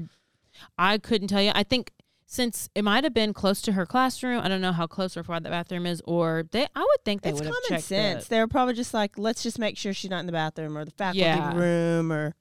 I 0.76 0.98
couldn't 0.98 1.28
tell 1.28 1.42
you. 1.42 1.52
I 1.54 1.62
think 1.62 1.90
since 2.26 2.68
it 2.74 2.82
might 2.82 3.04
have 3.04 3.12
been 3.14 3.32
close 3.34 3.60
to 3.62 3.72
her 3.72 3.84
classroom, 3.84 4.40
I 4.42 4.48
don't 4.48 4.60
know 4.60 4.72
how 4.72 4.86
close 4.86 5.16
or 5.16 5.22
far 5.22 5.38
the 5.40 5.50
bathroom 5.50 5.84
is, 5.86 6.00
or 6.06 6.44
they. 6.50 6.66
I 6.74 6.80
would 6.80 7.04
think 7.04 7.22
they 7.22 7.30
it's 7.30 7.40
would 7.40 7.46
have 7.46 7.54
common 7.68 7.80
sense. 7.82 8.24
the- 8.24 8.30
They 8.30 8.40
were 8.40 8.46
probably 8.48 8.74
just 8.74 8.94
like, 8.94 9.18
let's 9.18 9.42
just 9.42 9.58
make 9.58 9.76
sure 9.76 9.92
she's 9.92 10.10
not 10.10 10.20
in 10.20 10.26
the 10.26 10.32
bathroom 10.32 10.76
or 10.78 10.84
the 10.84 10.90
faculty 10.92 11.20
Yeah. 11.20 11.54
room 11.54 12.12
or 12.12 12.34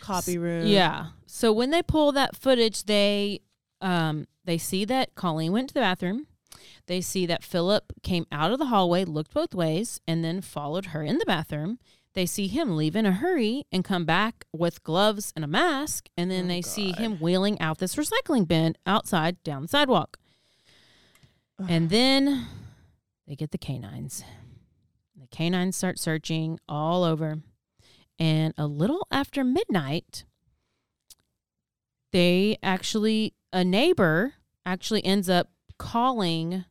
copy 0.00 0.38
room. 0.38 0.66
Yeah. 0.66 1.06
So 1.26 1.52
when 1.52 1.70
they 1.70 1.82
pull 1.82 2.12
that 2.12 2.36
footage, 2.36 2.84
they 2.84 3.40
um 3.80 4.26
they 4.44 4.58
see 4.58 4.84
that 4.86 5.14
Colleen 5.14 5.52
went 5.52 5.68
to 5.68 5.74
the 5.74 5.80
bathroom. 5.80 6.26
They 6.86 7.00
see 7.00 7.26
that 7.26 7.42
Philip 7.44 7.92
came 8.02 8.26
out 8.32 8.50
of 8.52 8.58
the 8.58 8.66
hallway, 8.66 9.04
looked 9.04 9.32
both 9.34 9.54
ways, 9.54 10.00
and 10.06 10.24
then 10.24 10.40
followed 10.40 10.86
her 10.86 11.02
in 11.02 11.18
the 11.18 11.24
bathroom. 11.26 11.78
They 12.14 12.26
see 12.26 12.46
him 12.46 12.76
leave 12.76 12.94
in 12.94 13.06
a 13.06 13.12
hurry 13.12 13.64
and 13.72 13.84
come 13.84 14.04
back 14.04 14.44
with 14.52 14.84
gloves 14.84 15.32
and 15.34 15.44
a 15.44 15.48
mask, 15.48 16.08
and 16.16 16.30
then 16.30 16.44
Oh, 16.44 16.48
they 16.48 16.62
see 16.62 16.92
him 16.92 17.18
wheeling 17.18 17.58
out 17.60 17.78
this 17.78 17.96
recycling 17.96 18.46
bin 18.46 18.76
outside 18.86 19.42
down 19.42 19.62
the 19.62 19.68
sidewalk. 19.68 20.18
And 21.68 21.90
then 21.90 22.46
they 23.26 23.34
get 23.36 23.50
the 23.50 23.58
canines. 23.58 24.24
The 25.18 25.28
canines 25.28 25.76
start 25.76 25.98
searching 25.98 26.58
all 26.68 27.04
over. 27.04 27.38
And 28.18 28.52
a 28.58 28.66
little 28.66 29.06
after 29.10 29.44
midnight, 29.44 30.24
they 32.12 32.58
actually, 32.62 33.34
a 33.52 33.64
neighbor 33.64 34.34
actually 34.66 35.04
ends 35.04 35.28
up 35.28 35.48
calling 35.78 36.64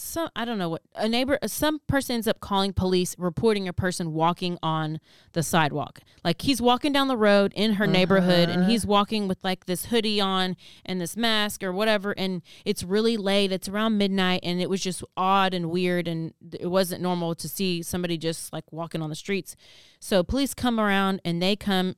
some, 0.00 0.30
I 0.36 0.44
don't 0.44 0.58
know 0.58 0.68
what, 0.68 0.82
a 0.94 1.08
neighbor, 1.08 1.40
some 1.48 1.80
person 1.88 2.14
ends 2.14 2.28
up 2.28 2.38
calling 2.38 2.72
police, 2.72 3.16
reporting 3.18 3.66
a 3.66 3.72
person 3.72 4.12
walking 4.12 4.56
on 4.62 5.00
the 5.32 5.42
sidewalk. 5.42 5.98
Like 6.22 6.40
he's 6.42 6.62
walking 6.62 6.92
down 6.92 7.08
the 7.08 7.16
road 7.16 7.52
in 7.56 7.74
her 7.74 7.86
neighborhood 7.86 8.48
and 8.48 8.60
Uh-huh. 8.62 8.70
he's 8.70 8.86
walking 8.86 9.26
with 9.26 9.42
like 9.42 9.66
this 9.66 9.86
hoodie 9.86 10.20
on 10.20 10.56
and 10.86 11.00
this 11.00 11.16
mask 11.16 11.64
or 11.64 11.72
whatever. 11.72 12.12
And 12.12 12.42
it's 12.64 12.84
really 12.84 13.16
late. 13.16 13.50
It's 13.50 13.68
around 13.68 13.98
midnight 13.98 14.40
and 14.44 14.60
it 14.60 14.70
was 14.70 14.80
just 14.80 15.02
odd 15.16 15.52
and 15.52 15.68
weird. 15.68 16.06
And 16.06 16.32
it 16.52 16.68
wasn't 16.68 17.02
normal 17.02 17.34
to 17.34 17.48
see 17.48 17.82
somebody 17.82 18.16
just 18.16 18.52
like 18.52 18.72
walking 18.72 19.02
on 19.02 19.10
the 19.10 19.16
streets. 19.16 19.56
So 19.98 20.22
police 20.22 20.54
come 20.54 20.78
around 20.78 21.20
and 21.24 21.42
they 21.42 21.56
come, 21.56 21.96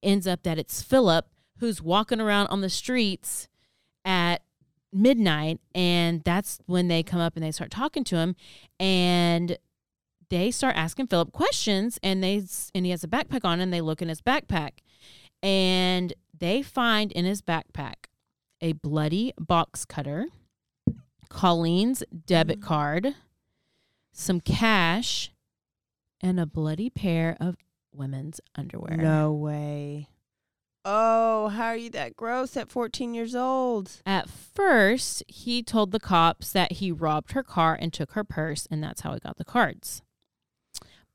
ends 0.00 0.28
up 0.28 0.44
that 0.44 0.58
it's 0.60 0.80
Philip 0.80 1.26
who's 1.58 1.82
walking 1.82 2.20
around 2.20 2.46
on 2.48 2.60
the 2.60 2.70
streets 2.70 3.48
at 4.04 4.43
midnight 4.94 5.60
and 5.74 6.22
that's 6.22 6.60
when 6.66 6.88
they 6.88 7.02
come 7.02 7.20
up 7.20 7.34
and 7.34 7.44
they 7.44 7.50
start 7.50 7.70
talking 7.70 8.04
to 8.04 8.16
him 8.16 8.36
and 8.78 9.58
they 10.34 10.50
start 10.50 10.76
asking 10.76 11.06
Philip 11.08 11.32
questions, 11.32 11.98
and 12.02 12.22
they 12.22 12.42
and 12.74 12.84
he 12.84 12.90
has 12.90 13.04
a 13.04 13.08
backpack 13.08 13.44
on, 13.44 13.60
and 13.60 13.72
they 13.72 13.80
look 13.80 14.02
in 14.02 14.08
his 14.08 14.20
backpack, 14.20 14.78
and 15.42 16.12
they 16.36 16.62
find 16.62 17.12
in 17.12 17.24
his 17.24 17.42
backpack 17.42 18.06
a 18.60 18.72
bloody 18.72 19.32
box 19.38 19.84
cutter, 19.84 20.26
Colleen's 21.28 22.02
debit 22.26 22.60
mm. 22.60 22.64
card, 22.64 23.14
some 24.12 24.40
cash, 24.40 25.30
and 26.20 26.40
a 26.40 26.46
bloody 26.46 26.90
pair 26.90 27.36
of 27.40 27.56
women's 27.92 28.40
underwear. 28.56 28.96
No 28.96 29.32
way. 29.32 30.08
Oh, 30.84 31.48
how 31.48 31.66
are 31.68 31.76
you 31.76 31.88
that 31.90 32.16
gross 32.16 32.56
at 32.56 32.70
14 32.70 33.14
years 33.14 33.34
old? 33.34 34.02
At 34.04 34.28
first, 34.28 35.22
he 35.28 35.62
told 35.62 35.92
the 35.92 36.00
cops 36.00 36.52
that 36.52 36.72
he 36.72 36.92
robbed 36.92 37.32
her 37.32 37.42
car 37.42 37.76
and 37.80 37.92
took 37.92 38.12
her 38.12 38.24
purse, 38.24 38.66
and 38.70 38.82
that's 38.82 39.00
how 39.00 39.14
he 39.14 39.20
got 39.20 39.38
the 39.38 39.44
cards. 39.44 40.02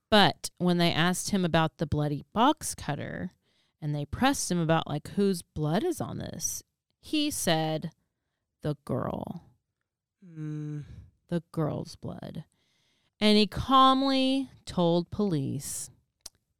But 0.09 0.49
when 0.57 0.79
they 0.79 0.91
asked 0.91 1.29
him 1.29 1.45
about 1.45 1.77
the 1.77 1.85
bloody 1.85 2.23
box 2.33 2.73
cutter 2.73 3.33
and 3.79 3.93
they 3.93 4.05
pressed 4.05 4.51
him 4.51 4.59
about, 4.59 4.87
like, 4.87 5.09
whose 5.09 5.43
blood 5.43 5.83
is 5.83 6.01
on 6.01 6.17
this, 6.17 6.63
he 6.99 7.29
said, 7.29 7.91
the 8.61 8.75
girl, 8.85 9.43
Mm. 10.25 10.83
the 11.29 11.43
girl's 11.51 11.95
blood. 11.95 12.43
And 13.21 13.37
he 13.37 13.47
calmly 13.47 14.49
told 14.65 15.11
police 15.11 15.89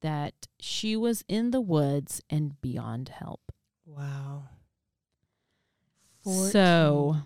that 0.02 0.48
she 0.60 0.96
was 0.96 1.24
in 1.28 1.52
the 1.52 1.62
woods 1.62 2.22
and 2.30 2.60
beyond 2.62 3.10
help. 3.10 3.52
Wow. 3.86 4.50
So 6.24 7.18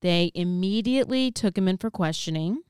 they 0.00 0.30
immediately 0.34 1.30
took 1.30 1.56
him 1.56 1.68
in 1.68 1.78
for 1.78 1.90
questioning. 1.90 2.62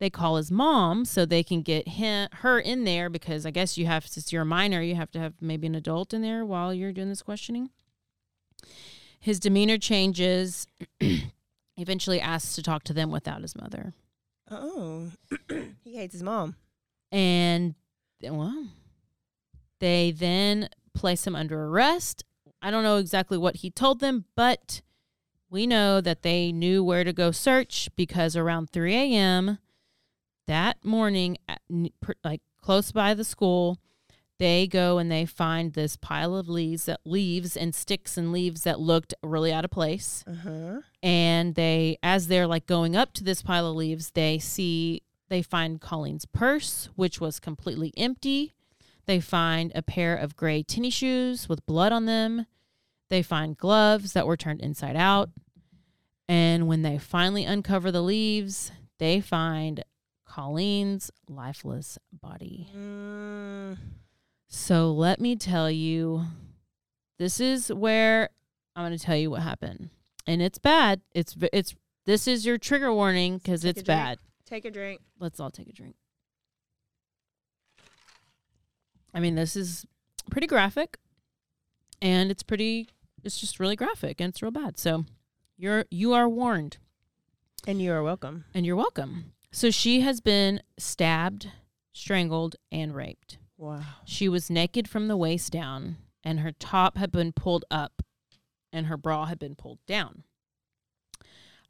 They 0.00 0.10
call 0.10 0.36
his 0.36 0.50
mom 0.50 1.04
so 1.04 1.24
they 1.24 1.42
can 1.42 1.60
get 1.62 1.86
him, 1.86 2.28
her 2.32 2.58
in 2.58 2.84
there 2.84 3.10
because 3.10 3.44
I 3.44 3.50
guess 3.50 3.76
you 3.76 3.86
have, 3.86 4.06
since 4.06 4.32
you're 4.32 4.42
a 4.42 4.46
minor, 4.46 4.80
you 4.80 4.94
have 4.94 5.10
to 5.12 5.18
have 5.18 5.34
maybe 5.40 5.66
an 5.66 5.74
adult 5.74 6.14
in 6.14 6.22
there 6.22 6.44
while 6.44 6.72
you're 6.72 6.92
doing 6.92 7.10
this 7.10 7.22
questioning. 7.22 7.70
His 9.20 9.38
demeanor 9.38 9.78
changes. 9.78 10.66
Eventually 11.76 12.20
asks 12.20 12.54
to 12.56 12.62
talk 12.62 12.84
to 12.84 12.92
them 12.92 13.10
without 13.10 13.42
his 13.42 13.56
mother. 13.56 13.94
Oh, 14.50 15.12
he 15.84 15.96
hates 15.96 16.12
his 16.12 16.22
mom. 16.22 16.56
And 17.12 17.74
well, 18.22 18.66
they 19.80 20.10
then 20.12 20.68
place 20.94 21.26
him 21.26 21.34
under 21.36 21.64
arrest. 21.66 22.24
I 22.62 22.70
don't 22.70 22.84
know 22.84 22.96
exactly 22.98 23.38
what 23.38 23.56
he 23.56 23.70
told 23.70 24.00
them, 24.00 24.24
but 24.36 24.82
we 25.50 25.66
know 25.66 26.00
that 26.00 26.22
they 26.22 26.52
knew 26.52 26.84
where 26.84 27.04
to 27.04 27.12
go 27.12 27.30
search 27.32 27.88
because 27.96 28.36
around 28.36 28.70
3 28.70 28.94
a.m. 28.94 29.58
that 30.46 30.84
morning, 30.84 31.38
at, 31.48 31.60
like 32.24 32.40
close 32.60 32.92
by 32.92 33.14
the 33.14 33.24
school, 33.24 33.78
they 34.38 34.66
go 34.66 34.98
and 34.98 35.10
they 35.10 35.26
find 35.26 35.72
this 35.72 35.96
pile 35.96 36.34
of 36.36 36.48
leaves 36.48 36.84
that 36.86 37.00
leaves 37.04 37.56
and 37.56 37.74
sticks 37.74 38.16
and 38.16 38.32
leaves 38.32 38.62
that 38.64 38.80
looked 38.80 39.12
really 39.22 39.52
out 39.52 39.64
of 39.64 39.70
place 39.70 40.24
Uh 40.26 40.34
huh. 40.42 40.80
and 41.02 41.54
they 41.56 41.98
as 42.02 42.28
they're 42.28 42.46
like 42.46 42.66
going 42.66 42.96
up 42.96 43.12
to 43.14 43.24
this 43.24 43.42
pile 43.42 43.66
of 43.66 43.76
leaves 43.76 44.12
they 44.12 44.38
see 44.38 45.02
they 45.28 45.42
find 45.42 45.82
colleen's 45.82 46.24
purse 46.24 46.88
which 46.96 47.20
was 47.20 47.38
completely 47.38 47.92
empty 47.98 48.54
they 49.10 49.20
find 49.20 49.72
a 49.74 49.82
pair 49.82 50.16
of 50.16 50.36
gray 50.36 50.62
tennis 50.62 50.94
shoes 50.94 51.48
with 51.48 51.66
blood 51.66 51.92
on 51.92 52.06
them 52.06 52.46
they 53.08 53.22
find 53.22 53.56
gloves 53.56 54.12
that 54.12 54.26
were 54.26 54.36
turned 54.36 54.60
inside 54.60 54.96
out 54.96 55.30
and 56.28 56.68
when 56.68 56.82
they 56.82 56.96
finally 56.96 57.44
uncover 57.44 57.90
the 57.90 58.02
leaves 58.02 58.70
they 58.98 59.20
find 59.20 59.82
colleen's 60.26 61.10
lifeless 61.28 61.98
body 62.12 62.68
Mm. 62.76 63.76
so 64.48 64.92
let 64.92 65.20
me 65.20 65.34
tell 65.36 65.70
you, 65.70 66.24
this 67.18 67.40
is 67.40 67.72
where 67.72 68.30
I'm 68.76 68.86
going 68.86 68.96
to 68.96 69.04
tell 69.04 69.16
you 69.16 69.30
what 69.30 69.42
happened, 69.42 69.90
and 70.26 70.40
it's 70.40 70.58
bad. 70.58 71.00
It's 71.14 71.36
it's 71.52 71.74
this 72.06 72.26
is 72.28 72.46
your 72.46 72.58
trigger 72.58 72.92
warning 72.92 73.38
because 73.38 73.64
it's 73.64 73.82
bad. 73.82 74.18
Take 74.46 74.64
a 74.64 74.70
drink. 74.70 75.00
Let's 75.18 75.38
all 75.40 75.50
take 75.50 75.68
a 75.68 75.72
drink. 75.72 75.96
I 79.14 79.20
mean, 79.20 79.34
this 79.34 79.56
is 79.56 79.84
pretty 80.30 80.46
graphic, 80.46 80.98
and 82.00 82.30
it's 82.30 82.42
pretty. 82.42 82.88
It's 83.24 83.38
just 83.40 83.60
really 83.60 83.76
graphic, 83.76 84.20
and 84.20 84.30
it's 84.30 84.42
real 84.42 84.50
bad. 84.50 84.78
So 84.78 85.04
you're 85.56 85.84
you 85.90 86.12
are 86.12 86.28
warned, 86.28 86.78
And 87.66 87.80
you 87.82 87.92
are 87.92 88.02
welcome. 88.02 88.44
and 88.54 88.64
you're 88.64 88.76
welcome. 88.76 89.32
So 89.52 89.70
she 89.70 90.00
has 90.02 90.20
been 90.20 90.62
stabbed, 90.78 91.50
strangled, 91.92 92.56
and 92.70 92.94
raped. 92.94 93.38
Wow. 93.58 93.82
She 94.04 94.28
was 94.28 94.48
naked 94.48 94.88
from 94.88 95.08
the 95.08 95.16
waist 95.16 95.52
down, 95.52 95.96
and 96.24 96.40
her 96.40 96.52
top 96.52 96.96
had 96.96 97.10
been 97.12 97.32
pulled 97.32 97.64
up, 97.70 98.02
and 98.72 98.86
her 98.86 98.96
bra 98.96 99.26
had 99.26 99.38
been 99.38 99.54
pulled 99.56 99.84
down. 99.86 100.22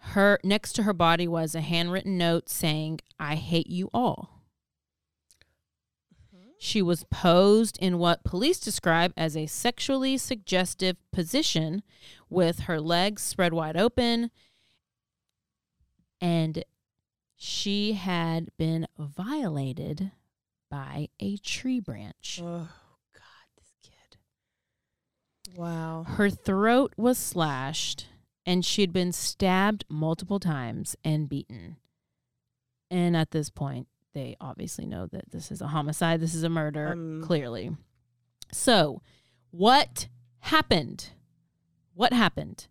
Her 0.01 0.39
next 0.45 0.75
to 0.75 0.85
her 0.85 0.93
body 0.93 1.27
was 1.29 1.55
a 1.55 1.61
handwritten 1.61 2.17
note 2.17 2.49
saying, 2.49 3.01
"I 3.19 3.35
hate 3.35 3.67
you 3.69 3.91
all." 3.93 4.40
She 6.63 6.83
was 6.83 7.05
posed 7.05 7.79
in 7.81 7.97
what 7.97 8.23
police 8.23 8.61
describe 8.61 9.15
as 9.17 9.35
a 9.35 9.47
sexually 9.47 10.19
suggestive 10.19 10.99
position 11.11 11.83
with 12.29 12.61
her 12.61 12.79
legs 12.79 13.23
spread 13.23 13.55
wide 13.55 13.79
open 13.79 14.31
and 16.21 16.63
she 17.35 17.95
had 17.95 18.51
been 18.59 18.87
violated 18.99 20.11
by 20.71 21.09
a 21.19 21.39
tree 21.39 21.81
branch. 21.81 22.41
Oh 22.43 22.69
God, 23.15 23.47
this 23.57 23.73
kid. 23.83 24.19
Wow. 25.59 26.05
Her 26.07 26.29
throat 26.29 26.93
was 26.99 27.17
slashed 27.17 28.09
and 28.45 28.67
she 28.67 28.83
had 28.83 28.93
been 28.93 29.13
stabbed 29.13 29.87
multiple 29.89 30.39
times 30.39 30.95
and 31.03 31.27
beaten. 31.27 31.79
And 32.91 33.17
at 33.17 33.31
this 33.31 33.49
point, 33.49 33.89
they 34.13 34.37
obviously 34.41 34.87
know 34.87 35.07
that 35.07 35.31
this 35.31 35.51
is 35.51 35.61
a 35.61 35.69
homicide, 35.69 36.21
this 36.21 36.35
is 36.35 36.43
a 36.43 36.49
murder, 36.49 36.89
Um. 36.93 37.23
clearly. 37.25 37.71
So, 38.53 39.03
what 39.51 40.09
happened? 40.41 41.11
What 41.95 42.13
happened? 42.13 42.67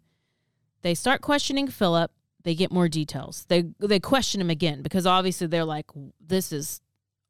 They 0.82 0.94
start 0.96 1.22
questioning 1.22 1.68
Philip. 1.68 2.12
They 2.44 2.56
get 2.56 2.72
more 2.72 2.88
details. 2.88 3.46
They 3.50 3.66
they 3.80 4.00
question 4.00 4.40
him 4.42 4.50
again 4.50 4.82
because 4.82 5.06
obviously 5.06 5.48
they're 5.48 5.66
like, 5.66 5.88
this 6.26 6.52
is 6.52 6.82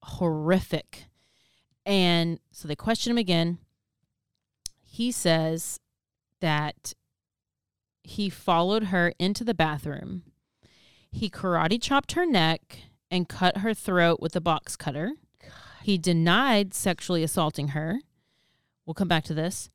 horrific. 0.03 1.05
And 1.85 2.39
so 2.51 2.67
they 2.67 2.75
question 2.75 3.11
him 3.11 3.17
again. 3.17 3.57
He 4.81 5.11
says 5.11 5.79
that 6.41 6.93
he 8.03 8.29
followed 8.29 8.85
her 8.85 9.13
into 9.19 9.43
the 9.43 9.53
bathroom. 9.53 10.23
He 11.11 11.29
karate 11.29 11.81
chopped 11.81 12.11
her 12.13 12.25
neck 12.25 12.79
and 13.11 13.27
cut 13.29 13.57
her 13.57 13.73
throat 13.73 14.19
with 14.19 14.35
a 14.35 14.41
box 14.41 14.75
cutter. 14.75 15.13
He 15.83 15.97
denied 15.97 16.73
sexually 16.73 17.23
assaulting 17.23 17.69
her. 17.69 17.99
We'll 18.85 18.93
come 18.93 19.07
back 19.07 19.23
to 19.25 19.33
this. 19.33 19.69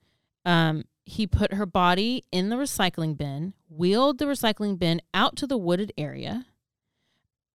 Um, 0.45 0.85
he 1.07 1.26
put 1.26 1.55
her 1.55 1.66
body 1.66 2.24
in 2.32 2.49
the 2.49 2.57
recycling 2.57 3.16
bin, 3.16 3.55
wheeled 3.68 4.18
the 4.18 4.24
recycling 4.26 4.78
bin 4.78 5.01
out 5.12 5.37
to 5.37 5.47
the 5.47 5.59
wooded 5.59 5.93
area, 5.99 6.47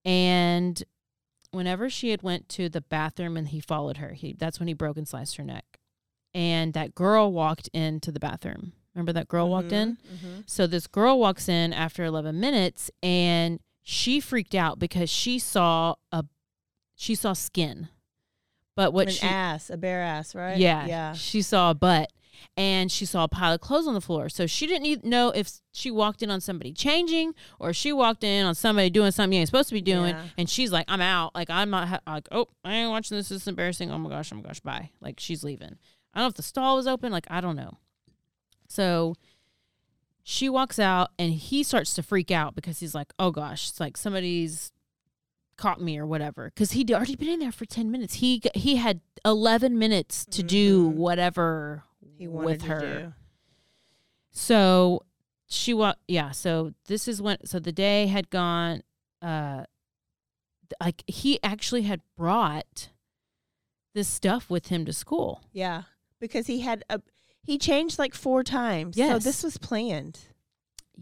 and 0.05 0.83
whenever 1.51 1.89
she 1.89 2.09
had 2.09 2.21
went 2.23 2.47
to 2.49 2.69
the 2.69 2.81
bathroom 2.81 3.37
and 3.37 3.47
he 3.49 3.59
followed 3.59 3.97
her, 3.97 4.13
he 4.13 4.33
that's 4.33 4.59
when 4.59 4.67
he 4.67 4.73
broke 4.73 4.97
and 4.97 5.07
sliced 5.07 5.37
her 5.37 5.43
neck. 5.43 5.65
And 6.33 6.73
that 6.73 6.93
girl 6.95 7.31
walked 7.31 7.69
into 7.73 8.11
the 8.11 8.19
bathroom. 8.19 8.73
Remember 8.93 9.13
that 9.13 9.27
girl 9.27 9.49
walked 9.49 9.71
in? 9.71 9.97
Mhm. 10.13 10.43
So 10.45 10.67
this 10.67 10.87
girl 10.87 11.19
walks 11.19 11.47
in 11.49 11.73
after 11.73 12.03
11 12.03 12.39
minutes 12.39 12.91
and 13.01 13.59
she 13.89 14.19
freaked 14.19 14.53
out 14.53 14.77
because 14.77 15.09
she 15.09 15.39
saw 15.39 15.95
a 16.11 16.23
she 16.95 17.15
saw 17.15 17.33
skin. 17.33 17.89
But 18.75 18.93
what 18.93 19.07
An 19.07 19.13
she 19.13 19.25
ass, 19.27 19.69
a 19.69 19.77
bare 19.77 20.01
ass, 20.01 20.35
right? 20.35 20.57
yeah, 20.57 20.85
Yeah. 20.85 21.13
she 21.13 21.41
saw 21.41 21.71
a 21.71 21.73
butt 21.73 22.11
and 22.55 22.89
she 22.91 23.05
saw 23.05 23.23
a 23.23 23.27
pile 23.27 23.53
of 23.53 23.59
clothes 23.61 23.87
on 23.87 23.93
the 23.93 23.99
floor. 24.01 24.29
So 24.29 24.45
she 24.47 24.67
didn't 24.67 25.03
know 25.03 25.29
if 25.31 25.49
she 25.73 25.89
walked 25.91 26.21
in 26.21 26.29
on 26.29 26.39
somebody 26.39 26.71
changing 26.71 27.33
or 27.59 27.73
she 27.73 27.91
walked 27.91 28.23
in 28.23 28.45
on 28.45 28.53
somebody 28.55 28.89
doing 28.89 29.11
something 29.11 29.33
you 29.33 29.39
ain't 29.39 29.47
supposed 29.49 29.69
to 29.69 29.75
be 29.75 29.81
doing. 29.81 30.13
Yeah. 30.15 30.23
And 30.37 30.49
she's 30.49 30.71
like, 30.71 30.85
I'm 30.87 31.01
out. 31.01 31.33
Like, 31.35 31.49
I'm 31.49 31.69
not, 31.69 31.87
ha- 31.89 31.99
like, 32.07 32.27
oh, 32.31 32.47
I 32.63 32.75
ain't 32.75 32.89
watching 32.91 33.17
this. 33.17 33.29
This 33.29 33.41
is 33.41 33.47
embarrassing. 33.47 33.91
Oh 33.91 33.97
my 33.97 34.09
gosh, 34.09 34.31
oh 34.31 34.35
my 34.35 34.43
gosh, 34.43 34.59
bye. 34.61 34.91
Like, 35.01 35.19
she's 35.19 35.43
leaving. 35.43 35.75
I 36.13 36.19
don't 36.19 36.23
know 36.25 36.27
if 36.29 36.35
the 36.35 36.43
stall 36.43 36.75
was 36.77 36.87
open. 36.87 37.11
Like, 37.11 37.27
I 37.29 37.41
don't 37.41 37.55
know. 37.57 37.77
So 38.69 39.15
she 40.29 40.47
walks 40.47 40.77
out 40.77 41.09
and 41.17 41.33
he 41.33 41.63
starts 41.63 41.95
to 41.95 42.03
freak 42.03 42.29
out 42.29 42.53
because 42.53 42.79
he's 42.79 42.93
like, 42.93 43.13
oh 43.17 43.31
gosh, 43.31 43.69
it's 43.69 43.79
like 43.79 43.97
somebody's 43.97 44.71
caught 45.57 45.81
me 45.81 45.97
or 45.97 46.05
whatever 46.05 46.51
because 46.53 46.71
he'd 46.71 46.89
already 46.89 47.15
been 47.17 47.27
in 47.27 47.39
there 47.39 47.51
for 47.51 47.65
10 47.65 47.91
minutes 47.91 48.13
he 48.13 48.41
he 48.55 48.77
had 48.77 49.01
11 49.25 49.77
minutes 49.77 50.25
to 50.25 50.41
do 50.41 50.87
whatever 50.87 51.83
Mm-hmm. 52.01 52.17
He 52.17 52.27
wanted 52.29 52.45
with 52.45 52.61
her 52.61 53.13
so 54.31 55.03
she 55.47 55.73
wa 55.73 55.95
yeah 56.07 56.31
so 56.31 56.71
this 56.87 57.09
is 57.09 57.21
when 57.21 57.45
so 57.45 57.59
the 57.59 57.73
day 57.73 58.07
had 58.07 58.29
gone 58.29 58.83
uh 59.21 59.65
like 60.81 61.03
he 61.07 61.43
actually 61.43 61.81
had 61.81 61.99
brought 62.15 62.89
this 63.93 64.07
stuff 64.07 64.49
with 64.49 64.67
him 64.67 64.85
to 64.85 64.93
school. 64.93 65.43
Yeah, 65.51 65.83
because 66.19 66.47
he 66.47 66.61
had 66.61 66.83
a 66.89 67.01
he 67.43 67.57
changed 67.57 67.99
like 67.99 68.13
four 68.13 68.43
times. 68.43 68.97
Yes. 68.97 69.11
So 69.11 69.19
this 69.19 69.43
was 69.43 69.57
planned. 69.57 70.19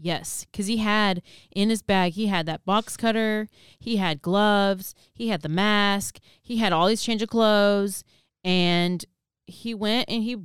Yes, 0.00 0.46
because 0.50 0.68
he 0.68 0.76
had 0.76 1.22
in 1.50 1.70
his 1.70 1.82
bag, 1.82 2.12
he 2.12 2.26
had 2.26 2.46
that 2.46 2.64
box 2.64 2.96
cutter, 2.96 3.48
he 3.80 3.96
had 3.96 4.22
gloves, 4.22 4.94
he 5.12 5.28
had 5.28 5.42
the 5.42 5.48
mask, 5.48 6.20
he 6.40 6.58
had 6.58 6.72
all 6.72 6.86
these 6.86 7.02
change 7.02 7.20
of 7.20 7.28
clothes, 7.28 8.04
and 8.44 9.04
he 9.46 9.74
went 9.74 10.08
and 10.08 10.22
he 10.22 10.36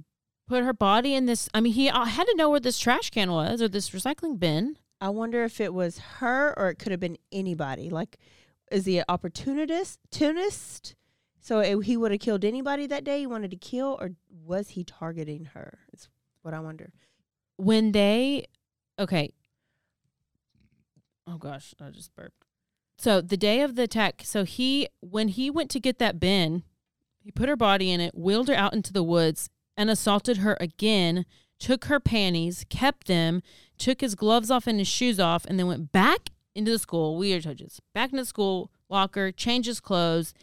put 0.48 0.64
her 0.64 0.74
body 0.74 1.14
in 1.14 1.26
this. 1.28 1.50
I 1.54 1.62
mean, 1.62 1.74
he 1.74 1.90
uh, 1.90 2.06
had 2.06 2.26
to 2.26 2.36
know 2.36 2.50
where 2.50 2.60
this 2.60 2.80
trash 2.80 3.12
can 3.12 3.32
was 3.32 3.62
or 3.62 3.68
this 3.68 3.92
recycling 3.92 4.40
bin. 4.40 4.78
I 5.00 5.10
wonder 5.10 5.44
if 5.44 5.62
it 5.62 5.74
was 5.74 6.00
her 6.20 6.58
or 6.58 6.70
it 6.70 6.80
could 6.80 6.92
have 6.92 7.00
been 7.00 7.18
anybody. 7.32 7.90
Like, 7.90 8.18
is 8.72 8.86
he 8.86 9.00
an 9.00 9.06
opportunist? 9.08 10.00
Tunist? 10.12 10.96
So 11.44 11.82
he 11.82 11.98
would 11.98 12.12
have 12.12 12.22
killed 12.22 12.46
anybody 12.46 12.88
that 12.88 13.04
day 13.04 13.20
he 13.20 13.28
wanted 13.28 13.52
to 13.52 13.58
kill, 13.58 13.98
or 14.00 14.12
was 14.30 14.70
he 14.70 14.86
targeting 14.86 15.50
her? 15.54 15.80
Is 15.92 16.08
what 16.42 16.54
I 16.54 16.62
wonder. 16.62 16.94
When 17.58 17.92
they, 17.92 18.46
okay. 18.98 19.34
Oh 21.28 21.38
gosh, 21.38 21.76
I 21.82 21.90
just 21.90 22.16
burped. 22.16 22.46
So 22.98 23.20
the 23.20 23.36
day 23.36 23.60
of 23.60 23.76
the 23.76 23.84
attack, 23.84 24.22
so 24.24 24.46
he, 24.46 24.88
when 25.02 25.28
he 25.28 25.50
went 25.50 25.70
to 25.72 25.82
get 25.82 26.00
that 26.00 26.18
bin, 26.18 26.64
he 27.20 27.30
put 27.30 27.50
her 27.50 27.58
body 27.58 27.92
in 27.92 28.00
it, 28.00 28.18
wheeled 28.18 28.48
her 28.48 28.56
out 28.56 28.74
into 28.74 28.94
the 28.94 29.04
woods, 29.04 29.50
and 29.76 29.90
assaulted 29.90 30.38
her 30.38 30.56
again. 30.62 31.26
Took 31.60 31.86
her 31.86 32.00
panties, 32.00 32.66
kept 32.70 33.08
them, 33.08 33.42
took 33.78 34.00
his 34.00 34.16
gloves 34.16 34.50
off 34.50 34.66
and 34.66 34.80
his 34.80 34.88
shoes 34.88 35.20
off, 35.20 35.46
and 35.46 35.60
then 35.60 35.68
went 35.68 35.92
back 35.92 36.30
into 36.56 36.72
the 36.72 36.80
school. 36.80 37.18
Weird 37.18 37.44
touches. 37.44 37.82
Back 37.94 38.12
into 38.12 38.22
the 38.22 38.28
school 38.28 38.72
locker, 38.88 39.32
changed 39.32 39.68
his 39.68 39.82
clothes, 39.82 40.34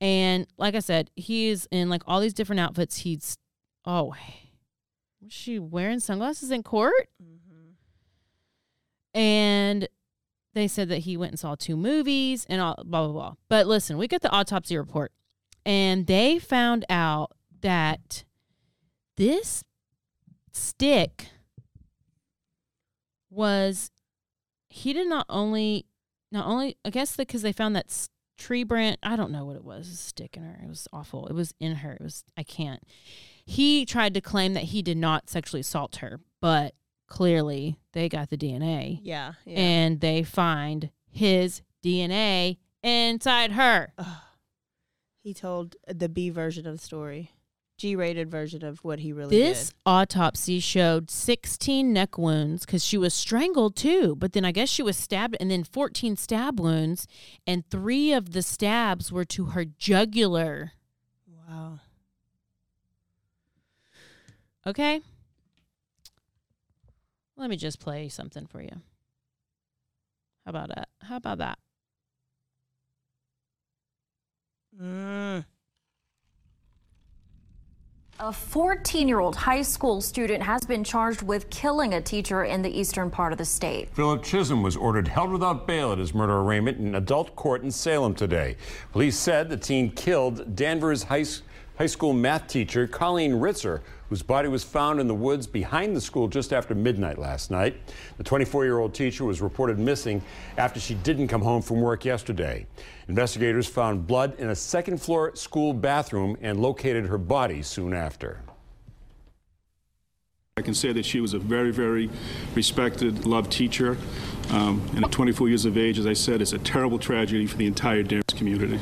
and 0.00 0.46
like 0.58 0.74
I 0.74 0.80
said, 0.80 1.10
he's 1.16 1.66
in 1.70 1.88
like 1.88 2.02
all 2.06 2.20
these 2.20 2.34
different 2.34 2.60
outfits. 2.60 2.98
He's 2.98 3.38
oh, 3.84 4.14
was 5.22 5.32
she 5.32 5.58
wearing 5.58 6.00
sunglasses 6.00 6.50
in 6.50 6.62
court? 6.62 7.08
Mm-hmm. 7.22 7.70
And 9.18 9.88
they 10.54 10.68
said 10.68 10.88
that 10.88 10.98
he 11.00 11.16
went 11.16 11.32
and 11.32 11.38
saw 11.38 11.54
two 11.54 11.76
movies 11.76 12.46
and 12.48 12.60
all 12.60 12.76
blah 12.84 13.04
blah 13.04 13.12
blah. 13.12 13.34
But 13.48 13.66
listen, 13.66 13.98
we 13.98 14.08
got 14.08 14.22
the 14.22 14.30
autopsy 14.30 14.76
report, 14.76 15.12
and 15.64 16.06
they 16.06 16.38
found 16.38 16.84
out 16.90 17.32
that 17.62 18.24
this 19.16 19.64
stick 20.52 21.28
was 23.30 23.90
he 24.68 24.92
did 24.92 25.08
not 25.08 25.26
only 25.28 25.86
not 26.32 26.46
only 26.46 26.76
I 26.84 26.90
guess 26.90 27.16
because 27.16 27.42
they 27.42 27.52
found 27.52 27.76
that 27.76 27.90
tree 28.38 28.64
branch 28.64 28.98
I 29.02 29.16
don't 29.16 29.30
know 29.32 29.44
what 29.44 29.56
it 29.56 29.64
was 29.64 29.88
a 29.88 29.96
stick 29.96 30.36
in 30.36 30.42
her 30.44 30.60
it 30.62 30.68
was 30.68 30.86
awful 30.92 31.26
it 31.26 31.32
was 31.34 31.54
in 31.60 31.76
her 31.76 31.92
it 31.92 32.02
was 32.02 32.24
I 32.36 32.42
can't. 32.42 32.82
He 33.44 33.84
tried 33.86 34.14
to 34.14 34.20
claim 34.20 34.54
that 34.54 34.64
he 34.64 34.82
did 34.82 34.96
not 34.96 35.30
sexually 35.30 35.60
assault 35.60 35.96
her 35.96 36.20
but 36.40 36.74
clearly 37.08 37.78
they 37.92 38.08
got 38.08 38.30
the 38.30 38.36
DNA 38.36 39.00
Yeah, 39.02 39.34
yeah. 39.44 39.58
and 39.58 40.00
they 40.00 40.22
find 40.22 40.90
his 41.08 41.62
DNA 41.84 42.58
inside 42.82 43.52
her. 43.52 43.92
He 45.22 45.32
told 45.34 45.76
the 45.88 46.08
B 46.08 46.30
version 46.30 46.66
of 46.66 46.76
the 46.76 46.82
story, 46.82 47.30
G 47.78 47.94
rated 47.94 48.30
version 48.30 48.64
of 48.64 48.78
what 48.82 49.00
he 49.00 49.12
really 49.12 49.36
did. 49.36 49.54
This 49.54 49.74
autopsy 49.84 50.60
showed 50.60 51.10
16 51.10 51.92
neck 51.92 52.16
wounds 52.16 52.64
because 52.64 52.82
she 52.82 52.96
was 52.96 53.12
strangled 53.12 53.76
too, 53.76 54.16
but 54.16 54.32
then 54.32 54.44
I 54.44 54.52
guess 54.52 54.68
she 54.70 54.82
was 54.82 54.96
stabbed 54.96 55.36
and 55.38 55.50
then 55.50 55.62
14 55.62 56.16
stab 56.16 56.58
wounds, 56.58 57.06
and 57.46 57.68
three 57.68 58.12
of 58.12 58.32
the 58.32 58.42
stabs 58.42 59.12
were 59.12 59.26
to 59.26 59.46
her 59.46 59.64
jugular. 59.64 60.72
Wow. 61.26 61.80
Okay. 64.66 65.00
Let 67.36 67.50
me 67.50 67.56
just 67.56 67.78
play 67.78 68.08
something 68.08 68.46
for 68.46 68.62
you. 68.62 68.80
How 70.46 70.50
about 70.50 70.68
that? 70.68 70.88
How 71.02 71.16
about 71.16 71.38
that? 71.38 71.58
Mm. 74.80 75.44
A 78.18 78.32
14 78.32 79.08
year 79.08 79.20
old 79.20 79.36
high 79.36 79.60
school 79.60 80.00
student 80.00 80.42
has 80.42 80.62
been 80.62 80.82
charged 80.82 81.20
with 81.20 81.50
killing 81.50 81.92
a 81.92 82.00
teacher 82.00 82.44
in 82.44 82.62
the 82.62 82.70
eastern 82.70 83.10
part 83.10 83.30
of 83.30 83.36
the 83.36 83.44
state. 83.44 83.90
Philip 83.94 84.22
Chism 84.22 84.62
was 84.62 84.74
ordered 84.74 85.06
held 85.06 85.30
without 85.30 85.66
bail 85.66 85.92
at 85.92 85.98
his 85.98 86.14
murder 86.14 86.38
arraignment 86.38 86.78
in 86.78 86.94
adult 86.94 87.36
court 87.36 87.62
in 87.62 87.70
Salem 87.70 88.14
today. 88.14 88.56
Police 88.92 89.18
said 89.18 89.50
the 89.50 89.56
teen 89.58 89.90
killed 89.90 90.56
Danvers 90.56 91.02
High, 91.02 91.26
high 91.76 91.86
School 91.86 92.14
math 92.14 92.46
teacher 92.46 92.86
Colleen 92.86 93.32
Ritzer, 93.32 93.82
whose 94.08 94.22
body 94.22 94.48
was 94.48 94.64
found 94.64 95.00
in 95.00 95.08
the 95.08 95.14
woods 95.14 95.46
behind 95.46 95.96
the 95.96 96.00
school 96.00 96.28
just 96.28 96.52
after 96.52 96.74
midnight 96.74 97.18
last 97.18 97.50
night. 97.50 97.76
The 98.18 98.24
24 98.24 98.64
year 98.64 98.78
old 98.78 98.94
teacher 98.94 99.24
was 99.24 99.40
reported 99.40 99.78
missing 99.78 100.22
after 100.56 100.80
she 100.80 100.94
didn't 100.94 101.28
come 101.28 101.42
home 101.42 101.62
from 101.62 101.80
work 101.80 102.04
yesterday. 102.04 102.66
Investigators 103.08 103.66
found 103.66 104.06
blood 104.06 104.38
in 104.38 104.50
a 104.50 104.56
second 104.56 105.00
floor 105.00 105.34
school 105.36 105.72
bathroom 105.72 106.36
and 106.40 106.60
located 106.60 107.06
her 107.06 107.18
body 107.18 107.62
soon 107.62 107.92
after. 107.94 108.40
I 110.58 110.62
can 110.62 110.72
say 110.72 110.90
that 110.92 111.04
she 111.04 111.20
was 111.20 111.34
a 111.34 111.38
very, 111.38 111.70
very 111.70 112.08
respected, 112.54 113.26
loved 113.26 113.52
teacher. 113.52 113.98
Um, 114.50 114.82
and 114.94 115.04
at 115.04 115.12
24 115.12 115.48
years 115.48 115.66
of 115.66 115.76
age, 115.76 115.98
as 115.98 116.06
I 116.06 116.14
said, 116.14 116.40
it's 116.40 116.54
a 116.54 116.58
terrible 116.58 116.98
tragedy 116.98 117.46
for 117.46 117.58
the 117.58 117.66
entire 117.66 118.02
Danvers 118.02 118.34
community. 118.34 118.80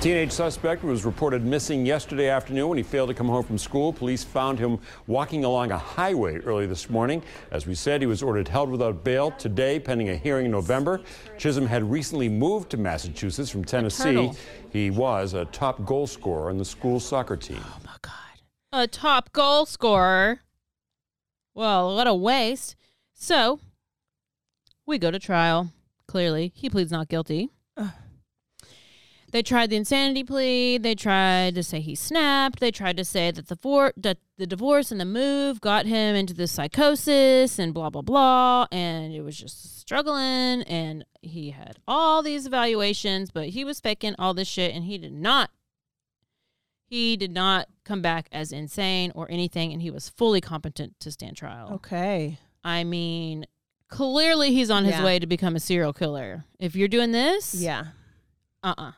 Teenage 0.00 0.30
suspect 0.30 0.84
was 0.84 1.04
reported 1.04 1.44
missing 1.44 1.84
yesterday 1.84 2.28
afternoon 2.28 2.68
when 2.68 2.78
he 2.78 2.84
failed 2.84 3.08
to 3.08 3.14
come 3.14 3.26
home 3.26 3.42
from 3.42 3.58
school. 3.58 3.92
Police 3.92 4.22
found 4.22 4.56
him 4.56 4.78
walking 5.08 5.44
along 5.44 5.72
a 5.72 5.76
highway 5.76 6.36
early 6.38 6.66
this 6.66 6.88
morning. 6.88 7.20
As 7.50 7.66
we 7.66 7.74
said, 7.74 8.00
he 8.00 8.06
was 8.06 8.22
ordered 8.22 8.46
held 8.46 8.70
without 8.70 9.02
bail 9.02 9.32
today, 9.32 9.80
pending 9.80 10.10
a 10.10 10.16
hearing 10.16 10.44
in 10.44 10.52
November. 10.52 11.00
Chism 11.36 11.66
had 11.66 11.90
recently 11.90 12.28
moved 12.28 12.70
to 12.70 12.76
Massachusetts 12.76 13.50
from 13.50 13.64
Tennessee. 13.64 14.30
He 14.70 14.90
was 14.90 15.34
a 15.34 15.46
top 15.46 15.84
goal 15.84 16.06
scorer 16.06 16.48
on 16.48 16.58
the 16.58 16.64
school 16.64 17.00
soccer 17.00 17.36
team. 17.36 17.60
Oh, 17.60 17.80
my 17.84 17.96
God. 18.00 18.14
A 18.72 18.86
top 18.86 19.32
goal 19.32 19.66
scorer. 19.66 20.42
Well, 21.54 21.96
what 21.96 22.06
a 22.06 22.14
waste. 22.14 22.76
So, 23.14 23.58
we 24.86 24.96
go 24.96 25.10
to 25.10 25.18
trial. 25.18 25.72
Clearly, 26.06 26.52
he 26.54 26.70
pleads 26.70 26.92
not 26.92 27.08
guilty. 27.08 27.50
They 29.30 29.42
tried 29.42 29.68
the 29.68 29.76
insanity 29.76 30.24
plea. 30.24 30.78
They 30.78 30.94
tried 30.94 31.54
to 31.56 31.62
say 31.62 31.80
he 31.80 31.94
snapped. 31.94 32.60
They 32.60 32.70
tried 32.70 32.96
to 32.96 33.04
say 33.04 33.30
that 33.30 33.48
the 33.48 33.56
for- 33.56 33.92
that 33.98 34.18
the 34.38 34.46
divorce 34.46 34.90
and 34.90 34.98
the 35.00 35.04
move 35.04 35.60
got 35.60 35.84
him 35.84 36.16
into 36.16 36.32
this 36.32 36.52
psychosis 36.52 37.58
and 37.58 37.74
blah 37.74 37.90
blah 37.90 38.00
blah. 38.02 38.66
And 38.72 39.12
it 39.12 39.20
was 39.22 39.36
just 39.36 39.78
struggling. 39.78 40.62
And 40.62 41.04
he 41.20 41.50
had 41.50 41.78
all 41.86 42.22
these 42.22 42.46
evaluations, 42.46 43.30
but 43.30 43.50
he 43.50 43.64
was 43.64 43.80
faking 43.80 44.14
all 44.18 44.32
this 44.32 44.48
shit, 44.48 44.74
and 44.74 44.84
he 44.84 44.96
did 44.96 45.12
not 45.12 45.50
he 46.86 47.18
did 47.18 47.30
not 47.32 47.68
come 47.84 48.00
back 48.00 48.28
as 48.32 48.50
insane 48.50 49.12
or 49.14 49.30
anything, 49.30 49.72
and 49.74 49.82
he 49.82 49.90
was 49.90 50.08
fully 50.08 50.40
competent 50.40 50.98
to 51.00 51.10
stand 51.10 51.36
trial. 51.36 51.70
Okay. 51.74 52.38
I 52.64 52.82
mean, 52.84 53.44
clearly 53.88 54.54
he's 54.54 54.70
on 54.70 54.86
his 54.86 54.94
Yeah. 54.94 55.04
way 55.04 55.18
to 55.18 55.26
become 55.26 55.54
a 55.54 55.60
serial 55.60 55.92
killer. 55.92 56.44
If 56.58 56.74
you're 56.76 56.88
doing 56.88 57.12
this, 57.12 57.54
Yeah. 57.54 57.88
uh 58.62 58.74
uh 58.78 58.92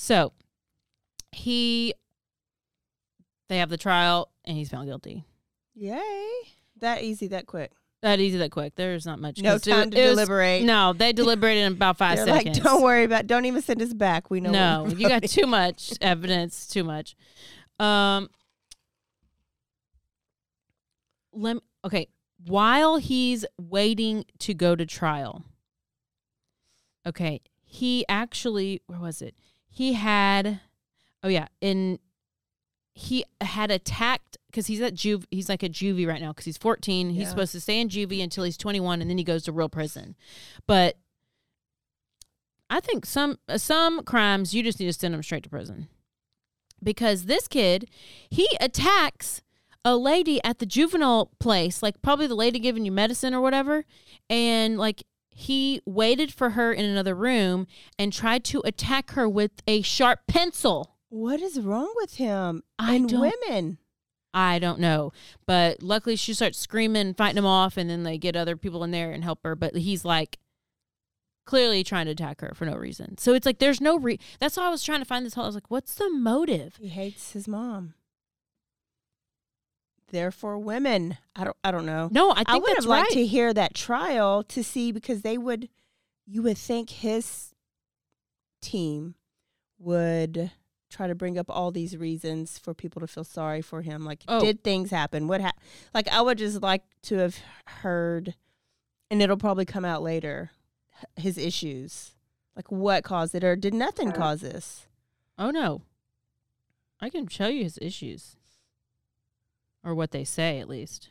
So 0.00 0.32
he, 1.32 1.92
they 3.48 3.58
have 3.58 3.68
the 3.68 3.76
trial, 3.76 4.30
and 4.44 4.56
he's 4.56 4.68
found 4.70 4.86
guilty. 4.86 5.24
Yay. 5.74 6.28
That 6.78 7.02
easy, 7.02 7.26
that 7.28 7.46
quick. 7.46 7.72
That 8.02 8.20
easy, 8.20 8.38
that 8.38 8.52
quick. 8.52 8.76
There's 8.76 9.04
not 9.04 9.18
much. 9.18 9.42
No 9.42 9.54
'cause 9.54 9.66
it- 9.66 9.70
time 9.72 9.90
to 9.90 9.98
it 10.00 10.04
was- 10.06 10.14
deliberate. 10.14 10.62
no, 10.62 10.92
they 10.92 11.12
deliberated 11.14 11.64
in 11.64 11.72
about 11.72 11.98
5 11.98 12.16
They're 12.16 12.26
seconds. 12.26 12.58
like, 12.58 12.64
don't 12.64 12.80
worry 12.82 13.02
about 13.02 13.26
don't 13.26 13.44
even 13.46 13.60
send 13.60 13.82
us 13.82 13.92
back. 13.92 14.30
We 14.30 14.40
know 14.40 14.52
No, 14.52 14.86
you 14.86 15.08
got 15.08 15.24
too 15.24 15.46
much 15.48 15.92
evidence. 16.00 16.68
Too 16.68 16.84
much. 16.84 17.16
Um. 17.80 18.30
Let 21.32 21.54
me- 21.56 21.62
okay. 21.84 22.06
While 22.46 22.98
he's 22.98 23.44
waiting 23.60 24.24
to 24.38 24.54
go 24.54 24.76
to 24.76 24.86
trial, 24.86 25.42
okay, 27.04 27.40
he 27.64 28.04
actually 28.08 28.80
where 28.86 29.00
was 29.00 29.20
it? 29.22 29.34
He 29.68 29.94
had, 29.94 30.60
oh 31.22 31.28
yeah, 31.28 31.48
in 31.60 31.98
he 32.94 33.24
had 33.40 33.70
attacked 33.70 34.38
because 34.50 34.66
he's 34.66 34.80
at 34.80 34.92
juve. 34.92 35.24
He's 35.30 35.48
like 35.48 35.62
a 35.62 35.68
juvie 35.68 36.06
right 36.06 36.20
now 36.20 36.32
because 36.32 36.46
he's 36.46 36.56
14. 36.56 37.10
He's 37.10 37.28
supposed 37.30 37.52
to 37.52 37.60
stay 37.60 37.80
in 37.80 37.88
juvie 37.88 38.22
until 38.22 38.42
he's 38.42 38.56
21, 38.56 39.00
and 39.00 39.08
then 39.08 39.18
he 39.18 39.24
goes 39.24 39.44
to 39.44 39.52
real 39.52 39.68
prison. 39.68 40.16
But 40.66 40.96
I 42.68 42.80
think 42.80 43.06
some 43.06 43.38
uh, 43.48 43.58
some 43.58 44.02
crimes 44.02 44.54
you 44.54 44.62
just 44.62 44.80
need 44.80 44.86
to 44.86 44.92
send 44.92 45.14
them 45.14 45.22
straight 45.22 45.44
to 45.44 45.48
prison. 45.48 45.88
Because 46.82 47.24
this 47.24 47.48
kid, 47.48 47.88
he 48.30 48.48
attacks 48.60 49.42
a 49.84 49.96
lady 49.96 50.42
at 50.44 50.58
the 50.58 50.66
juvenile 50.66 51.30
place, 51.38 51.82
like 51.82 52.02
probably 52.02 52.26
the 52.26 52.34
lady 52.34 52.58
giving 52.58 52.84
you 52.84 52.92
medicine 52.92 53.32
or 53.32 53.40
whatever, 53.40 53.84
and 54.28 54.76
like 54.76 55.04
he 55.38 55.80
waited 55.86 56.34
for 56.34 56.50
her 56.50 56.72
in 56.72 56.84
another 56.84 57.14
room 57.14 57.68
and 57.96 58.12
tried 58.12 58.42
to 58.42 58.60
attack 58.64 59.12
her 59.12 59.28
with 59.28 59.52
a 59.68 59.82
sharp 59.82 60.26
pencil. 60.26 60.96
What 61.10 61.40
is 61.40 61.60
wrong 61.60 61.92
with 61.94 62.16
him 62.16 62.64
I 62.76 62.96
and 62.96 63.12
women? 63.12 63.78
I 64.34 64.58
don't 64.58 64.80
know. 64.80 65.12
But 65.46 65.80
luckily 65.80 66.16
she 66.16 66.34
starts 66.34 66.58
screaming, 66.58 67.14
fighting 67.14 67.38
him 67.38 67.46
off, 67.46 67.76
and 67.76 67.88
then 67.88 68.02
they 68.02 68.18
get 68.18 68.34
other 68.34 68.56
people 68.56 68.82
in 68.82 68.90
there 68.90 69.12
and 69.12 69.22
help 69.22 69.38
her. 69.44 69.54
But 69.54 69.76
he's 69.76 70.04
like 70.04 70.40
clearly 71.46 71.84
trying 71.84 72.06
to 72.06 72.12
attack 72.12 72.40
her 72.40 72.50
for 72.56 72.66
no 72.66 72.74
reason. 72.74 73.16
So 73.16 73.32
it's 73.32 73.46
like 73.46 73.60
there's 73.60 73.80
no 73.80 73.96
re 73.96 74.18
that's 74.40 74.56
why 74.56 74.66
I 74.66 74.70
was 74.70 74.82
trying 74.82 74.98
to 74.98 75.04
find 75.04 75.24
this 75.24 75.34
whole 75.34 75.44
I 75.44 75.46
was 75.46 75.54
like, 75.54 75.70
what's 75.70 75.94
the 75.94 76.10
motive? 76.10 76.78
He 76.80 76.88
hates 76.88 77.30
his 77.30 77.46
mom. 77.46 77.94
Therefore, 80.10 80.58
women. 80.58 81.18
I 81.36 81.44
don't. 81.44 81.56
I 81.62 81.70
don't 81.70 81.86
know. 81.86 82.08
No, 82.10 82.30
I 82.32 82.44
think 82.44 82.64
would 82.64 82.70
that's 82.76 82.84
have 82.84 82.86
liked 82.86 83.10
right. 83.10 83.14
to 83.14 83.26
hear 83.26 83.52
that 83.54 83.74
trial 83.74 84.42
to 84.44 84.64
see 84.64 84.90
because 84.92 85.22
they 85.22 85.36
would. 85.38 85.68
You 86.26 86.42
would 86.42 86.58
think 86.58 86.90
his 86.90 87.54
team 88.60 89.14
would 89.78 90.50
try 90.90 91.06
to 91.06 91.14
bring 91.14 91.38
up 91.38 91.50
all 91.50 91.70
these 91.70 91.96
reasons 91.96 92.58
for 92.58 92.72
people 92.74 93.00
to 93.00 93.06
feel 93.06 93.24
sorry 93.24 93.60
for 93.62 93.82
him. 93.82 94.04
Like, 94.04 94.22
Oh. 94.26 94.40
did 94.40 94.64
things 94.64 94.90
happen? 94.90 95.28
What 95.28 95.40
happened? 95.42 95.64
Like, 95.94 96.08
I 96.08 96.20
would 96.22 96.38
just 96.38 96.62
like 96.62 96.82
to 97.02 97.16
have 97.18 97.38
heard, 97.66 98.34
and 99.10 99.20
it'll 99.20 99.36
probably 99.36 99.64
come 99.66 99.84
out 99.84 100.02
later. 100.02 100.50
His 101.16 101.38
issues, 101.38 102.12
like 102.56 102.72
what 102.72 103.04
caused 103.04 103.34
it, 103.34 103.44
or 103.44 103.54
did 103.54 103.72
nothing 103.74 104.10
cause 104.10 104.40
this? 104.40 104.86
Oh 105.38 105.50
no. 105.50 105.82
I 107.00 107.08
can 107.08 107.28
show 107.28 107.46
you 107.46 107.62
his 107.62 107.78
issues. 107.80 108.34
Or 109.84 109.94
what 109.94 110.10
they 110.10 110.24
say 110.24 110.58
at 110.58 110.68
least. 110.68 111.10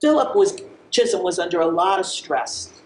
Philip 0.00 0.34
was 0.34 0.56
Chism 0.90 1.22
was 1.22 1.38
under 1.38 1.60
a 1.60 1.66
lot 1.66 2.00
of 2.00 2.06
stress 2.06 2.82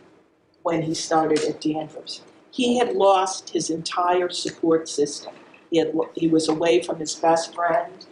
when 0.63 0.83
he 0.83 0.95
started 0.95 1.43
at 1.45 1.61
Danvers. 1.61 2.23
He 2.51 2.79
had 2.79 2.95
lost 2.95 3.51
his 3.51 3.71
entire 3.71 4.29
support 4.31 4.89
system. 4.89 5.35
He 5.71 5.79
had 5.79 5.93
he 6.15 6.29
was 6.29 6.49
away 6.49 6.83
from 6.83 6.99
his 6.99 7.15
best 7.15 7.55
friend. 7.55 8.07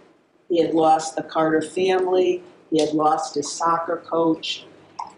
He 0.49 0.61
had 0.61 0.75
lost 0.75 1.17
the 1.17 1.23
Carter 1.23 1.63
family. 1.63 2.43
He 2.71 2.81
had 2.81 2.95
lost 2.95 3.35
his 3.35 3.53
soccer 3.53 4.03
coach. 4.07 4.67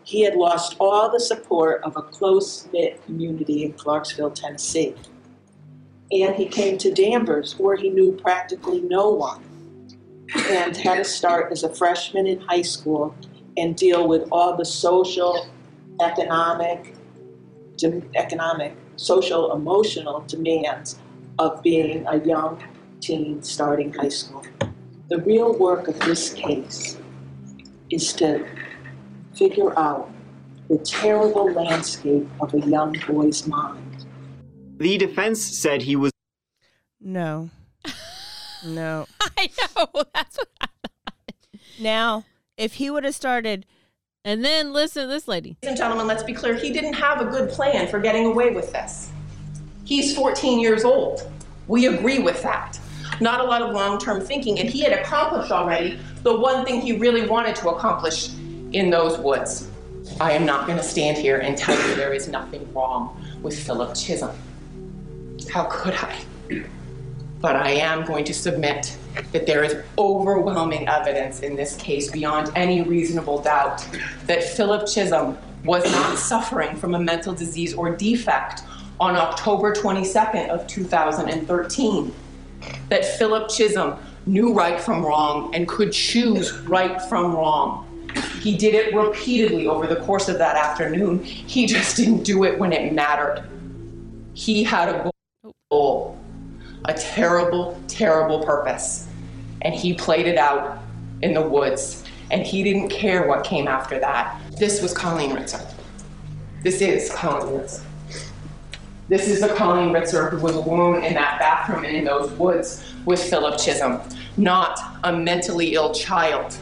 He 0.04 0.20
had 0.20 0.36
lost 0.36 0.76
all 0.78 1.10
the 1.10 1.18
support 1.18 1.82
of 1.82 1.96
a 1.96 2.02
close 2.02 2.68
knit 2.72 3.02
community 3.06 3.64
in 3.64 3.72
Clarksville, 3.72 4.32
Tennessee. 4.32 4.94
And 6.12 6.36
he 6.36 6.46
came 6.46 6.76
to 6.78 6.92
Danvers, 6.92 7.58
where 7.58 7.76
he 7.76 7.88
knew 7.88 8.12
practically 8.12 8.82
no 8.82 9.08
one, 9.08 9.42
and 10.50 10.76
had 10.76 10.96
to 10.96 11.04
start 11.04 11.50
as 11.50 11.64
a 11.64 11.74
freshman 11.74 12.26
in 12.26 12.40
high 12.40 12.62
school 12.62 13.14
and 13.56 13.74
deal 13.74 14.06
with 14.06 14.28
all 14.30 14.56
the 14.56 14.64
social, 14.64 15.48
economic, 16.02 16.94
economic, 18.14 18.76
social, 18.96 19.52
emotional 19.52 20.20
demands 20.28 20.98
of 21.38 21.62
being 21.62 22.06
a 22.08 22.18
young 22.24 22.62
teen 23.00 23.42
starting 23.42 23.92
high 23.92 24.08
school. 24.08 24.44
The 25.08 25.18
real 25.22 25.58
work 25.58 25.88
of 25.88 25.98
this 26.00 26.32
case 26.34 26.98
is 27.90 28.12
to 28.14 28.46
figure 29.36 29.76
out 29.78 30.10
the 30.68 30.78
terrible 30.78 31.50
landscape 31.52 32.26
of 32.40 32.54
a 32.54 32.60
young 32.60 32.96
boy's 33.06 33.46
mind. 33.46 34.06
The 34.78 34.98
defense 34.98 35.42
said 35.42 35.82
he 35.82 35.96
was 35.96 36.12
No. 37.00 37.50
No. 38.66 39.06
I 39.36 39.50
know. 39.58 39.86
That's 40.14 40.38
what 40.38 40.48
I 40.58 40.66
thought. 40.66 41.14
Now, 41.78 42.24
if 42.56 42.74
he 42.74 42.88
would 42.90 43.04
have 43.04 43.14
started 43.14 43.66
And 44.24 44.42
then 44.42 44.72
listen 44.72 45.02
to 45.02 45.08
this 45.08 45.28
lady. 45.28 45.58
Ladies 45.62 45.68
and 45.68 45.76
gentlemen, 45.76 46.06
let's 46.06 46.22
be 46.22 46.32
clear. 46.32 46.54
He 46.54 46.72
didn't 46.72 46.94
have 46.94 47.20
a 47.20 47.26
good 47.26 47.50
plan 47.50 47.88
for 47.88 48.00
getting 48.00 48.24
away 48.24 48.54
with 48.54 48.72
this. 48.72 49.10
He's 49.84 50.16
14 50.16 50.60
years 50.60 50.82
old. 50.82 51.30
We 51.68 51.86
agree 51.86 52.20
with 52.20 52.42
that. 52.42 52.80
Not 53.20 53.40
a 53.40 53.44
lot 53.44 53.60
of 53.60 53.74
long 53.74 53.98
term 53.98 54.22
thinking, 54.24 54.60
and 54.60 54.70
he 54.70 54.80
had 54.80 54.98
accomplished 54.98 55.52
already 55.52 55.98
the 56.22 56.34
one 56.34 56.64
thing 56.64 56.80
he 56.80 56.96
really 56.96 57.26
wanted 57.26 57.54
to 57.56 57.68
accomplish 57.68 58.30
in 58.74 58.90
those 58.90 59.18
woods. 59.18 59.68
I 60.20 60.32
am 60.32 60.44
not 60.44 60.66
going 60.66 60.76
to 60.76 60.84
stand 60.84 61.16
here 61.16 61.38
and 61.38 61.56
tell 61.56 61.76
you 61.88 61.94
there 61.94 62.12
is 62.12 62.28
nothing 62.28 62.70
wrong 62.74 63.24
with 63.40 63.58
Philip 63.58 63.90
Chism. 63.90 64.34
How 65.50 65.64
could 65.64 65.94
I? 65.94 66.18
But 67.40 67.56
I 67.56 67.70
am 67.70 68.04
going 68.04 68.24
to 68.24 68.34
submit 68.34 68.96
that 69.32 69.46
there 69.46 69.62
is 69.62 69.76
overwhelming 69.96 70.88
evidence 70.88 71.40
in 71.40 71.56
this 71.56 71.76
case 71.76 72.10
beyond 72.10 72.50
any 72.56 72.82
reasonable 72.82 73.40
doubt 73.40 73.86
that 74.26 74.42
Philip 74.42 74.82
Chism 74.82 75.36
was 75.64 75.84
not 75.92 76.18
suffering 76.18 76.76
from 76.76 76.94
a 76.94 76.98
mental 76.98 77.32
disease 77.32 77.74
or 77.74 77.94
defect 77.94 78.62
on 79.00 79.16
October 79.16 79.72
22nd 79.72 80.48
of 80.48 80.66
2013. 80.66 82.14
That 82.88 83.04
Philip 83.04 83.48
Chism 83.48 83.98
knew 84.26 84.52
right 84.52 84.80
from 84.80 85.04
wrong 85.04 85.54
and 85.54 85.68
could 85.68 85.92
choose 85.92 86.52
right 86.60 87.00
from 87.02 87.34
wrong. 87.34 87.83
He 88.44 88.54
did 88.54 88.74
it 88.74 88.94
repeatedly 88.94 89.66
over 89.66 89.86
the 89.86 89.96
course 89.96 90.28
of 90.28 90.36
that 90.36 90.54
afternoon. 90.54 91.24
He 91.24 91.64
just 91.64 91.96
didn't 91.96 92.24
do 92.24 92.44
it 92.44 92.58
when 92.58 92.74
it 92.74 92.92
mattered. 92.92 93.42
He 94.34 94.62
had 94.62 94.90
a 94.90 95.10
goal, 95.70 96.18
a 96.84 96.92
terrible, 96.92 97.80
terrible 97.88 98.44
purpose, 98.44 99.08
and 99.62 99.74
he 99.74 99.94
played 99.94 100.26
it 100.26 100.36
out 100.36 100.78
in 101.22 101.32
the 101.32 101.40
woods. 101.40 102.04
And 102.30 102.42
he 102.46 102.62
didn't 102.62 102.90
care 102.90 103.26
what 103.26 103.44
came 103.44 103.66
after 103.66 103.98
that. 104.00 104.38
This 104.58 104.82
was 104.82 104.92
Colleen 104.92 105.30
Ritzer. 105.30 105.66
This 106.62 106.82
is 106.82 107.10
Colleen 107.14 107.60
Ritzer. 107.60 107.82
This 109.08 109.26
is 109.26 109.40
the 109.40 109.54
Colleen 109.54 109.94
Ritzer 109.94 110.30
who 110.30 110.38
was 110.38 110.54
alone 110.54 111.02
in 111.02 111.14
that 111.14 111.38
bathroom 111.38 111.84
and 111.84 111.96
in 111.96 112.04
those 112.04 112.30
woods 112.32 112.84
with 113.06 113.22
Philip 113.22 113.54
Chism, 113.54 114.02
not 114.36 114.78
a 115.04 115.16
mentally 115.16 115.74
ill 115.74 115.94
child, 115.94 116.58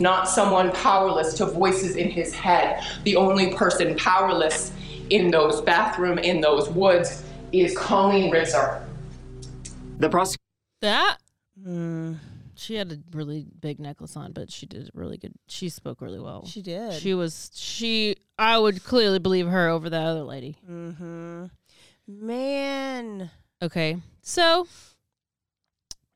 not 0.00 0.28
someone 0.28 0.72
powerless 0.72 1.34
to 1.34 1.46
voices 1.46 1.96
in 1.96 2.10
his 2.10 2.34
head. 2.34 2.82
The 3.04 3.16
only 3.16 3.54
person 3.54 3.94
powerless 3.96 4.72
in 5.10 5.30
those 5.30 5.60
bathroom, 5.60 6.18
in 6.18 6.40
those 6.40 6.68
woods, 6.70 7.22
is 7.52 7.76
Colleen 7.76 8.32
Ritzer. 8.32 8.82
the 9.98 10.08
prosecutor. 10.08 10.40
That 10.80 11.18
Hmm. 11.62 12.14
she 12.54 12.76
had 12.76 12.90
a 12.92 12.98
really 13.12 13.44
big 13.60 13.78
necklace 13.80 14.16
on, 14.16 14.32
but 14.32 14.50
she 14.50 14.64
did 14.64 14.88
really 14.94 15.18
good. 15.18 15.34
She 15.46 15.68
spoke 15.68 16.00
really 16.00 16.20
well. 16.20 16.46
She 16.46 16.62
did. 16.62 16.94
She 17.02 17.12
was 17.12 17.50
she. 17.54 18.16
I 18.38 18.56
would 18.58 18.82
clearly 18.82 19.18
believe 19.18 19.46
her 19.48 19.68
over 19.68 19.90
that 19.90 20.06
other 20.06 20.22
lady. 20.22 20.56
Mm-hmm. 20.70 21.46
Man. 22.06 23.30
Okay, 23.62 23.98
so 24.22 24.66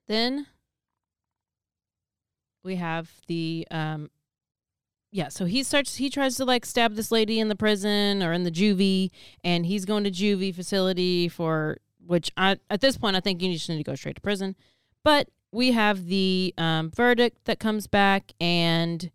then 0.06 0.46
we 2.64 2.76
have 2.76 3.10
the 3.28 3.66
um 3.70 4.10
yeah 5.12 5.28
so 5.28 5.44
he 5.44 5.62
starts 5.62 5.96
he 5.96 6.10
tries 6.10 6.36
to 6.36 6.44
like 6.44 6.66
stab 6.66 6.94
this 6.94 7.12
lady 7.12 7.38
in 7.38 7.48
the 7.48 7.54
prison 7.54 8.22
or 8.22 8.32
in 8.32 8.42
the 8.42 8.50
juvie 8.50 9.10
and 9.44 9.66
he's 9.66 9.84
going 9.84 10.02
to 10.02 10.10
juvie 10.10 10.54
facility 10.54 11.28
for 11.28 11.76
which 12.04 12.32
i 12.36 12.56
at 12.70 12.80
this 12.80 12.96
point 12.96 13.14
i 13.14 13.20
think 13.20 13.40
you 13.40 13.52
just 13.52 13.68
need 13.68 13.76
to 13.76 13.84
go 13.84 13.94
straight 13.94 14.16
to 14.16 14.20
prison 14.20 14.56
but 15.04 15.28
we 15.52 15.70
have 15.70 16.06
the 16.06 16.52
um, 16.58 16.90
verdict 16.90 17.44
that 17.44 17.60
comes 17.60 17.86
back 17.86 18.32
and 18.40 19.10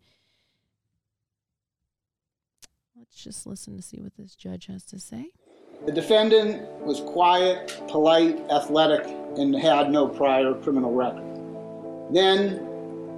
let's 2.96 3.22
just 3.22 3.46
listen 3.46 3.76
to 3.76 3.82
see 3.82 4.00
what 4.00 4.16
this 4.16 4.34
judge 4.34 4.66
has 4.66 4.84
to 4.84 4.98
say 4.98 5.30
The 5.86 5.92
defendant 5.92 6.62
was 6.82 7.00
quiet, 7.00 7.80
polite, 7.88 8.38
athletic, 8.50 9.06
and 9.38 9.54
had 9.54 9.90
no 9.90 10.06
prior 10.06 10.52
criminal 10.52 10.92
record. 10.92 11.24
Then, 12.12 12.69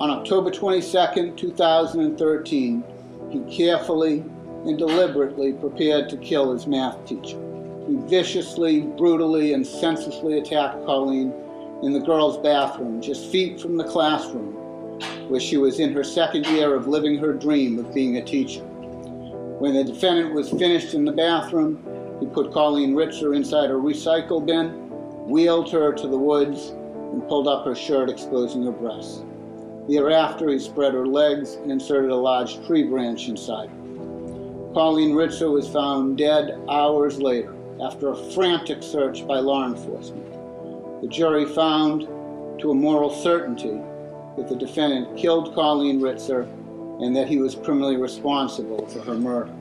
on 0.03 0.11
October 0.11 0.51
22, 0.51 1.37
2013, 1.37 2.85
he 3.31 3.57
carefully 3.57 4.19
and 4.67 4.77
deliberately 4.77 5.53
prepared 5.53 6.09
to 6.09 6.17
kill 6.17 6.53
his 6.53 6.67
math 6.67 7.07
teacher. 7.07 7.39
He 7.87 7.95
viciously, 8.09 8.81
brutally, 8.81 9.53
and 9.53 9.65
senselessly 9.65 10.39
attacked 10.39 10.85
Colleen 10.87 11.33
in 11.85 11.93
the 11.93 12.01
girls' 12.01 12.37
bathroom, 12.39 13.01
just 13.01 13.31
feet 13.31 13.61
from 13.61 13.77
the 13.77 13.85
classroom, 13.85 14.55
where 15.29 15.39
she 15.39 15.57
was 15.57 15.79
in 15.79 15.93
her 15.93 16.03
second 16.03 16.47
year 16.47 16.75
of 16.75 16.89
living 16.89 17.17
her 17.19 17.33
dream 17.33 17.79
of 17.79 17.95
being 17.95 18.17
a 18.17 18.25
teacher. 18.25 18.65
When 19.61 19.73
the 19.73 19.85
defendant 19.85 20.35
was 20.35 20.51
finished 20.51 20.95
in 20.95 21.05
the 21.05 21.13
bathroom, 21.13 21.79
he 22.19 22.27
put 22.27 22.53
Colleen 22.53 22.95
Ritzer 22.95 23.37
inside 23.37 23.71
a 23.71 23.75
recycle 23.75 24.45
bin, 24.45 24.71
wheeled 25.29 25.71
her 25.71 25.93
to 25.93 26.09
the 26.09 26.19
woods, 26.19 26.71
and 26.71 27.29
pulled 27.29 27.47
up 27.47 27.65
her 27.65 27.77
shirt, 27.77 28.11
exposing 28.11 28.65
her 28.65 28.73
breasts. 28.73 29.23
Thereafter, 29.89 30.49
he 30.51 30.59
spread 30.59 30.95
her 30.95 31.07
legs 31.07 31.55
and 31.55 31.73
inserted 31.73 32.11
a 32.11 32.17
large 32.17 32.65
tree 32.67 32.85
branch 32.85 33.29
inside 33.29 33.69
her. 33.69 33.77
Colleen 34.75 35.13
Ritzer 35.13 35.53
was 35.53 35.69
found 35.69 36.17
dead 36.17 36.59
hours 36.69 37.21
later 37.21 37.55
after 37.83 38.11
a 38.11 38.33
frantic 38.33 38.83
search 38.83 39.27
by 39.27 39.39
law 39.39 39.67
enforcement. 39.67 40.33
The 41.03 41.09
jury 41.09 41.45
found 41.45 42.03
to 42.61 42.71
a 42.71 42.75
moral 42.75 43.11
certainty 43.11 43.81
that 44.37 44.49
the 44.49 44.57
defendant 44.57 45.19
killed 45.19 45.55
Colleen 45.55 46.01
Ritzer 46.01 46.45
and 47.05 47.15
that 47.17 47.29
he 47.29 47.39
was 47.39 47.57
criminally 47.57 47.97
responsible 47.97 48.87
for 48.87 49.01
her 49.01 49.17
murder. 49.17 49.53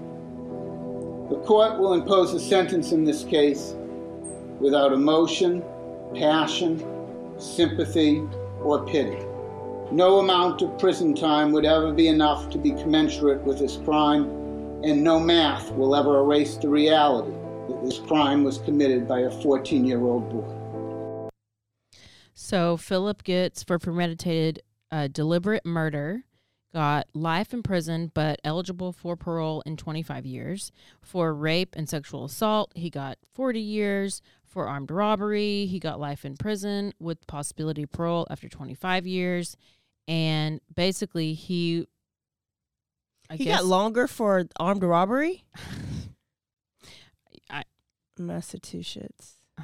The 1.30 1.42
court 1.46 1.80
will 1.80 1.94
impose 1.94 2.34
a 2.34 2.40
sentence 2.40 2.92
in 2.92 3.04
this 3.04 3.24
case 3.24 3.74
without 4.60 4.94
emotion, 4.94 5.64
passion, 6.14 6.86
sympathy, 7.38 8.22
or 8.62 8.86
pity. 8.86 9.18
No 9.92 10.20
amount 10.20 10.62
of 10.62 10.80
prison 10.80 11.14
time 11.14 11.52
would 11.52 11.66
ever 11.66 11.92
be 11.92 12.08
enough 12.08 12.50
to 12.52 12.58
be 12.58 12.72
commensurate 12.72 13.42
with 13.42 13.60
this 13.60 13.76
crime, 13.76 14.24
and 14.86 15.04
no 15.04 15.20
math 15.20 15.70
will 15.74 15.98
ever 15.98 16.20
erase 16.20 16.56
the 16.56 16.70
reality 16.70 17.36
that 17.68 17.84
this 17.84 18.00
crime 18.00 18.46
was 18.46 18.58
committed 18.60 19.06
by 19.06 19.20
a 19.20 19.30
14 19.30 19.84
year 19.84 20.00
old 20.00 20.30
boy. 20.30 21.30
So 22.34 22.78
Philip 22.78 23.26
gets 23.26 23.64
for 23.64 23.80
premeditated 23.80 24.62
uh, 24.92 25.10
deliberate 25.10 25.66
murder, 25.66 26.24
got 26.74 27.08
life 27.14 27.54
in 27.54 27.62
prison, 27.62 28.12
but 28.14 28.40
eligible 28.46 28.94
for 28.94 29.18
parole 29.18 29.62
in 29.66 29.76
25 29.76 30.26
years. 30.26 30.72
For 31.02 31.34
rape 31.34 31.76
and 31.76 31.90
sexual 31.90 32.24
assault, 32.24 32.72
he 32.76 32.90
got 32.90 33.18
40 33.34 33.60
years. 33.60 34.22
For 34.46 34.68
armed 34.68 34.92
robbery, 34.92 35.66
he 35.66 35.80
got 35.80 36.00
life 36.00 36.24
in 36.24 36.38
prison 36.38 36.94
with 36.98 37.28
possibility 37.28 37.84
of 37.84 37.92
parole 37.92 38.26
after 38.30 38.48
25 38.48 39.06
years. 39.06 39.58
And 40.12 40.60
basically, 40.76 41.34
he. 41.34 41.88
I 43.30 43.38
he 43.38 43.46
guess, 43.46 43.60
got 43.60 43.66
longer 43.66 44.08
for 44.08 44.44
armed 44.60 44.84
robbery. 44.84 45.46
I, 47.50 47.64
Massachusetts. 48.20 49.38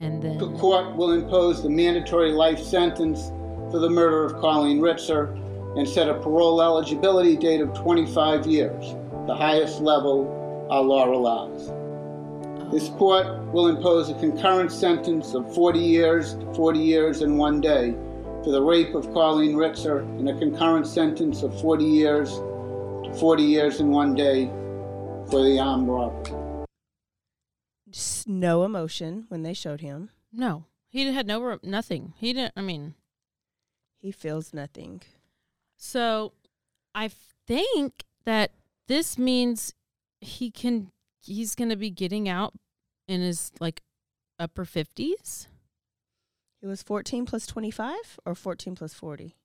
And 0.00 0.22
then 0.22 0.38
The 0.38 0.52
court 0.52 0.94
will 0.94 1.10
impose 1.10 1.60
the 1.60 1.68
mandatory 1.68 2.30
life 2.30 2.60
sentence 2.60 3.30
for 3.68 3.80
the 3.80 3.90
murder 3.90 4.24
of 4.24 4.40
Colleen 4.40 4.78
Ritzer 4.78 5.34
and 5.76 5.88
set 5.88 6.08
a 6.08 6.14
parole 6.14 6.62
eligibility 6.62 7.36
date 7.36 7.60
of 7.60 7.74
25 7.74 8.46
years, 8.46 8.94
the 9.26 9.34
highest 9.34 9.80
level 9.80 10.68
our 10.70 10.82
law 10.82 11.08
allows. 11.10 11.66
This 12.70 12.88
oh. 12.90 12.96
court 12.96 13.52
will 13.52 13.66
impose 13.66 14.08
a 14.08 14.14
concurrent 14.14 14.70
sentence 14.70 15.34
of 15.34 15.52
40 15.52 15.80
years 15.80 16.34
to 16.34 16.54
40 16.54 16.78
years 16.78 17.22
and 17.22 17.36
one 17.36 17.60
day 17.60 17.96
for 18.44 18.50
the 18.50 18.62
rape 18.62 18.94
of 18.94 19.12
Colleen 19.12 19.56
Ritzer 19.56 20.00
and 20.18 20.28
a 20.28 20.38
concurrent 20.38 20.86
sentence 20.86 21.42
of 21.42 21.58
40 21.60 21.84
years 21.84 22.30
to 22.30 23.16
40 23.18 23.42
years 23.42 23.80
and 23.80 23.90
one 23.90 24.14
day 24.14 24.46
for 25.30 25.42
the 25.42 25.58
armed 25.58 25.88
robbery. 25.88 26.66
Just 27.90 28.28
no 28.28 28.64
emotion 28.64 29.24
when 29.28 29.42
they 29.42 29.54
showed 29.54 29.80
him. 29.80 30.10
no, 30.32 30.64
he 30.88 31.12
had 31.12 31.26
no 31.26 31.58
nothing. 31.62 32.14
He 32.16 32.32
didn't. 32.32 32.52
I 32.56 32.60
mean, 32.62 32.94
He 34.00 34.12
feels 34.12 34.54
nothing. 34.54 35.02
So 35.76 36.32
I 36.94 37.10
think 37.46 38.04
that 38.24 38.52
this 38.86 39.18
means 39.18 39.74
he 40.20 40.50
can 40.50 40.90
he's 41.20 41.54
going 41.54 41.70
to 41.70 41.76
be 41.76 41.90
getting 41.90 42.28
out 42.28 42.54
in 43.06 43.20
his 43.20 43.52
like 43.60 43.82
upper 44.38 44.64
50s. 44.64 45.47
It 46.60 46.66
was 46.66 46.82
14 46.82 47.24
plus 47.24 47.46
25 47.46 47.94
or 48.26 48.34
14 48.34 48.74
plus 48.74 48.94
40? 48.94 49.36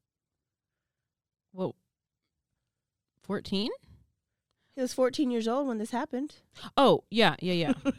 Well 1.53 1.75
14? 3.21 3.69
He 4.75 4.81
was 4.81 4.93
14 4.93 5.29
years 5.29 5.47
old 5.47 5.67
when 5.67 5.77
this 5.77 5.91
happened. 5.91 6.35
Oh, 6.75 7.03
yeah, 7.11 7.35
yeah, 7.39 7.53
yeah. 7.53 7.73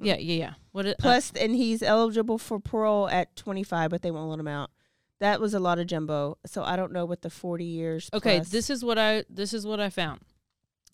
yeah, 0.00 0.16
yeah, 0.16 0.16
yeah. 0.16 0.52
What 0.70 0.86
it, 0.86 0.96
uh, 1.00 1.02
Plus, 1.02 1.32
and 1.38 1.56
he's 1.56 1.82
eligible 1.82 2.38
for 2.38 2.60
parole 2.60 3.08
at 3.08 3.34
25, 3.34 3.90
but 3.90 4.02
they 4.02 4.12
won't 4.12 4.30
let 4.30 4.38
him 4.38 4.46
out. 4.46 4.70
That 5.18 5.40
was 5.40 5.54
a 5.54 5.60
lot 5.60 5.78
of 5.80 5.88
jumbo. 5.88 6.38
So 6.46 6.62
I 6.62 6.76
don't 6.76 6.92
know 6.92 7.04
what 7.04 7.22
the 7.22 7.30
40 7.30 7.64
years. 7.64 8.08
Okay, 8.14 8.38
plus- 8.38 8.50
this 8.50 8.70
is 8.70 8.84
what 8.84 8.96
I 8.96 9.24
this 9.28 9.52
is 9.52 9.66
what 9.66 9.80
I 9.80 9.90
found. 9.90 10.20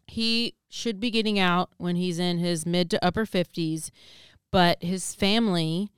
He 0.08 0.54
should 0.68 0.98
be 1.00 1.10
getting 1.10 1.38
out 1.38 1.70
when 1.76 1.96
he's 1.96 2.18
in 2.18 2.38
his 2.38 2.64
mid 2.66 2.90
to 2.90 3.04
upper 3.04 3.26
50s, 3.26 3.90
but 4.50 4.82
his 4.82 5.14
family 5.14 5.90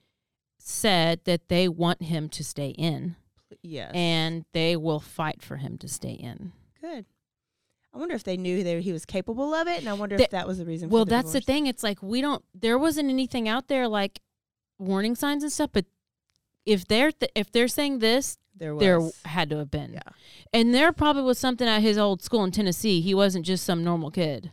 said 0.68 1.20
that 1.24 1.48
they 1.48 1.66
want 1.68 2.02
him 2.02 2.28
to 2.28 2.44
stay 2.44 2.68
in. 2.70 3.16
Yes. 3.62 3.90
And 3.94 4.44
they 4.52 4.76
will 4.76 5.00
fight 5.00 5.42
for 5.42 5.56
him 5.56 5.78
to 5.78 5.88
stay 5.88 6.12
in. 6.12 6.52
good. 6.80 7.06
I 7.92 7.96
wonder 7.98 8.14
if 8.14 8.22
they 8.22 8.36
knew 8.36 8.62
that 8.62 8.80
he 8.82 8.92
was 8.92 9.06
capable 9.06 9.54
of 9.54 9.66
it, 9.66 9.80
and 9.80 9.88
I 9.88 9.94
wonder 9.94 10.16
The- 10.18 10.24
if 10.24 10.30
that 10.30 10.46
was 10.46 10.58
the 10.58 10.66
reason. 10.66 10.90
Well, 10.90 11.04
for 11.04 11.08
the 11.08 11.16
that's 11.16 11.32
the 11.32 11.40
thing. 11.40 11.66
It's 11.66 11.82
like 11.82 12.02
we 12.02 12.20
don't. 12.20 12.44
There 12.54 12.78
wasn't 12.78 13.08
anything 13.08 13.48
out 13.48 13.68
there 13.68 13.88
like 13.88 14.20
warning 14.78 15.14
signs 15.16 15.42
and 15.42 15.50
stuff. 15.50 15.70
But 15.72 15.86
if 16.66 16.86
they're 16.86 17.10
th- 17.12 17.32
if 17.34 17.50
they're 17.50 17.66
saying 17.66 18.00
this, 18.00 18.36
There 18.54 18.76
there 18.76 19.00
had 19.24 19.48
to 19.50 19.56
have 19.56 19.70
been. 19.70 19.94
Yeah. 19.94 20.02
And 20.52 20.74
there 20.74 20.92
probably 20.92 21.22
was 21.22 21.38
something 21.38 21.66
at 21.66 21.80
his 21.80 21.96
old 21.96 22.22
school 22.22 22.44
in 22.44 22.50
Tennessee. 22.52 23.00
He 23.00 23.14
wasn't 23.14 23.46
just 23.46 23.64
some 23.64 23.82
normal 23.82 24.10
kid. 24.10 24.52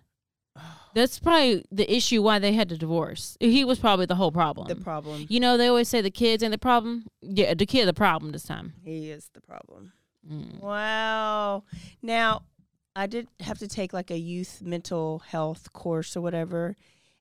That's 0.95 1.19
probably 1.19 1.65
the 1.71 1.93
issue 1.93 2.21
why 2.21 2.39
they 2.39 2.53
had 2.53 2.69
to 2.69 2.77
divorce. 2.77 3.35
He 3.41 3.65
was 3.65 3.79
probably 3.79 4.05
the 4.05 4.15
whole 4.15 4.31
problem. 4.31 4.67
The 4.69 4.77
problem. 4.77 5.25
You 5.27 5.41
know, 5.41 5.57
they 5.57 5.67
always 5.67 5.89
say 5.89 5.99
the 5.99 6.09
kids 6.09 6.41
ain't 6.41 6.53
the 6.53 6.57
problem. 6.57 7.05
Yeah, 7.21 7.53
the 7.53 7.65
kid 7.65 7.85
the 7.85 7.93
problem 7.93 8.31
this 8.31 8.43
time. 8.43 8.73
He 8.81 9.11
is 9.11 9.29
the 9.33 9.41
problem. 9.41 9.91
Mm. 10.27 10.61
Wow. 10.61 11.65
Now, 12.01 12.43
I 12.95 13.07
did 13.07 13.27
have 13.41 13.59
to 13.59 13.67
take 13.67 13.91
like 13.91 14.09
a 14.09 14.17
youth 14.17 14.61
mental 14.61 15.19
health 15.19 15.73
course 15.73 16.15
or 16.15 16.21
whatever, 16.21 16.77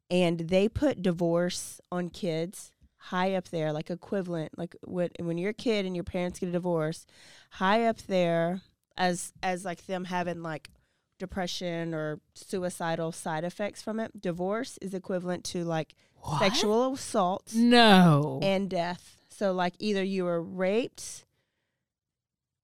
and 0.09 0.39
they 0.39 0.68
put 0.68 1.03
divorce 1.03 1.81
on 1.91 2.11
kids 2.11 2.70
high 2.97 3.35
up 3.35 3.49
there, 3.49 3.72
like 3.72 3.91
equivalent, 3.91 4.57
like 4.57 4.77
when 4.85 5.11
when 5.18 5.37
you're 5.37 5.51
a 5.51 5.55
kid 5.55 5.85
and 5.85 5.97
your 5.97 6.05
parents 6.05 6.39
get 6.39 6.49
a 6.49 6.53
divorce, 6.53 7.07
high 7.51 7.87
up 7.87 7.99
there 8.03 8.62
as 8.97 9.33
as 9.43 9.64
like 9.64 9.85
them 9.87 10.05
having 10.05 10.43
like 10.43 10.70
depression 11.19 11.95
or 11.95 12.21
suicidal 12.35 13.12
side 13.12 13.45
effects 13.45 13.83
from 13.83 14.01
it. 14.01 14.21
Divorce 14.21 14.79
is 14.83 14.95
equivalent 14.95 15.45
to 15.45 15.65
like 15.65 15.95
sexual 16.39 16.95
assault 16.95 17.53
No. 17.55 18.41
and 18.43 18.69
death. 18.71 19.17
So 19.31 19.53
like 19.53 19.75
either 19.79 20.03
you 20.03 20.25
were 20.25 20.43
raped 20.43 21.25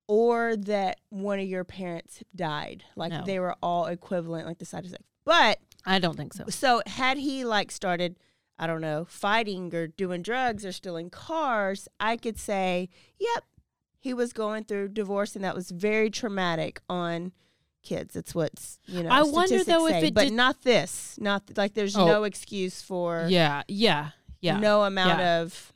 or 0.09 0.57
that 0.57 0.99
one 1.11 1.39
of 1.39 1.47
your 1.47 1.65
parents 1.65 2.23
died. 2.35 2.85
Like 2.97 3.13
No. 3.13 3.23
they 3.25 3.39
were 3.39 3.57
all 3.63 3.87
equivalent, 3.87 4.47
like 4.47 4.59
the 4.59 4.65
side 4.65 4.85
effects. 4.85 5.05
But 5.25 5.59
I 5.85 5.99
don't 5.99 6.17
think 6.17 6.33
so. 6.35 6.45
so 6.49 6.83
had 6.87 7.19
he 7.19 7.45
like 7.45 7.71
started, 7.71 8.17
I 8.59 8.67
don't 8.67 8.81
know, 8.81 9.05
fighting 9.09 9.73
or 9.75 9.87
doing 9.87 10.23
drugs 10.23 10.65
or 10.65 10.73
stealing 10.73 11.11
cars, 11.11 11.89
I 12.01 12.17
could 12.17 12.39
say, 12.39 12.89
yep, 13.19 13.45
he 13.99 14.13
was 14.15 14.33
going 14.33 14.65
through 14.65 14.89
divorce 14.89 15.37
and 15.37 15.45
that 15.45 15.55
was 15.55 15.71
very 15.71 16.11
traumatic 16.11 16.81
on 16.89 17.33
kids. 17.83 18.17
It's 18.17 18.35
what's 18.35 18.79
you 18.87 19.03
know. 19.03 19.11
I 19.11 19.23
wonder, 19.23 19.63
though, 19.65 19.87
if 19.89 20.03
it 20.05 20.15
but 20.15 20.23
just- 20.23 20.35
not 20.35 20.63
this. 20.63 21.17
Not 21.21 21.47
th- 21.47 21.57
like 21.57 21.75
there's 21.75 21.97
Oh. 21.97 22.07
no 22.07 22.25
excuse 22.25 22.83
for 22.83 23.27
Yeah, 23.29 23.63
yeah, 23.69 24.11
yeah. 24.41 24.59
no 24.59 24.83
amount 24.85 25.19
yeah. 25.21 25.41
of. 25.43 25.73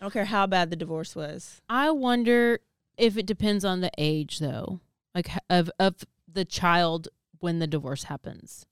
I 0.00 0.04
don't 0.04 0.12
care 0.12 0.26
how 0.26 0.46
bad 0.46 0.70
the 0.70 0.76
divorce 0.76 1.16
was. 1.16 1.60
I 1.70 1.90
wonder 1.90 2.60
if 2.98 3.16
it 3.16 3.24
depends 3.26 3.64
on 3.64 3.80
the 3.80 3.90
age, 3.98 4.38
though, 4.40 4.80
like 5.14 5.28
of 5.48 5.70
of 5.78 6.04
the 6.30 6.44
child 6.44 7.08
when 7.40 7.58
the 7.58 7.66
divorce 7.66 8.04
happens. 8.04 8.66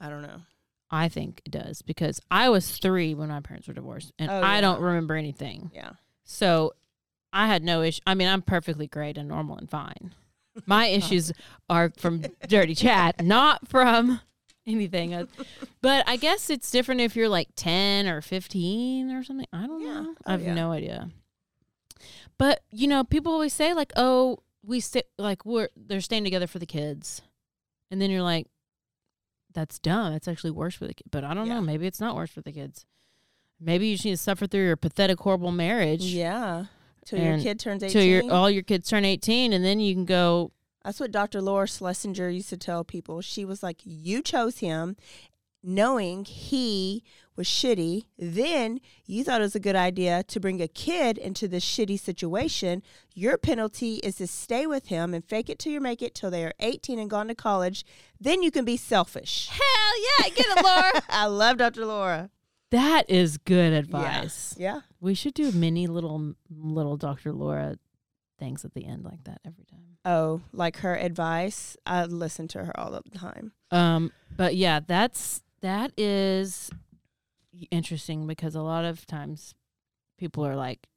I 0.00 0.08
don't 0.08 0.22
know. 0.22 0.42
I 0.90 1.08
think 1.08 1.40
it 1.46 1.50
does 1.52 1.80
because 1.80 2.20
I 2.30 2.50
was 2.50 2.76
three 2.76 3.14
when 3.14 3.30
my 3.30 3.40
parents 3.40 3.66
were 3.66 3.72
divorced, 3.74 4.12
and 4.18 4.30
Oh, 4.30 4.42
I 4.42 4.60
don't 4.60 4.80
remember 4.80 5.14
anything. 5.14 5.70
Yeah. 5.74 5.92
So 6.24 6.74
I 7.32 7.46
had 7.46 7.62
no 7.64 7.80
issue. 7.80 8.02
I 8.06 8.14
mean, 8.14 8.28
I'm 8.28 8.42
perfectly 8.42 8.86
great 8.86 9.16
and 9.16 9.26
normal 9.28 9.56
and 9.56 9.70
fine. 9.70 10.14
My 10.66 10.86
issues 10.86 11.32
are 11.70 11.92
from 11.96 12.22
dirty 12.48 12.74
chat, 12.74 13.22
not 13.24 13.66
from 13.68 14.20
anything. 14.66 15.14
else. 15.14 15.30
But 15.80 16.06
I 16.08 16.16
guess 16.16 16.50
it's 16.50 16.70
different 16.70 17.00
if 17.00 17.16
you're 17.16 17.28
like 17.28 17.48
10 17.56 18.06
or 18.06 18.20
15 18.20 19.10
or 19.10 19.24
something. 19.24 19.46
I 19.52 19.66
don't 19.66 19.82
know. 19.84 20.06
Oh, 20.08 20.14
I 20.26 20.28
Oh, 20.28 20.32
have 20.32 20.42
yeah. 20.42 20.54
no 20.54 20.72
idea. 20.72 21.10
But 22.38 22.62
you 22.70 22.88
know, 22.88 23.04
people 23.04 23.32
always 23.32 23.52
say 23.52 23.74
like, 23.74 23.92
"Oh, 23.96 24.38
we 24.64 24.80
stay 24.80 25.02
like 25.18 25.44
we're 25.46 25.68
they're 25.76 26.00
staying 26.00 26.24
together 26.24 26.46
for 26.46 26.58
the 26.58 26.66
kids," 26.66 27.22
and 27.90 28.00
then 28.00 28.10
you're 28.10 28.22
like, 28.22 28.46
"That's 29.54 29.78
dumb. 29.78 30.12
That's 30.12 30.26
actually 30.28 30.50
worse 30.50 30.74
for 30.74 30.86
the 30.86 30.94
kid." 30.94 31.04
But 31.10 31.24
I 31.24 31.34
don't 31.34 31.48
know. 31.48 31.60
Maybe 31.60 31.86
it's 31.86 32.00
not 32.00 32.16
worse 32.16 32.30
for 32.30 32.40
the 32.40 32.52
kids. 32.52 32.84
Maybe 33.60 33.86
you 33.88 33.94
just 33.94 34.04
need 34.04 34.12
to 34.12 34.16
suffer 34.16 34.46
through 34.48 34.64
your 34.64 34.76
pathetic, 34.76 35.20
horrible 35.20 35.52
marriage. 35.52 36.02
Yeah. 36.02 36.64
Till 37.04 37.18
your 37.18 37.38
kid 37.38 37.58
turns 37.58 37.82
18. 37.82 37.92
Till 37.92 38.04
your 38.04 38.32
all 38.32 38.50
your 38.50 38.62
kids 38.62 38.88
turn 38.88 39.04
eighteen, 39.04 39.52
and 39.52 39.64
then 39.64 39.80
you 39.80 39.94
can 39.94 40.04
go. 40.04 40.52
That's 40.84 40.98
what 40.98 41.12
Dr. 41.12 41.40
Laura 41.40 41.68
Schlesinger 41.68 42.28
used 42.28 42.48
to 42.48 42.56
tell 42.56 42.82
people. 42.82 43.20
She 43.20 43.44
was 43.44 43.62
like, 43.62 43.78
You 43.84 44.20
chose 44.20 44.58
him 44.58 44.96
knowing 45.62 46.24
he 46.24 47.04
was 47.36 47.46
shitty. 47.46 48.06
Then 48.18 48.80
you 49.06 49.24
thought 49.24 49.40
it 49.40 49.44
was 49.44 49.54
a 49.54 49.60
good 49.60 49.76
idea 49.76 50.22
to 50.24 50.40
bring 50.40 50.60
a 50.60 50.68
kid 50.68 51.18
into 51.18 51.48
this 51.48 51.64
shitty 51.64 51.98
situation. 51.98 52.82
Your 53.14 53.38
penalty 53.38 53.94
is 53.96 54.16
to 54.16 54.26
stay 54.26 54.66
with 54.66 54.88
him 54.88 55.14
and 55.14 55.24
fake 55.24 55.48
it 55.48 55.58
till 55.58 55.72
you 55.72 55.80
make 55.80 56.02
it 56.02 56.14
till 56.14 56.30
they 56.30 56.44
are 56.44 56.52
18 56.60 56.98
and 56.98 57.08
gone 57.08 57.28
to 57.28 57.34
college. 57.34 57.84
Then 58.20 58.42
you 58.42 58.50
can 58.50 58.64
be 58.64 58.76
selfish. 58.76 59.48
Hell 59.50 60.02
yeah, 60.18 60.28
get 60.30 60.46
it, 60.48 60.64
Laura. 60.64 61.02
I 61.08 61.26
love 61.26 61.58
Dr. 61.58 61.86
Laura. 61.86 62.30
That 62.72 63.08
is 63.08 63.38
good 63.38 63.72
advice. 63.72 64.54
Yeah. 64.58 64.80
We 65.00 65.14
should 65.14 65.34
do 65.34 65.52
mini 65.52 65.86
little 65.86 66.34
little 66.50 66.96
Dr. 66.96 67.32
Laura 67.32 67.76
things 68.38 68.64
at 68.64 68.74
the 68.74 68.84
end 68.84 69.04
like 69.04 69.22
that 69.24 69.40
every 69.46 69.64
time. 69.64 69.98
Oh, 70.04 70.40
like 70.52 70.78
her 70.78 70.96
advice. 70.96 71.76
I 71.86 72.04
listen 72.06 72.48
to 72.48 72.64
her 72.64 72.78
all 72.80 72.90
the 72.90 73.02
time. 73.16 73.52
Um, 73.70 74.10
but 74.36 74.56
yeah, 74.56 74.80
that's 74.84 75.42
that 75.60 75.92
is 75.96 76.70
interesting 77.70 78.26
because 78.26 78.54
a 78.54 78.62
lot 78.62 78.84
of 78.84 79.06
times 79.06 79.54
people 80.18 80.44
are 80.44 80.56
like, 80.56 80.88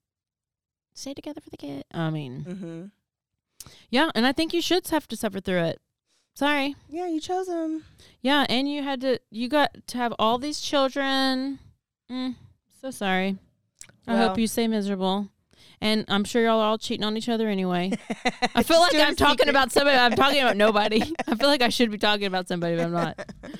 "Stay 0.94 1.14
together 1.14 1.42
for 1.42 1.50
the 1.52 1.58
kid." 1.58 1.84
I 1.94 2.10
mean, 2.10 2.46
Mm-hmm. 2.48 2.86
yeah, 3.90 4.10
and 4.16 4.26
I 4.26 4.32
think 4.32 4.54
you 4.54 4.62
should 4.62 4.88
have 4.88 5.08
to 5.10 5.16
suffer 5.18 5.40
through 5.40 5.64
it. 5.66 5.80
Sorry. 6.36 6.76
Yeah, 6.90 7.08
you 7.08 7.20
chose 7.22 7.48
him. 7.48 7.84
Yeah, 8.22 8.46
and 8.50 8.70
you 8.70 8.82
had 8.84 9.02
to. 9.02 9.20
You 9.30 9.48
got 9.50 9.76
to 9.88 9.98
have 9.98 10.14
all 10.18 10.38
these 10.38 10.60
children. 10.62 11.60
Mm, 12.12 12.36
so 12.82 12.92
sorry. 12.92 13.38
I 14.08 14.18
hope 14.18 14.38
you 14.38 14.48
stay 14.48 14.68
miserable. 14.68 15.30
And 15.82 16.06
I'm 16.08 16.24
sure 16.24 16.42
y'all 16.44 16.60
are 16.62 16.70
all 16.70 16.78
cheating 16.78 17.04
on 17.04 17.18
each 17.18 17.28
other 17.28 17.50
anyway. 17.50 17.92
I 18.56 18.64
feel 18.64 18.80
like 18.80 18.96
I'm 18.96 19.16
talking 19.16 19.50
about 19.50 19.72
somebody. 19.72 19.98
I'm 19.98 20.14
talking 20.16 20.42
about 20.42 20.56
nobody. 20.58 21.02
I 21.28 21.36
feel 21.36 21.48
like 21.50 21.62
I 21.62 21.70
should 21.70 21.92
be 21.92 21.98
talking 21.98 22.26
about 22.28 22.48
somebody, 22.48 22.76
but 22.76 22.86
I'm 22.86 22.92
not. 22.92 23.32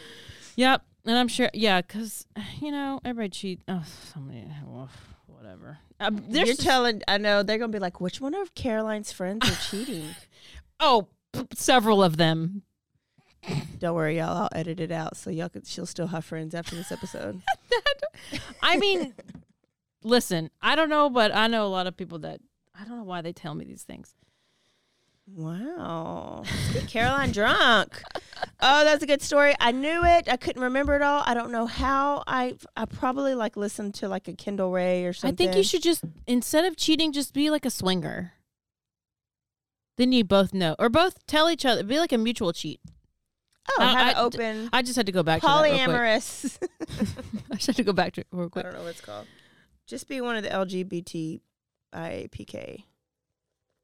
Yep. 0.58 0.86
And 1.06 1.18
I'm 1.18 1.28
sure, 1.28 1.50
yeah, 1.54 1.82
because, 1.82 2.26
you 2.62 2.72
know, 2.72 3.02
everybody 3.04 3.28
cheat. 3.30 3.60
Oh, 3.68 3.84
somebody, 4.14 4.48
well, 4.66 4.90
whatever. 5.28 5.80
There's 6.00 6.30
You're 6.30 6.46
just- 6.46 6.62
telling. 6.62 7.02
I 7.10 7.18
know 7.18 7.44
they're 7.44 7.58
gonna 7.58 7.74
be 7.74 7.80
like, 7.80 8.00
which 8.00 8.22
one 8.22 8.34
of 8.34 8.56
Caroline's 8.56 9.12
friends 9.12 9.46
are 9.50 9.70
cheating? 9.70 10.06
oh, 10.80 11.10
p- 11.34 11.46
several 11.54 12.02
of 12.02 12.16
them. 12.16 12.62
Don't 13.80 13.96
worry, 13.96 14.18
y'all. 14.18 14.44
I'll 14.44 14.50
edit 14.54 14.80
it 14.80 14.92
out 14.92 15.18
so 15.18 15.30
y'all 15.30 15.50
could. 15.50 15.68
She'll 15.68 15.86
still 15.86 16.08
have 16.08 16.26
friends 16.26 16.56
after 16.56 16.76
this 16.76 16.92
episode. 16.92 17.42
I 18.62 18.78
mean, 18.78 19.14
listen, 20.04 20.50
I 20.62 20.76
don't 20.76 20.90
know, 20.90 21.10
but 21.10 21.34
I 21.36 21.48
know 21.48 21.66
a 21.66 21.70
lot 21.70 21.88
of 21.88 21.98
people 21.98 22.20
that 22.20 22.40
I 22.80 22.86
don't 22.86 22.98
know 22.98 23.04
why 23.04 23.22
they 23.22 23.34
tell 23.34 23.56
me 23.56 23.66
these 23.66 23.84
things. 23.84 24.16
Wow. 25.28 26.44
Caroline 26.88 27.32
drunk. 27.32 28.02
Oh, 28.62 28.84
that's 28.84 29.02
a 29.04 29.08
good 29.08 29.24
story. 29.24 29.56
I 29.60 29.72
knew 29.72 30.04
it. 30.04 30.30
I 30.30 30.38
couldn't 30.38 30.62
remember 30.62 30.96
it 30.96 31.02
all. 31.02 31.24
I 31.26 31.34
don't 31.34 31.52
know 31.52 31.66
how. 31.66 32.24
I 32.28 32.56
I 32.78 32.86
probably 32.86 33.34
like 33.34 33.58
listened 33.58 33.96
to 33.96 34.08
like 34.08 34.28
a 34.28 34.34
Kendall 34.34 34.72
Rae 34.72 35.04
or 35.04 35.14
something. 35.14 35.34
I 35.34 35.36
think 35.36 35.58
you 35.58 35.64
should 35.64 35.82
just 35.82 36.04
instead 36.28 36.66
of 36.66 36.78
cheating, 36.78 37.12
just 37.12 37.34
be 37.34 37.50
like 37.50 37.66
a 37.66 37.72
swinger. 37.72 38.34
Then 39.98 40.12
you 40.12 40.24
both 40.24 40.54
know, 40.54 40.76
or 40.78 40.90
both 40.90 41.26
tell 41.26 41.50
each 41.50 41.66
other. 41.66 41.84
Be 41.84 41.98
like 41.98 42.12
a 42.12 42.18
mutual 42.18 42.54
cheat. 42.54 42.80
Oh, 43.72 43.82
I- 43.82 43.92
have 43.92 44.08
it 44.10 44.18
I- 44.18 44.22
open. 44.22 44.70
I 44.74 44.82
just 44.82 44.96
had 44.96 45.06
to 45.08 45.12
go 45.12 45.24
back 45.24 45.42
to 45.42 45.48
that 45.48 45.64
real 45.64 45.74
quick. 45.78 45.88
polyamorous. 45.90 46.58
I 47.52 47.56
just 47.56 47.68
had 47.68 47.76
to 47.78 47.84
go 47.84 47.94
back 47.94 48.14
to 48.14 48.22
it 48.22 48.28
real 48.32 48.50
I 48.56 48.62
don't 48.62 48.74
know 48.74 48.82
what 48.82 48.90
it's 48.90 49.02
called. 49.02 49.26
Just 49.88 50.08
be 50.08 50.22
one 50.22 50.36
of 50.36 50.44
the 50.44 50.50
LGBT 50.50 51.42
IAPK. 51.94 52.84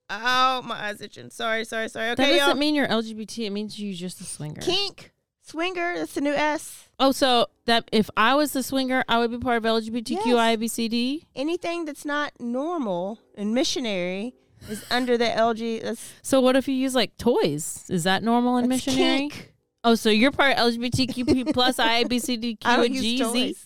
Oh, 0.09 0.61
my 0.63 0.75
eyes 0.87 0.99
itching. 1.01 1.29
Sorry, 1.29 1.63
sorry, 1.63 1.87
sorry. 1.87 2.09
Okay, 2.11 2.23
that 2.23 2.29
doesn't 2.31 2.47
y'all. 2.47 2.55
mean 2.57 2.75
you're 2.75 2.87
LGBT. 2.87 3.45
It 3.45 3.49
means 3.51 3.79
you're 3.79 3.93
just 3.93 4.19
a 4.19 4.25
swinger. 4.25 4.61
Kink, 4.61 5.13
swinger. 5.41 5.95
That's 5.95 6.13
the 6.15 6.21
new 6.21 6.33
S. 6.33 6.89
Oh, 6.99 7.11
so 7.13 7.47
that 7.65 7.87
if 7.93 8.09
I 8.17 8.35
was 8.35 8.51
the 8.51 8.61
swinger, 8.61 9.03
I 9.07 9.19
would 9.19 9.31
be 9.31 9.37
part 9.37 9.57
of 9.57 9.63
LGBTQIABCD. 9.63 11.25
Anything 11.35 11.85
that's 11.85 12.03
not 12.03 12.33
normal 12.39 13.19
and 13.35 13.53
missionary 13.53 14.35
is 14.69 14.83
under 14.91 15.17
the 15.17 15.25
LG. 15.25 15.81
That's 15.81 16.13
So 16.21 16.41
what 16.41 16.55
if 16.57 16.67
you 16.67 16.75
use 16.75 16.93
like 16.93 17.15
toys? 17.17 17.85
Is 17.89 18.03
that 18.03 18.21
normal 18.21 18.57
and 18.57 18.67
missionary? 18.67 19.29
kink. 19.29 19.50
Oh, 19.83 19.95
so 19.95 20.09
you're 20.09 20.31
part 20.31 20.57
LGBTQ 20.57 21.53
plus 21.53 21.77
IABCDQ 21.77 22.57
and 22.65 22.95
GZ? 22.95 23.65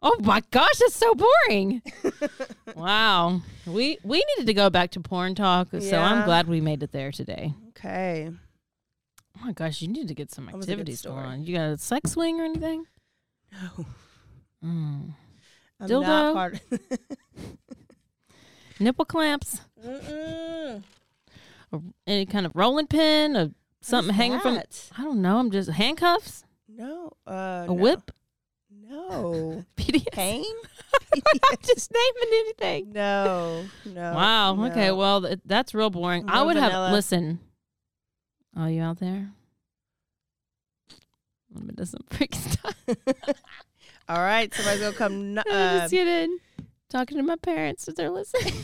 Oh 0.00 0.16
my 0.20 0.42
gosh, 0.50 0.78
that's 0.78 0.94
so 0.94 1.14
boring. 1.14 1.82
wow. 2.76 3.40
We 3.66 3.98
we 4.04 4.18
needed 4.18 4.46
to 4.46 4.54
go 4.54 4.70
back 4.70 4.92
to 4.92 5.00
porn 5.00 5.34
talk, 5.34 5.68
so 5.80 5.98
I'm 5.98 6.24
glad 6.24 6.46
we 6.46 6.60
made 6.60 6.82
it 6.82 6.92
there 6.92 7.10
today. 7.10 7.52
Okay. 7.70 8.30
Oh 9.36 9.44
my 9.44 9.52
gosh, 9.52 9.82
you 9.82 9.88
need 9.88 10.08
to 10.08 10.14
get 10.14 10.30
some 10.30 10.46
That 10.46 10.56
was 10.56 10.66
a 10.66 10.68
good 10.68 10.72
activities 10.74 11.02
going 11.02 11.24
on. 11.24 11.44
You 11.44 11.56
got 11.56 11.70
a 11.70 11.78
sex 11.78 12.12
swing 12.12 12.40
or 12.40 12.44
anything? 12.44 12.84
No. 13.52 13.86
Mm. 14.64 15.14
I'm 15.80 15.88
Dildo? 15.88 16.02
not 16.02 16.34
part. 16.34 16.60
Nipple 18.80 19.04
clamps? 19.04 19.60
Mm-mm. 19.84 20.82
Any 22.06 22.26
kind 22.26 22.46
of 22.46 22.52
rolling 22.54 22.86
pin 22.86 23.36
or 23.36 23.50
something 23.88 24.14
hanging 24.14 24.40
from 24.40 24.54
that? 24.56 24.90
I 24.96 25.02
don't 25.02 25.20
know, 25.22 25.38
I'm 25.38 25.50
just 25.50 25.70
handcuffs? 25.70 26.44
No. 26.68 27.12
Uh, 27.26 27.64
a 27.64 27.66
no. 27.66 27.72
whip? 27.74 28.10
No. 28.70 29.64
PDS? 29.76 30.12
Pain? 30.12 30.44
just 31.64 31.90
naming 31.92 32.32
anything. 32.38 32.92
No. 32.92 33.64
No. 33.84 34.12
Wow. 34.14 34.54
no. 34.54 34.64
Okay. 34.70 34.90
Well, 34.92 35.22
th- 35.22 35.40
that's 35.44 35.74
real 35.74 35.90
boring. 35.90 36.24
I 36.28 36.36
No 36.40 36.46
would 36.46 36.56
have 36.56 36.72
vanilla. 36.72 36.92
listen. 36.92 37.40
Are 38.56 38.70
you 38.70 38.82
out 38.82 38.98
there? 38.98 39.30
Let 41.54 41.64
me 41.64 41.72
do 41.74 41.84
some 41.84 42.04
freaking 42.10 42.34
stuff. 42.52 42.74
All 44.08 44.18
right. 44.18 44.52
Somebody's 44.54 44.80
gonna 44.82 44.96
come. 44.96 45.12
n- 45.38 45.44
I'm 45.46 45.52
Uh, 45.52 45.78
just 45.80 45.90
kidding. 45.92 46.38
Talking 46.90 47.16
to 47.18 47.22
my 47.22 47.36
parents 47.36 47.88
if 47.88 47.94
they're 47.94 48.10
listening. 48.10 48.54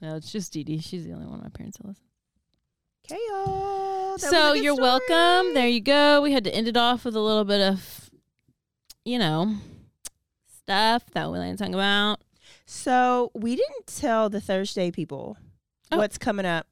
no, 0.00 0.16
it's 0.16 0.30
just 0.32 0.52
Dee 0.52 0.64
Dee. 0.64 0.78
She's 0.78 1.04
the 1.04 1.12
only 1.12 1.26
one 1.26 1.36
of 1.38 1.42
my 1.44 1.50
parents 1.50 1.78
that 1.78 1.86
listen. 1.86 2.04
Okay, 3.10 3.20
y'all. 3.28 3.46
That 3.46 4.12
was 4.12 4.24
a 4.24 4.28
So 4.30 4.52
you're 4.54 4.74
story. 4.74 4.82
welcome. 5.08 5.54
There 5.54 5.68
you 5.68 5.80
go. 5.80 6.20
We 6.22 6.32
had 6.32 6.44
to 6.44 6.54
end 6.54 6.68
it 6.68 6.76
off 6.76 7.04
with 7.04 7.16
a 7.16 7.20
little 7.20 7.44
bit 7.44 7.60
of, 7.60 8.10
you 9.04 9.18
know, 9.18 9.56
stuff 10.62 11.04
that 11.12 11.30
we 11.30 11.38
to 11.38 11.56
talk 11.56 11.68
about. 11.68 12.20
So 12.66 13.30
we 13.34 13.56
didn't 13.56 13.86
tell 13.86 14.28
the 14.30 14.40
Thursday 14.40 14.90
people 14.90 15.36
Oh. 15.90 15.98
what's 15.98 16.16
coming 16.16 16.46
up, 16.46 16.66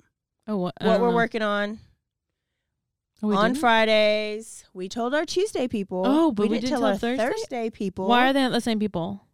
Oh, 0.47 0.57
what, 0.57 0.75
what 0.81 1.01
we're 1.01 1.11
know. 1.11 1.15
working 1.15 1.43
on. 1.43 1.79
Oh, 3.23 3.29
we 3.29 3.37
on 3.37 3.51
didn't? 3.51 3.59
Fridays, 3.61 4.65
we 4.73 4.89
told 4.89 5.15
our 5.15 5.27
Tuesday 5.27 5.69
people. 5.69 6.03
Oh, 6.07 6.33
but 6.33 6.45
we 6.45 6.49
didn't 6.49 6.61
didn't 6.63 6.71
tell 6.71 6.81
tell 6.81 6.89
our 6.89 6.97
Thursday? 6.97 7.23
Thursday 7.31 7.71
people. 7.71 8.07
Why 8.09 8.31
are 8.31 8.33
they 8.33 8.41
not 8.41 8.53
the 8.53 8.63
same 8.63 8.79
people? 8.79 9.27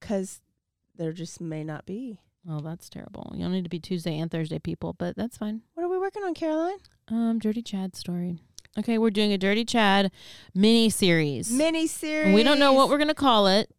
Because 0.00 0.40
there 0.96 1.12
just 1.12 1.40
may 1.40 1.64
not 1.64 1.86
be. 1.86 2.20
Oh, 2.48 2.60
that's 2.60 2.88
terrible. 2.88 3.32
You'll 3.36 3.48
need 3.50 3.64
to 3.64 3.68
be 3.70 3.80
Tuesday 3.80 4.16
and 4.16 4.30
Thursday 4.30 4.60
people, 4.60 4.92
but 4.92 5.16
that's 5.16 5.36
fine. 5.38 5.62
What 6.06 6.14
are 6.14 6.20
we 6.20 6.22
working 6.22 6.28
on, 6.28 6.34
Caroline? 6.34 6.78
Um, 7.08 7.38
Dirty 7.40 7.62
Chad 7.62 7.96
story. 7.96 8.38
Okay, 8.78 8.96
we're 8.96 9.10
doing 9.10 9.32
a 9.32 9.38
Dirty 9.38 9.64
Chad 9.64 10.12
mini 10.54 10.88
series. 10.88 11.50
Mini 11.50 11.88
series. 11.88 12.32
We 12.32 12.44
don't 12.44 12.60
know 12.60 12.72
what 12.74 12.88
we're 12.88 12.98
gonna 12.98 13.12
call 13.12 13.48
it. 13.48 13.74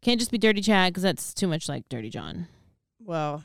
Can't 0.00 0.20
just 0.20 0.30
be 0.30 0.38
Dirty 0.38 0.60
Chad 0.60 0.92
because 0.92 1.02
that's 1.02 1.34
too 1.34 1.48
much 1.48 1.68
like 1.68 1.88
Dirty 1.88 2.08
John. 2.08 2.46
Well, 3.04 3.42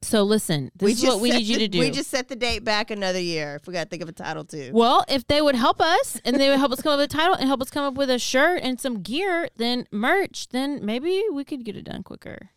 So 0.00 0.22
listen, 0.22 0.70
this 0.74 1.02
is 1.02 1.04
what 1.06 1.20
we 1.20 1.30
need 1.30 1.42
you 1.44 1.58
the- 1.58 1.64
to 1.64 1.68
do. 1.68 1.80
We 1.80 1.90
just 1.90 2.08
set 2.08 2.28
the 2.28 2.36
date 2.36 2.64
back 2.64 2.90
another 2.90 3.20
year. 3.20 3.56
If 3.56 3.66
we 3.66 3.74
got 3.74 3.84
to 3.84 3.90
think 3.90 4.02
of 4.02 4.08
a 4.08 4.12
title 4.12 4.46
too. 4.46 4.70
Well, 4.72 5.04
if 5.06 5.26
they 5.26 5.42
would 5.42 5.56
help 5.56 5.78
us 5.78 6.18
and 6.24 6.40
they 6.40 6.48
would 6.48 6.58
help 6.58 6.72
us 6.72 6.80
come 6.80 6.92
up 6.94 7.00
with 7.00 7.12
a 7.12 7.14
title 7.14 7.34
and 7.34 7.46
help 7.48 7.60
us 7.60 7.68
come 7.68 7.84
up 7.84 7.94
with 7.96 8.08
a 8.08 8.18
shirt 8.18 8.60
and 8.62 8.80
some 8.80 9.02
gear, 9.02 9.50
then 9.56 9.86
merch, 9.92 10.48
then 10.52 10.82
maybe 10.82 11.22
we 11.30 11.44
could 11.44 11.66
get 11.66 11.76
it 11.76 11.84
done 11.84 12.02
quicker. 12.02 12.48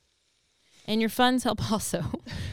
And 0.87 0.99
your 0.99 1.09
funds 1.09 1.43
help 1.43 1.71
also. 1.71 2.03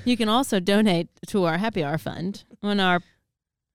You 0.04 0.16
can 0.16 0.28
also 0.28 0.60
donate 0.60 1.08
to 1.28 1.44
our 1.44 1.58
happy 1.58 1.84
hour 1.84 1.98
fund 1.98 2.44
on 2.62 2.80
our 2.80 3.00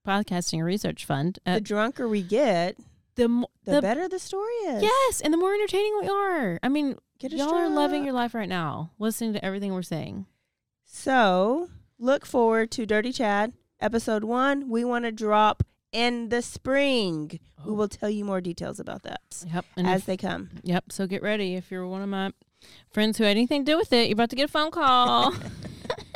podcasting 0.08 0.64
research 0.64 1.06
fund. 1.06 1.40
Uh, 1.46 1.56
the 1.56 1.62
drunker 1.62 2.08
we 2.08 2.22
get, 2.22 2.78
the, 3.16 3.28
mo- 3.28 3.50
the, 3.66 3.82
better 3.82 4.08
the 4.08 4.20
story 4.20 4.54
is. 4.68 4.84
Yes, 4.84 5.22
and 5.22 5.34
the 5.34 5.38
more 5.38 5.54
entertaining 5.54 5.98
we 6.02 6.08
are. 6.08 6.60
I 6.62 6.70
mean, 6.70 6.98
Get 7.20 7.34
a 7.34 7.38
y'all 7.38 7.54
are 7.54 7.70
loving 7.70 8.04
your 8.04 8.14
life 8.14 8.34
right 8.34 8.50
now, 8.50 8.92
listening 9.00 9.34
to 9.34 9.44
everything 9.44 9.74
we're 9.74 9.82
saying. 9.82 10.26
So 10.86 11.70
look 11.98 12.26
forward 12.26 12.72
to 12.72 12.86
Dirty 12.86 13.12
Chad 13.12 13.54
episode 13.80 14.24
one. 14.24 14.70
We 14.70 14.84
want 14.84 15.06
to 15.06 15.12
drop 15.12 15.64
in 15.92 16.30
the 16.30 16.42
spring. 16.42 17.40
We 17.66 17.72
oh. 17.72 17.74
will 17.74 17.88
tell 17.88 18.10
you 18.10 18.26
more 18.26 18.42
details 18.42 18.80
about 18.80 19.04
that 19.04 19.22
Yep. 19.52 19.66
And 19.78 19.88
as 19.88 20.02
if- 20.02 20.06
they 20.06 20.18
come. 20.18 20.50
Yep. 20.64 20.92
So 20.92 21.08
get 21.08 21.22
ready. 21.22 21.56
If 21.56 21.72
you're 21.72 21.88
one 21.88 22.02
of 22.02 22.10
my 22.10 22.32
friends 22.92 23.18
who 23.18 23.24
had 23.24 23.32
anything 23.32 23.66
to 23.66 23.72
do 23.74 23.78
with 23.78 23.92
it, 23.94 24.08
you're 24.08 24.14
about 24.14 24.30
to 24.32 24.36
get 24.36 24.46
a 24.46 24.52
phone 24.52 24.72
call. 24.72 25.34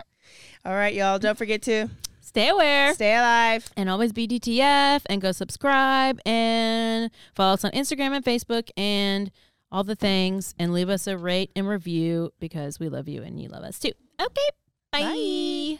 All 0.65 0.73
right, 0.73 0.93
y'all. 0.93 1.19
Don't 1.19 1.37
forget 1.37 1.61
to 1.63 1.89
Stay 2.21 2.49
aware. 2.49 2.93
stay 2.93 3.15
alive. 3.15 3.69
and 3.75 3.89
always 3.89 4.13
be 4.13 4.27
DTF 4.27 5.01
and 5.07 5.19
go 5.19 5.31
subscribe 5.31 6.19
and 6.27 7.09
follow 7.33 7.53
us 7.55 7.65
on 7.65 7.71
Instagram 7.71 8.15
and 8.15 8.23
Facebook 8.23 8.69
and 8.77 9.31
all 9.71 9.83
the 9.83 9.95
things 9.95 10.53
and 10.59 10.71
leave 10.71 10.89
us 10.89 11.07
a 11.07 11.17
rate 11.17 11.49
and 11.55 11.67
review 11.67 12.31
because 12.39 12.79
we 12.79 12.87
love 12.87 13.07
you 13.07 13.23
and 13.23 13.41
you 13.41 13.49
love 13.49 13.63
us 13.63 13.79
too. 13.79 13.93
Okay. 14.21 14.49
Bye. 14.91 15.79